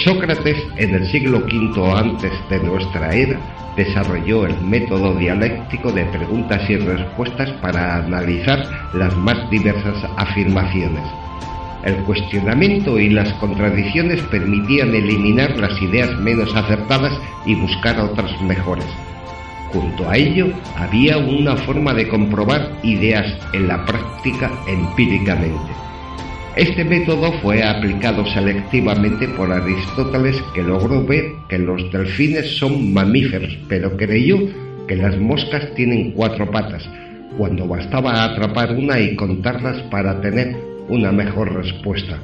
Sócrates, 0.04 0.58
en 0.76 0.96
el 0.96 1.06
siglo 1.06 1.38
V 1.38 1.92
antes 1.96 2.32
de 2.50 2.58
nuestra 2.58 3.14
era, 3.14 3.38
desarrolló 3.76 4.44
el 4.44 4.60
método 4.60 5.14
dialéctico 5.14 5.92
de 5.92 6.04
preguntas 6.06 6.68
y 6.68 6.78
respuestas 6.78 7.48
para 7.62 7.98
analizar 7.98 8.90
las 8.92 9.16
más 9.16 9.48
diversas 9.50 10.04
afirmaciones. 10.16 11.04
El 11.84 11.96
cuestionamiento 12.04 12.98
y 12.98 13.10
las 13.10 13.30
contradicciones 13.34 14.22
permitían 14.30 14.94
eliminar 14.94 15.54
las 15.58 15.80
ideas 15.82 16.18
menos 16.18 16.54
acertadas 16.56 17.12
y 17.44 17.54
buscar 17.56 18.00
otras 18.00 18.40
mejores. 18.40 18.86
Junto 19.70 20.08
a 20.08 20.16
ello, 20.16 20.46
había 20.76 21.18
una 21.18 21.56
forma 21.56 21.92
de 21.92 22.08
comprobar 22.08 22.70
ideas 22.82 23.26
en 23.52 23.68
la 23.68 23.84
práctica 23.84 24.50
empíricamente. 24.66 25.72
Este 26.56 26.84
método 26.84 27.32
fue 27.42 27.62
aplicado 27.62 28.24
selectivamente 28.26 29.28
por 29.28 29.52
Aristóteles 29.52 30.40
que 30.54 30.62
logró 30.62 31.04
ver 31.04 31.32
que 31.48 31.58
los 31.58 31.90
delfines 31.92 32.56
son 32.56 32.94
mamíferos, 32.94 33.58
pero 33.68 33.94
creyó 33.96 34.38
que 34.88 34.96
las 34.96 35.18
moscas 35.18 35.74
tienen 35.74 36.12
cuatro 36.12 36.50
patas, 36.50 36.88
cuando 37.36 37.66
bastaba 37.66 38.24
atrapar 38.24 38.74
una 38.74 39.00
y 39.00 39.16
contarlas 39.16 39.82
para 39.90 40.20
tener 40.20 40.73
una 40.88 41.12
mejor 41.12 41.54
respuesta. 41.54 42.18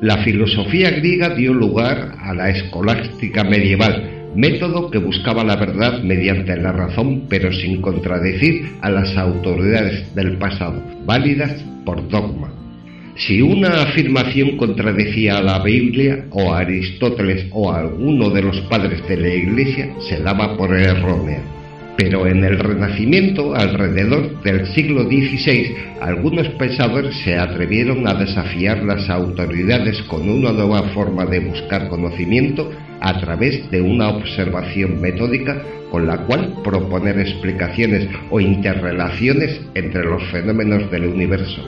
La 0.00 0.18
filosofía 0.24 0.90
griega 0.90 1.34
dio 1.34 1.52
lugar 1.52 2.14
a 2.18 2.32
la 2.34 2.50
escolástica 2.50 3.44
medieval, 3.44 4.30
método 4.34 4.90
que 4.90 4.98
buscaba 4.98 5.44
la 5.44 5.56
verdad 5.56 6.02
mediante 6.02 6.56
la 6.56 6.72
razón 6.72 7.26
pero 7.28 7.52
sin 7.52 7.82
contradecir 7.82 8.72
a 8.80 8.90
las 8.90 9.16
autoridades 9.16 10.14
del 10.14 10.38
pasado, 10.38 10.82
válidas 11.04 11.64
por 11.84 12.08
dogma. 12.08 12.50
Si 13.16 13.42
una 13.42 13.82
afirmación 13.82 14.56
contradecía 14.56 15.36
a 15.36 15.42
la 15.42 15.62
Biblia 15.62 16.24
o 16.30 16.54
a 16.54 16.60
Aristóteles 16.60 17.48
o 17.50 17.70
a 17.70 17.80
alguno 17.80 18.30
de 18.30 18.42
los 18.42 18.58
padres 18.62 19.06
de 19.06 19.16
la 19.18 19.28
Iglesia, 19.28 19.94
se 20.08 20.22
daba 20.22 20.56
por 20.56 20.74
errónea. 20.74 21.42
Pero 21.96 22.26
en 22.26 22.44
el 22.44 22.58
Renacimiento, 22.58 23.54
alrededor 23.54 24.42
del 24.42 24.66
siglo 24.68 25.04
XVI, 25.04 25.74
algunos 26.00 26.48
pensadores 26.50 27.14
se 27.24 27.36
atrevieron 27.36 28.08
a 28.08 28.14
desafiar 28.14 28.82
las 28.82 29.10
autoridades 29.10 30.02
con 30.04 30.28
una 30.28 30.52
nueva 30.52 30.82
forma 30.94 31.26
de 31.26 31.40
buscar 31.40 31.88
conocimiento 31.88 32.70
a 33.00 33.20
través 33.20 33.70
de 33.70 33.80
una 33.80 34.08
observación 34.08 35.00
metódica 35.00 35.62
con 35.90 36.06
la 36.06 36.18
cual 36.18 36.54
proponer 36.62 37.18
explicaciones 37.18 38.08
o 38.30 38.40
interrelaciones 38.40 39.60
entre 39.74 40.04
los 40.04 40.22
fenómenos 40.30 40.90
del 40.90 41.06
universo 41.06 41.62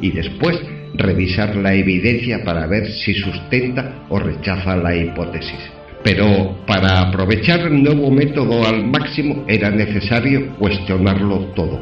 y 0.00 0.10
después 0.10 0.60
revisar 0.94 1.54
la 1.56 1.74
evidencia 1.74 2.42
para 2.44 2.66
ver 2.66 2.90
si 2.90 3.14
sustenta 3.14 4.04
o 4.08 4.18
rechaza 4.18 4.76
la 4.76 4.96
hipótesis. 4.96 5.77
Pero 6.08 6.56
para 6.66 7.00
aprovechar 7.00 7.60
el 7.60 7.82
nuevo 7.82 8.10
método 8.10 8.66
al 8.66 8.86
máximo 8.86 9.44
era 9.46 9.70
necesario 9.70 10.54
cuestionarlo 10.56 11.40
todo, 11.54 11.78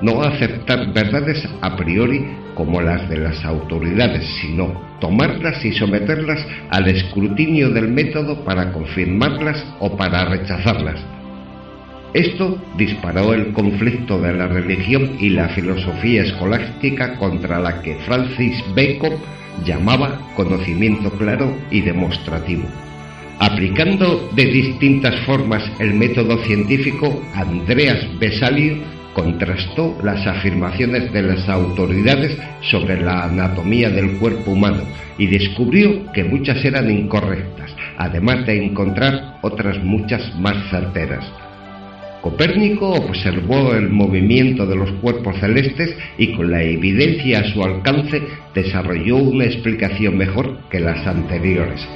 no 0.00 0.22
aceptar 0.22 0.94
verdades 0.94 1.46
a 1.60 1.76
priori 1.76 2.24
como 2.54 2.80
las 2.80 3.06
de 3.10 3.18
las 3.18 3.44
autoridades, 3.44 4.24
sino 4.40 4.80
tomarlas 4.98 5.62
y 5.62 5.72
someterlas 5.72 6.42
al 6.70 6.88
escrutinio 6.88 7.68
del 7.68 7.88
método 7.88 8.42
para 8.46 8.72
confirmarlas 8.72 9.62
o 9.80 9.94
para 9.94 10.24
rechazarlas 10.24 10.98
esto 12.14 12.56
disparó 12.78 13.34
el 13.34 13.52
conflicto 13.52 14.18
de 14.18 14.32
la 14.32 14.46
religión 14.46 15.18
y 15.20 15.28
la 15.28 15.50
filosofía 15.50 16.22
escolástica 16.22 17.16
contra 17.16 17.60
la 17.60 17.82
que 17.82 17.96
Francis 18.06 18.64
Bacon 18.74 19.18
llamaba 19.66 20.18
conocimiento 20.34 21.10
claro 21.10 21.54
y 21.70 21.82
demostrativo. 21.82 22.64
Aplicando 23.38 24.30
de 24.34 24.46
distintas 24.46 25.14
formas 25.26 25.62
el 25.78 25.92
método 25.92 26.38
científico, 26.44 27.22
Andreas 27.34 27.98
Besalio 28.18 28.78
contrastó 29.12 29.96
las 30.02 30.26
afirmaciones 30.26 31.12
de 31.12 31.22
las 31.22 31.46
autoridades 31.48 32.36
sobre 32.62 33.00
la 33.00 33.24
anatomía 33.24 33.90
del 33.90 34.12
cuerpo 34.18 34.52
humano 34.52 34.82
y 35.18 35.26
descubrió 35.26 36.10
que 36.12 36.24
muchas 36.24 36.64
eran 36.64 36.90
incorrectas, 36.90 37.74
además 37.98 38.46
de 38.46 38.64
encontrar 38.64 39.38
otras 39.42 39.82
muchas 39.84 40.34
más 40.38 40.56
certeras. 40.70 41.24
Copérnico 42.22 42.88
observó 42.88 43.74
el 43.74 43.90
movimiento 43.90 44.66
de 44.66 44.76
los 44.76 44.90
cuerpos 45.02 45.36
celestes 45.40 45.94
y 46.16 46.32
con 46.32 46.50
la 46.50 46.62
evidencia 46.62 47.40
a 47.40 47.52
su 47.52 47.62
alcance 47.62 48.22
desarrolló 48.54 49.16
una 49.16 49.44
explicación 49.44 50.16
mejor 50.16 50.58
que 50.70 50.80
las 50.80 51.06
anteriores. 51.06 51.86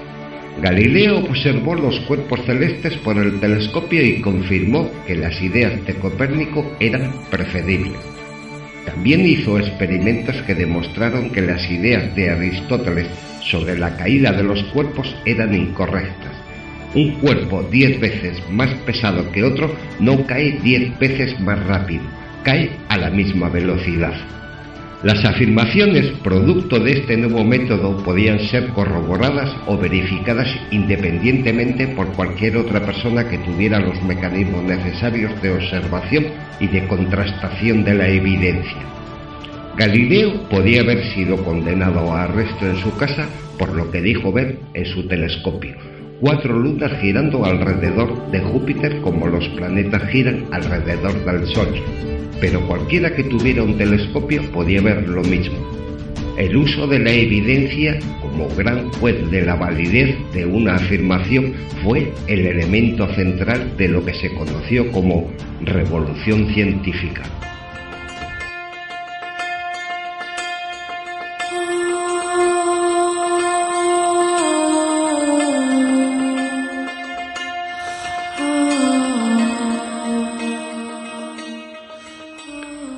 Galileo 0.63 1.19
observó 1.19 1.75
los 1.75 1.99
cuerpos 2.01 2.41
celestes 2.45 2.97
por 2.99 3.17
el 3.17 3.41
telescopio 3.41 4.05
y 4.05 4.21
confirmó 4.21 4.91
que 5.07 5.17
las 5.17 5.41
ideas 5.41 5.85
de 5.87 5.95
Copérnico 5.95 6.77
eran 6.81 7.13
preferibles. 7.31 8.01
También 8.85 9.27
hizo 9.27 9.59
experimentos 9.59 10.37
que 10.43 10.55
demostraron 10.55 11.31
que 11.31 11.43
las 11.43 11.71
ideas 11.71 12.15
de 12.15 12.31
Aristóteles 12.31 13.09
sobre 13.43 13.79
la 13.79 13.97
caída 13.97 14.33
de 14.33 14.43
los 14.43 14.63
cuerpos 14.65 15.15
eran 15.25 15.55
incorrectas 15.55 16.41
un 16.95 17.13
cuerpo 17.21 17.63
diez 17.63 18.01
veces 18.01 18.43
más 18.51 18.71
pesado 18.87 19.31
que 19.31 19.45
otro 19.45 19.75
no 20.01 20.27
cae 20.27 20.59
diez 20.63 20.99
veces 20.99 21.39
más 21.41 21.65
rápido, 21.67 22.03
cae 22.43 22.71
a 22.89 22.97
la 22.97 23.11
misma 23.11 23.49
velocidad. 23.49 24.15
Las 25.03 25.25
afirmaciones 25.25 26.13
producto 26.23 26.79
de 26.79 26.93
este 26.93 27.17
nuevo 27.17 27.43
método 27.43 27.97
podían 28.05 28.39
ser 28.39 28.69
corroboradas 28.69 29.51
o 29.67 29.79
verificadas 29.79 30.47
independientemente 30.71 31.89
por 31.89 32.09
cualquier 32.09 32.59
otra 32.59 32.85
persona 32.85 33.27
que 33.27 33.39
tuviera 33.39 33.81
los 33.81 34.03
mecanismos 34.03 34.63
necesarios 34.63 35.41
de 35.41 35.53
observación 35.53 36.27
y 36.61 36.69
de 36.69 36.87
contrastación 36.87 37.83
de 37.83 37.95
la 37.95 38.09
evidencia. 38.09 38.83
Galileo 39.75 40.47
podía 40.51 40.83
haber 40.83 41.03
sido 41.15 41.43
condenado 41.45 42.13
a 42.13 42.25
arresto 42.25 42.67
en 42.67 42.77
su 42.77 42.95
casa 42.99 43.27
por 43.59 43.75
lo 43.75 43.91
que 43.91 44.03
dijo 44.03 44.31
ver 44.31 44.59
en 44.75 44.85
su 44.85 45.09
telescopio, 45.09 45.77
cuatro 46.21 46.59
lunas 46.59 46.93
girando 47.01 47.47
alrededor 47.47 48.31
de 48.31 48.41
Júpiter 48.41 49.01
como 49.01 49.29
los 49.29 49.49
planetas 49.49 50.11
giran 50.11 50.45
alrededor 50.51 51.25
del 51.25 51.47
Sol, 51.47 51.69
pero 52.41 52.67
cualquiera 52.67 53.15
que 53.15 53.25
tuviera 53.25 53.63
un 53.63 53.77
telescopio 53.77 54.43
podía 54.53 54.81
ver 54.81 55.09
lo 55.09 55.23
mismo. 55.23 55.59
El 56.37 56.57
uso 56.57 56.87
de 56.87 56.99
la 56.99 57.13
evidencia 57.13 57.99
como 58.21 58.49
gran 58.57 58.91
juez 58.93 59.31
de 59.31 59.43
la 59.43 59.57
validez 59.57 60.17
de 60.33 60.47
una 60.47 60.77
afirmación 60.77 61.55
fue 61.83 62.13
el 62.29 62.47
elemento 62.47 63.07
central 63.15 63.77
de 63.77 63.89
lo 63.89 64.05
que 64.05 64.15
se 64.15 64.33
conoció 64.35 64.91
como 64.91 65.31
revolución 65.61 66.47
científica. 66.55 67.23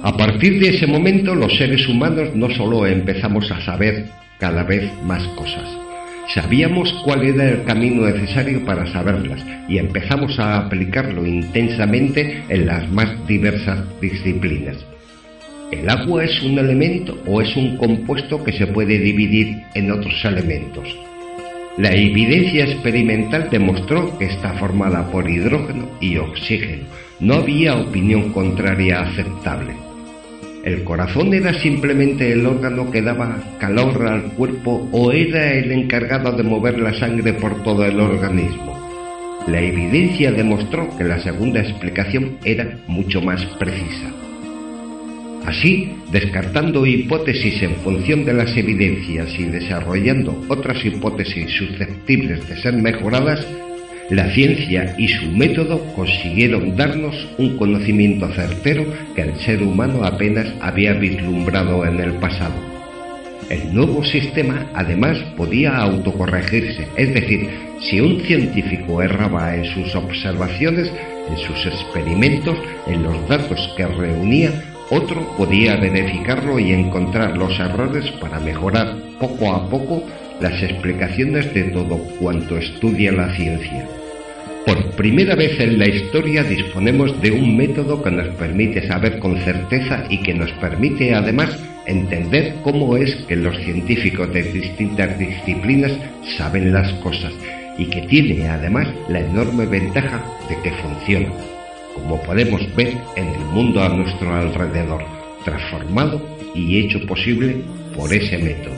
A 0.02 0.16
partir 0.16 0.58
de 0.58 0.70
ese 0.70 0.88
momento 0.88 1.32
los 1.32 1.56
seres 1.56 1.86
humanos 1.86 2.34
no 2.34 2.50
solo 2.50 2.88
empezamos 2.88 3.48
a 3.52 3.60
saber 3.60 4.06
cada 4.40 4.64
vez 4.64 4.90
más 5.04 5.22
cosas, 5.36 5.68
sabíamos 6.34 6.92
cuál 7.04 7.22
era 7.22 7.48
el 7.48 7.62
camino 7.62 8.02
necesario 8.06 8.64
para 8.64 8.84
saberlas 8.92 9.40
y 9.68 9.78
empezamos 9.78 10.40
a 10.40 10.58
aplicarlo 10.58 11.24
intensamente 11.24 12.42
en 12.48 12.66
las 12.66 12.90
más 12.90 13.26
diversas 13.28 13.78
disciplinas. 14.00 14.76
¿El 15.70 15.88
agua 15.88 16.24
es 16.24 16.42
un 16.42 16.58
elemento 16.58 17.16
o 17.24 17.40
es 17.40 17.56
un 17.56 17.76
compuesto 17.76 18.42
que 18.42 18.52
se 18.52 18.66
puede 18.66 18.98
dividir 18.98 19.56
en 19.74 19.92
otros 19.92 20.24
elementos? 20.24 20.96
La 21.78 21.94
evidencia 21.94 22.64
experimental 22.64 23.48
demostró 23.50 24.18
que 24.18 24.24
está 24.24 24.52
formada 24.54 25.08
por 25.12 25.30
hidrógeno 25.30 25.88
y 26.00 26.16
oxígeno. 26.16 26.86
No 27.20 27.34
había 27.34 27.76
opinión 27.76 28.32
contraria 28.32 29.00
aceptable. 29.00 29.91
¿El 30.64 30.84
corazón 30.84 31.34
era 31.34 31.52
simplemente 31.54 32.32
el 32.32 32.46
órgano 32.46 32.88
que 32.90 33.02
daba 33.02 33.36
calor 33.58 34.06
al 34.06 34.22
cuerpo 34.34 34.88
o 34.92 35.10
era 35.10 35.54
el 35.54 35.72
encargado 35.72 36.30
de 36.32 36.44
mover 36.44 36.78
la 36.78 36.94
sangre 36.94 37.32
por 37.32 37.64
todo 37.64 37.84
el 37.84 37.98
organismo? 37.98 38.80
La 39.48 39.60
evidencia 39.60 40.30
demostró 40.30 40.96
que 40.96 41.02
la 41.02 41.18
segunda 41.18 41.60
explicación 41.60 42.38
era 42.44 42.78
mucho 42.86 43.20
más 43.20 43.44
precisa. 43.58 44.12
Así, 45.44 45.96
descartando 46.12 46.86
hipótesis 46.86 47.60
en 47.64 47.74
función 47.76 48.24
de 48.24 48.34
las 48.34 48.56
evidencias 48.56 49.36
y 49.36 49.44
desarrollando 49.44 50.44
otras 50.46 50.84
hipótesis 50.84 51.50
susceptibles 51.50 52.48
de 52.48 52.56
ser 52.58 52.74
mejoradas, 52.74 53.44
la 54.12 54.28
ciencia 54.34 54.94
y 54.98 55.08
su 55.08 55.26
método 55.32 55.82
consiguieron 55.94 56.76
darnos 56.76 57.16
un 57.38 57.56
conocimiento 57.56 58.28
certero 58.34 58.84
que 59.14 59.22
el 59.22 59.36
ser 59.36 59.62
humano 59.62 60.04
apenas 60.04 60.52
había 60.60 60.92
vislumbrado 60.92 61.86
en 61.86 61.98
el 61.98 62.12
pasado. 62.16 62.52
El 63.48 63.74
nuevo 63.74 64.04
sistema 64.04 64.66
además 64.74 65.16
podía 65.34 65.78
autocorregirse, 65.78 66.88
es 66.94 67.14
decir, 67.14 67.48
si 67.80 68.00
un 68.00 68.20
científico 68.20 69.00
erraba 69.00 69.56
en 69.56 69.64
sus 69.64 69.94
observaciones, 69.94 70.92
en 71.30 71.38
sus 71.38 71.64
experimentos, 71.64 72.58
en 72.86 73.02
los 73.02 73.26
datos 73.28 73.72
que 73.78 73.86
reunía, 73.86 74.52
otro 74.90 75.26
podía 75.38 75.76
verificarlo 75.76 76.58
y 76.58 76.72
encontrar 76.72 77.38
los 77.38 77.58
errores 77.58 78.10
para 78.20 78.38
mejorar 78.40 78.94
poco 79.18 79.54
a 79.54 79.70
poco 79.70 80.04
las 80.38 80.62
explicaciones 80.62 81.54
de 81.54 81.62
todo 81.64 81.96
cuanto 82.20 82.58
estudia 82.58 83.10
la 83.10 83.34
ciencia. 83.34 83.88
Por 84.66 84.90
primera 84.92 85.34
vez 85.34 85.58
en 85.58 85.78
la 85.78 85.88
historia 85.88 86.44
disponemos 86.44 87.20
de 87.20 87.32
un 87.32 87.56
método 87.56 88.02
que 88.02 88.10
nos 88.10 88.28
permite 88.36 88.86
saber 88.86 89.18
con 89.18 89.36
certeza 89.40 90.04
y 90.08 90.18
que 90.22 90.34
nos 90.34 90.52
permite 90.52 91.14
además 91.14 91.58
entender 91.86 92.54
cómo 92.62 92.96
es 92.96 93.14
que 93.26 93.34
los 93.34 93.56
científicos 93.58 94.32
de 94.32 94.44
distintas 94.44 95.18
disciplinas 95.18 95.92
saben 96.36 96.72
las 96.72 96.92
cosas 96.94 97.32
y 97.76 97.86
que 97.86 98.02
tiene 98.02 98.48
además 98.48 98.86
la 99.08 99.20
enorme 99.20 99.66
ventaja 99.66 100.22
de 100.48 100.56
que 100.62 100.70
funciona, 100.76 101.32
como 101.94 102.22
podemos 102.22 102.62
ver 102.76 102.94
en 103.16 103.28
el 103.28 103.44
mundo 103.52 103.82
a 103.82 103.88
nuestro 103.88 104.32
alrededor, 104.32 105.04
transformado 105.44 106.22
y 106.54 106.78
hecho 106.78 107.04
posible 107.06 107.56
por 107.96 108.12
ese 108.12 108.38
método. 108.38 108.76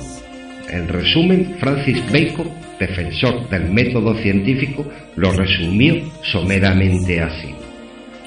En 0.70 0.88
resumen, 0.88 1.56
Francis 1.60 2.02
Bacon, 2.10 2.48
defensor 2.78 3.48
del 3.48 3.70
método 3.70 4.14
científico, 4.16 4.86
lo 5.16 5.32
resumió 5.32 5.96
someramente 6.22 7.20
así. 7.20 7.54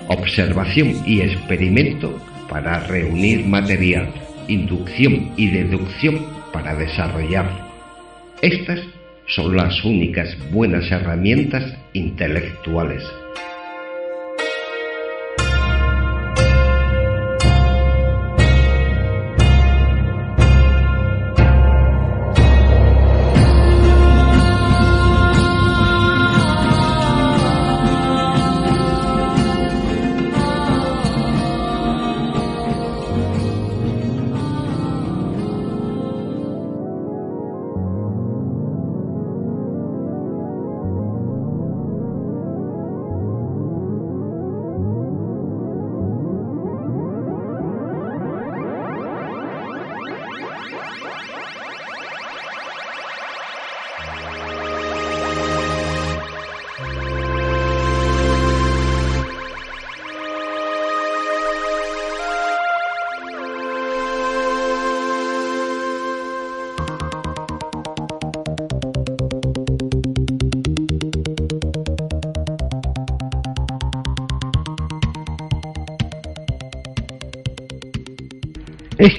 Observación 0.07 1.03
y 1.05 1.21
experimento 1.21 2.19
para 2.49 2.79
reunir 2.87 3.45
material, 3.45 4.13
inducción 4.47 5.31
y 5.35 5.49
deducción 5.49 6.25
para 6.53 6.75
desarrollarlo. 6.75 7.67
Estas 8.41 8.79
son 9.27 9.57
las 9.57 9.83
únicas 9.83 10.37
buenas 10.51 10.89
herramientas 10.91 11.77
intelectuales. 11.93 13.03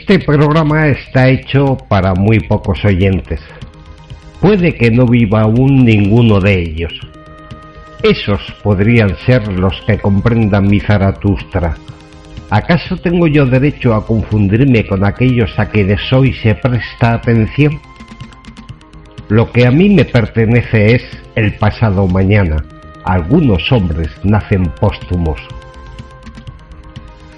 Este 0.08 0.24
programa 0.24 0.86
está 0.86 1.28
hecho 1.28 1.76
para 1.86 2.14
muy 2.14 2.40
pocos 2.40 2.82
oyentes. 2.82 3.42
Puede 4.40 4.74
que 4.74 4.90
no 4.90 5.04
viva 5.04 5.42
aún 5.42 5.84
ninguno 5.84 6.40
de 6.40 6.62
ellos. 6.62 6.94
Esos 8.02 8.40
podrían 8.62 9.14
ser 9.26 9.46
los 9.48 9.82
que 9.86 9.98
comprendan 9.98 10.66
mi 10.66 10.80
Zaratustra. 10.80 11.76
¿Acaso 12.48 12.96
tengo 12.96 13.26
yo 13.26 13.44
derecho 13.44 13.94
a 13.94 14.06
confundirme 14.06 14.86
con 14.86 15.04
aquellos 15.04 15.58
a 15.58 15.66
quienes 15.66 16.10
hoy 16.10 16.32
se 16.32 16.54
presta 16.54 17.12
atención? 17.12 17.78
Lo 19.28 19.52
que 19.52 19.66
a 19.66 19.70
mí 19.70 19.90
me 19.90 20.06
pertenece 20.06 20.94
es 20.94 21.02
el 21.34 21.52
pasado 21.56 22.06
mañana. 22.06 22.64
Algunos 23.04 23.70
hombres 23.70 24.08
nacen 24.24 24.72
póstumos. 24.80 25.38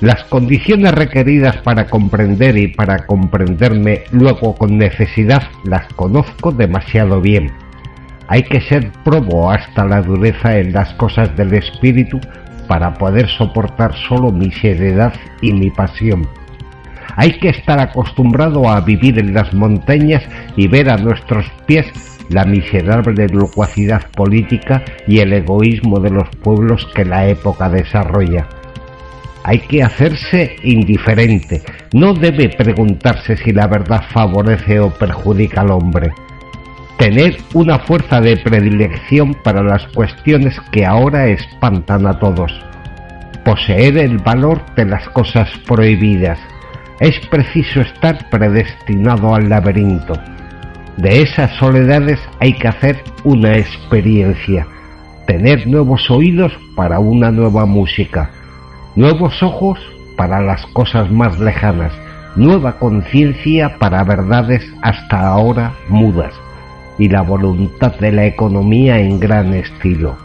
Las 0.01 0.25
condiciones 0.25 0.93
requeridas 0.93 1.59
para 1.59 1.87
comprender 1.87 2.57
y 2.57 2.69
para 2.69 3.05
comprenderme 3.05 4.05
luego 4.13 4.55
con 4.55 4.79
necesidad 4.79 5.43
las 5.65 5.93
conozco 5.93 6.53
demasiado 6.53 7.21
bien. 7.21 7.53
Hay 8.27 8.45
que 8.45 8.63
ser 8.63 8.93
probo 9.05 9.51
hasta 9.51 9.85
la 9.85 10.01
dureza 10.01 10.57
en 10.57 10.73
las 10.73 10.95
cosas 10.95 11.37
del 11.37 11.53
espíritu 11.53 12.19
para 12.67 12.95
poder 12.95 13.29
soportar 13.29 13.95
solo 14.09 14.33
mi 14.33 14.51
seriedad 14.51 15.13
y 15.43 15.53
mi 15.53 15.69
pasión. 15.69 16.27
Hay 17.17 17.33
que 17.33 17.51
estar 17.51 17.79
acostumbrado 17.79 18.71
a 18.71 18.81
vivir 18.81 19.19
en 19.19 19.35
las 19.35 19.53
montañas 19.53 20.23
y 20.57 20.67
ver 20.67 20.89
a 20.89 20.97
nuestros 20.97 21.45
pies 21.67 21.87
la 22.31 22.47
miserable 22.47 23.27
locuacidad 23.29 24.11
política 24.13 24.83
y 25.07 25.19
el 25.19 25.35
egoísmo 25.35 26.01
de 26.01 26.11
los 26.11 26.31
pueblos 26.37 26.89
que 26.95 27.05
la 27.05 27.29
época 27.29 27.69
desarrolla 27.69 28.47
hay 29.45 29.61
que 29.61 29.83
hacerse 29.83 30.57
indiferente. 30.63 31.63
No 31.93 32.15
debe 32.15 32.49
preguntarse 32.51 33.37
si 33.37 33.53
la 33.53 33.67
verdad 33.67 34.03
favorece 34.11 34.81
o 34.81 34.91
perjudica 34.91 35.63
al 35.63 35.71
hombre. 35.71 36.13
Tener 36.99 37.39
una 37.55 37.79
fuerza 37.79 38.21
de 38.21 38.37
predilección 38.37 39.35
para 39.35 39.63
las 39.63 39.87
cuestiones 39.89 40.61
que 40.71 40.85
ahora 40.85 41.29
espantan 41.29 42.07
a 42.07 42.19
todos. 42.19 42.53
Poseer 43.45 43.97
el 43.97 44.19
valor 44.19 44.63
de 44.77 44.85
las 44.85 45.09
cosas 45.09 45.49
prohibidas. 45.67 46.39
Es 47.01 47.19
preciso 47.29 47.81
estar 47.81 48.29
predestinado 48.29 49.35
al 49.35 49.49
laberinto. 49.49 50.13
De 50.99 51.23
esas 51.23 51.51
soledades 51.57 52.21
hay 52.41 52.53
que 52.53 52.69
hacer 52.69 53.03
una 53.25 53.57
experiencia. 53.57 54.67
Tener 55.27 55.67
nuevos 55.67 56.11
oídos 56.11 56.53
para 56.77 56.99
una 56.99 57.31
nueva 57.31 57.65
música 57.65 58.31
nuevos 58.97 59.43
ojos 59.43 59.79
para 60.17 60.41
las 60.41 60.67
cosas 60.67 61.11
más 61.11 61.39
lejanas, 61.39 61.93
nueva 62.37 62.79
conciencia 62.79 63.79
para 63.79 64.05
verdades 64.05 64.63
hasta 64.83 65.29
ahora 65.29 65.73
mudas 65.89 66.35
y 66.99 67.09
la 67.09 67.23
voluntad 67.23 67.95
de 67.99 68.13
la 68.13 68.27
economía 68.27 69.01
en 69.01 69.19
gran 69.19 69.55
estilo. 69.55 70.17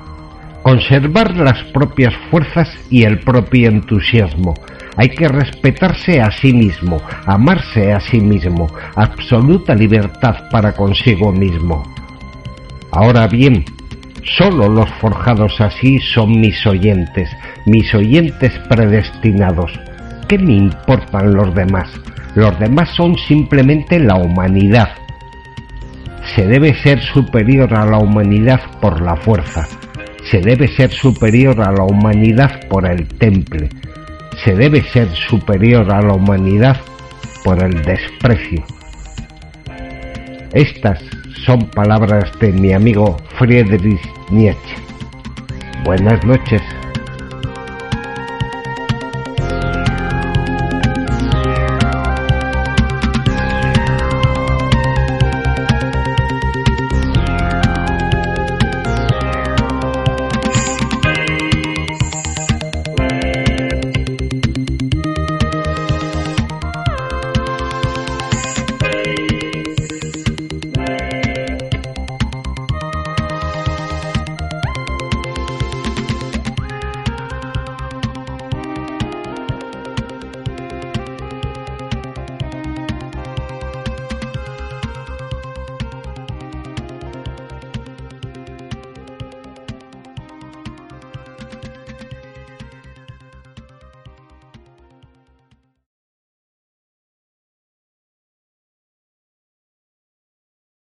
Conservar 0.61 1.36
las 1.38 1.63
propias 1.66 2.13
fuerzas 2.30 2.70
y 2.89 3.03
el 3.03 3.20
propio 3.20 3.70
entusiasmo. 3.70 4.53
Hay 4.97 5.09
que 5.09 5.28
respetarse 5.28 6.22
a 6.22 6.32
sí 6.32 6.53
mismo, 6.53 7.01
amarse 7.26 7.93
a 7.93 7.99
sí 7.99 8.20
mismo, 8.20 8.68
absoluta 8.95 9.76
libertad 9.76 10.49
para 10.51 10.74
consigo 10.74 11.32
mismo. 11.32 11.84
Ahora 12.91 13.28
bien, 13.28 13.63
Solo 14.26 14.67
los 14.67 14.89
forjados 14.99 15.61
así 15.61 15.99
son 15.99 16.41
mis 16.41 16.65
oyentes, 16.65 17.30
mis 17.67 17.93
oyentes 17.93 18.51
predestinados. 18.67 19.71
¿Qué 20.28 20.39
me 20.39 20.53
importan 20.53 21.36
los 21.36 21.53
demás? 21.53 21.89
Los 22.34 22.57
demás 22.59 22.89
son 22.89 23.15
simplemente 23.17 23.99
la 23.99 24.15
humanidad. 24.15 24.89
Se 26.36 26.47
debe 26.47 26.73
ser 26.73 27.01
superior 27.01 27.71
a 27.76 27.86
la 27.86 27.99
humanidad 27.99 28.61
por 28.82 28.99
la 28.99 29.15
fuerza. 29.15 29.67
Se 30.30 30.41
debe 30.41 30.67
ser 30.69 30.91
superior 30.91 31.61
a 31.61 31.71
la 31.71 31.84
humanidad 31.84 32.67
por 32.67 32.89
el 32.89 33.07
temple. 33.07 33.69
Se 34.43 34.55
debe 34.55 34.82
ser 34.82 35.07
superior 35.15 35.91
a 35.93 36.01
la 36.01 36.13
humanidad 36.13 36.82
por 37.43 37.63
el 37.63 37.84
desprecio. 37.84 38.65
Estas 40.51 40.99
son 41.45 41.67
palabras 41.67 42.31
de 42.39 42.51
mi 42.51 42.73
amigo 42.73 43.17
Friedrich 43.37 44.01
Nietzsche. 44.31 44.75
Buenas 45.83 46.23
noches. 46.25 46.61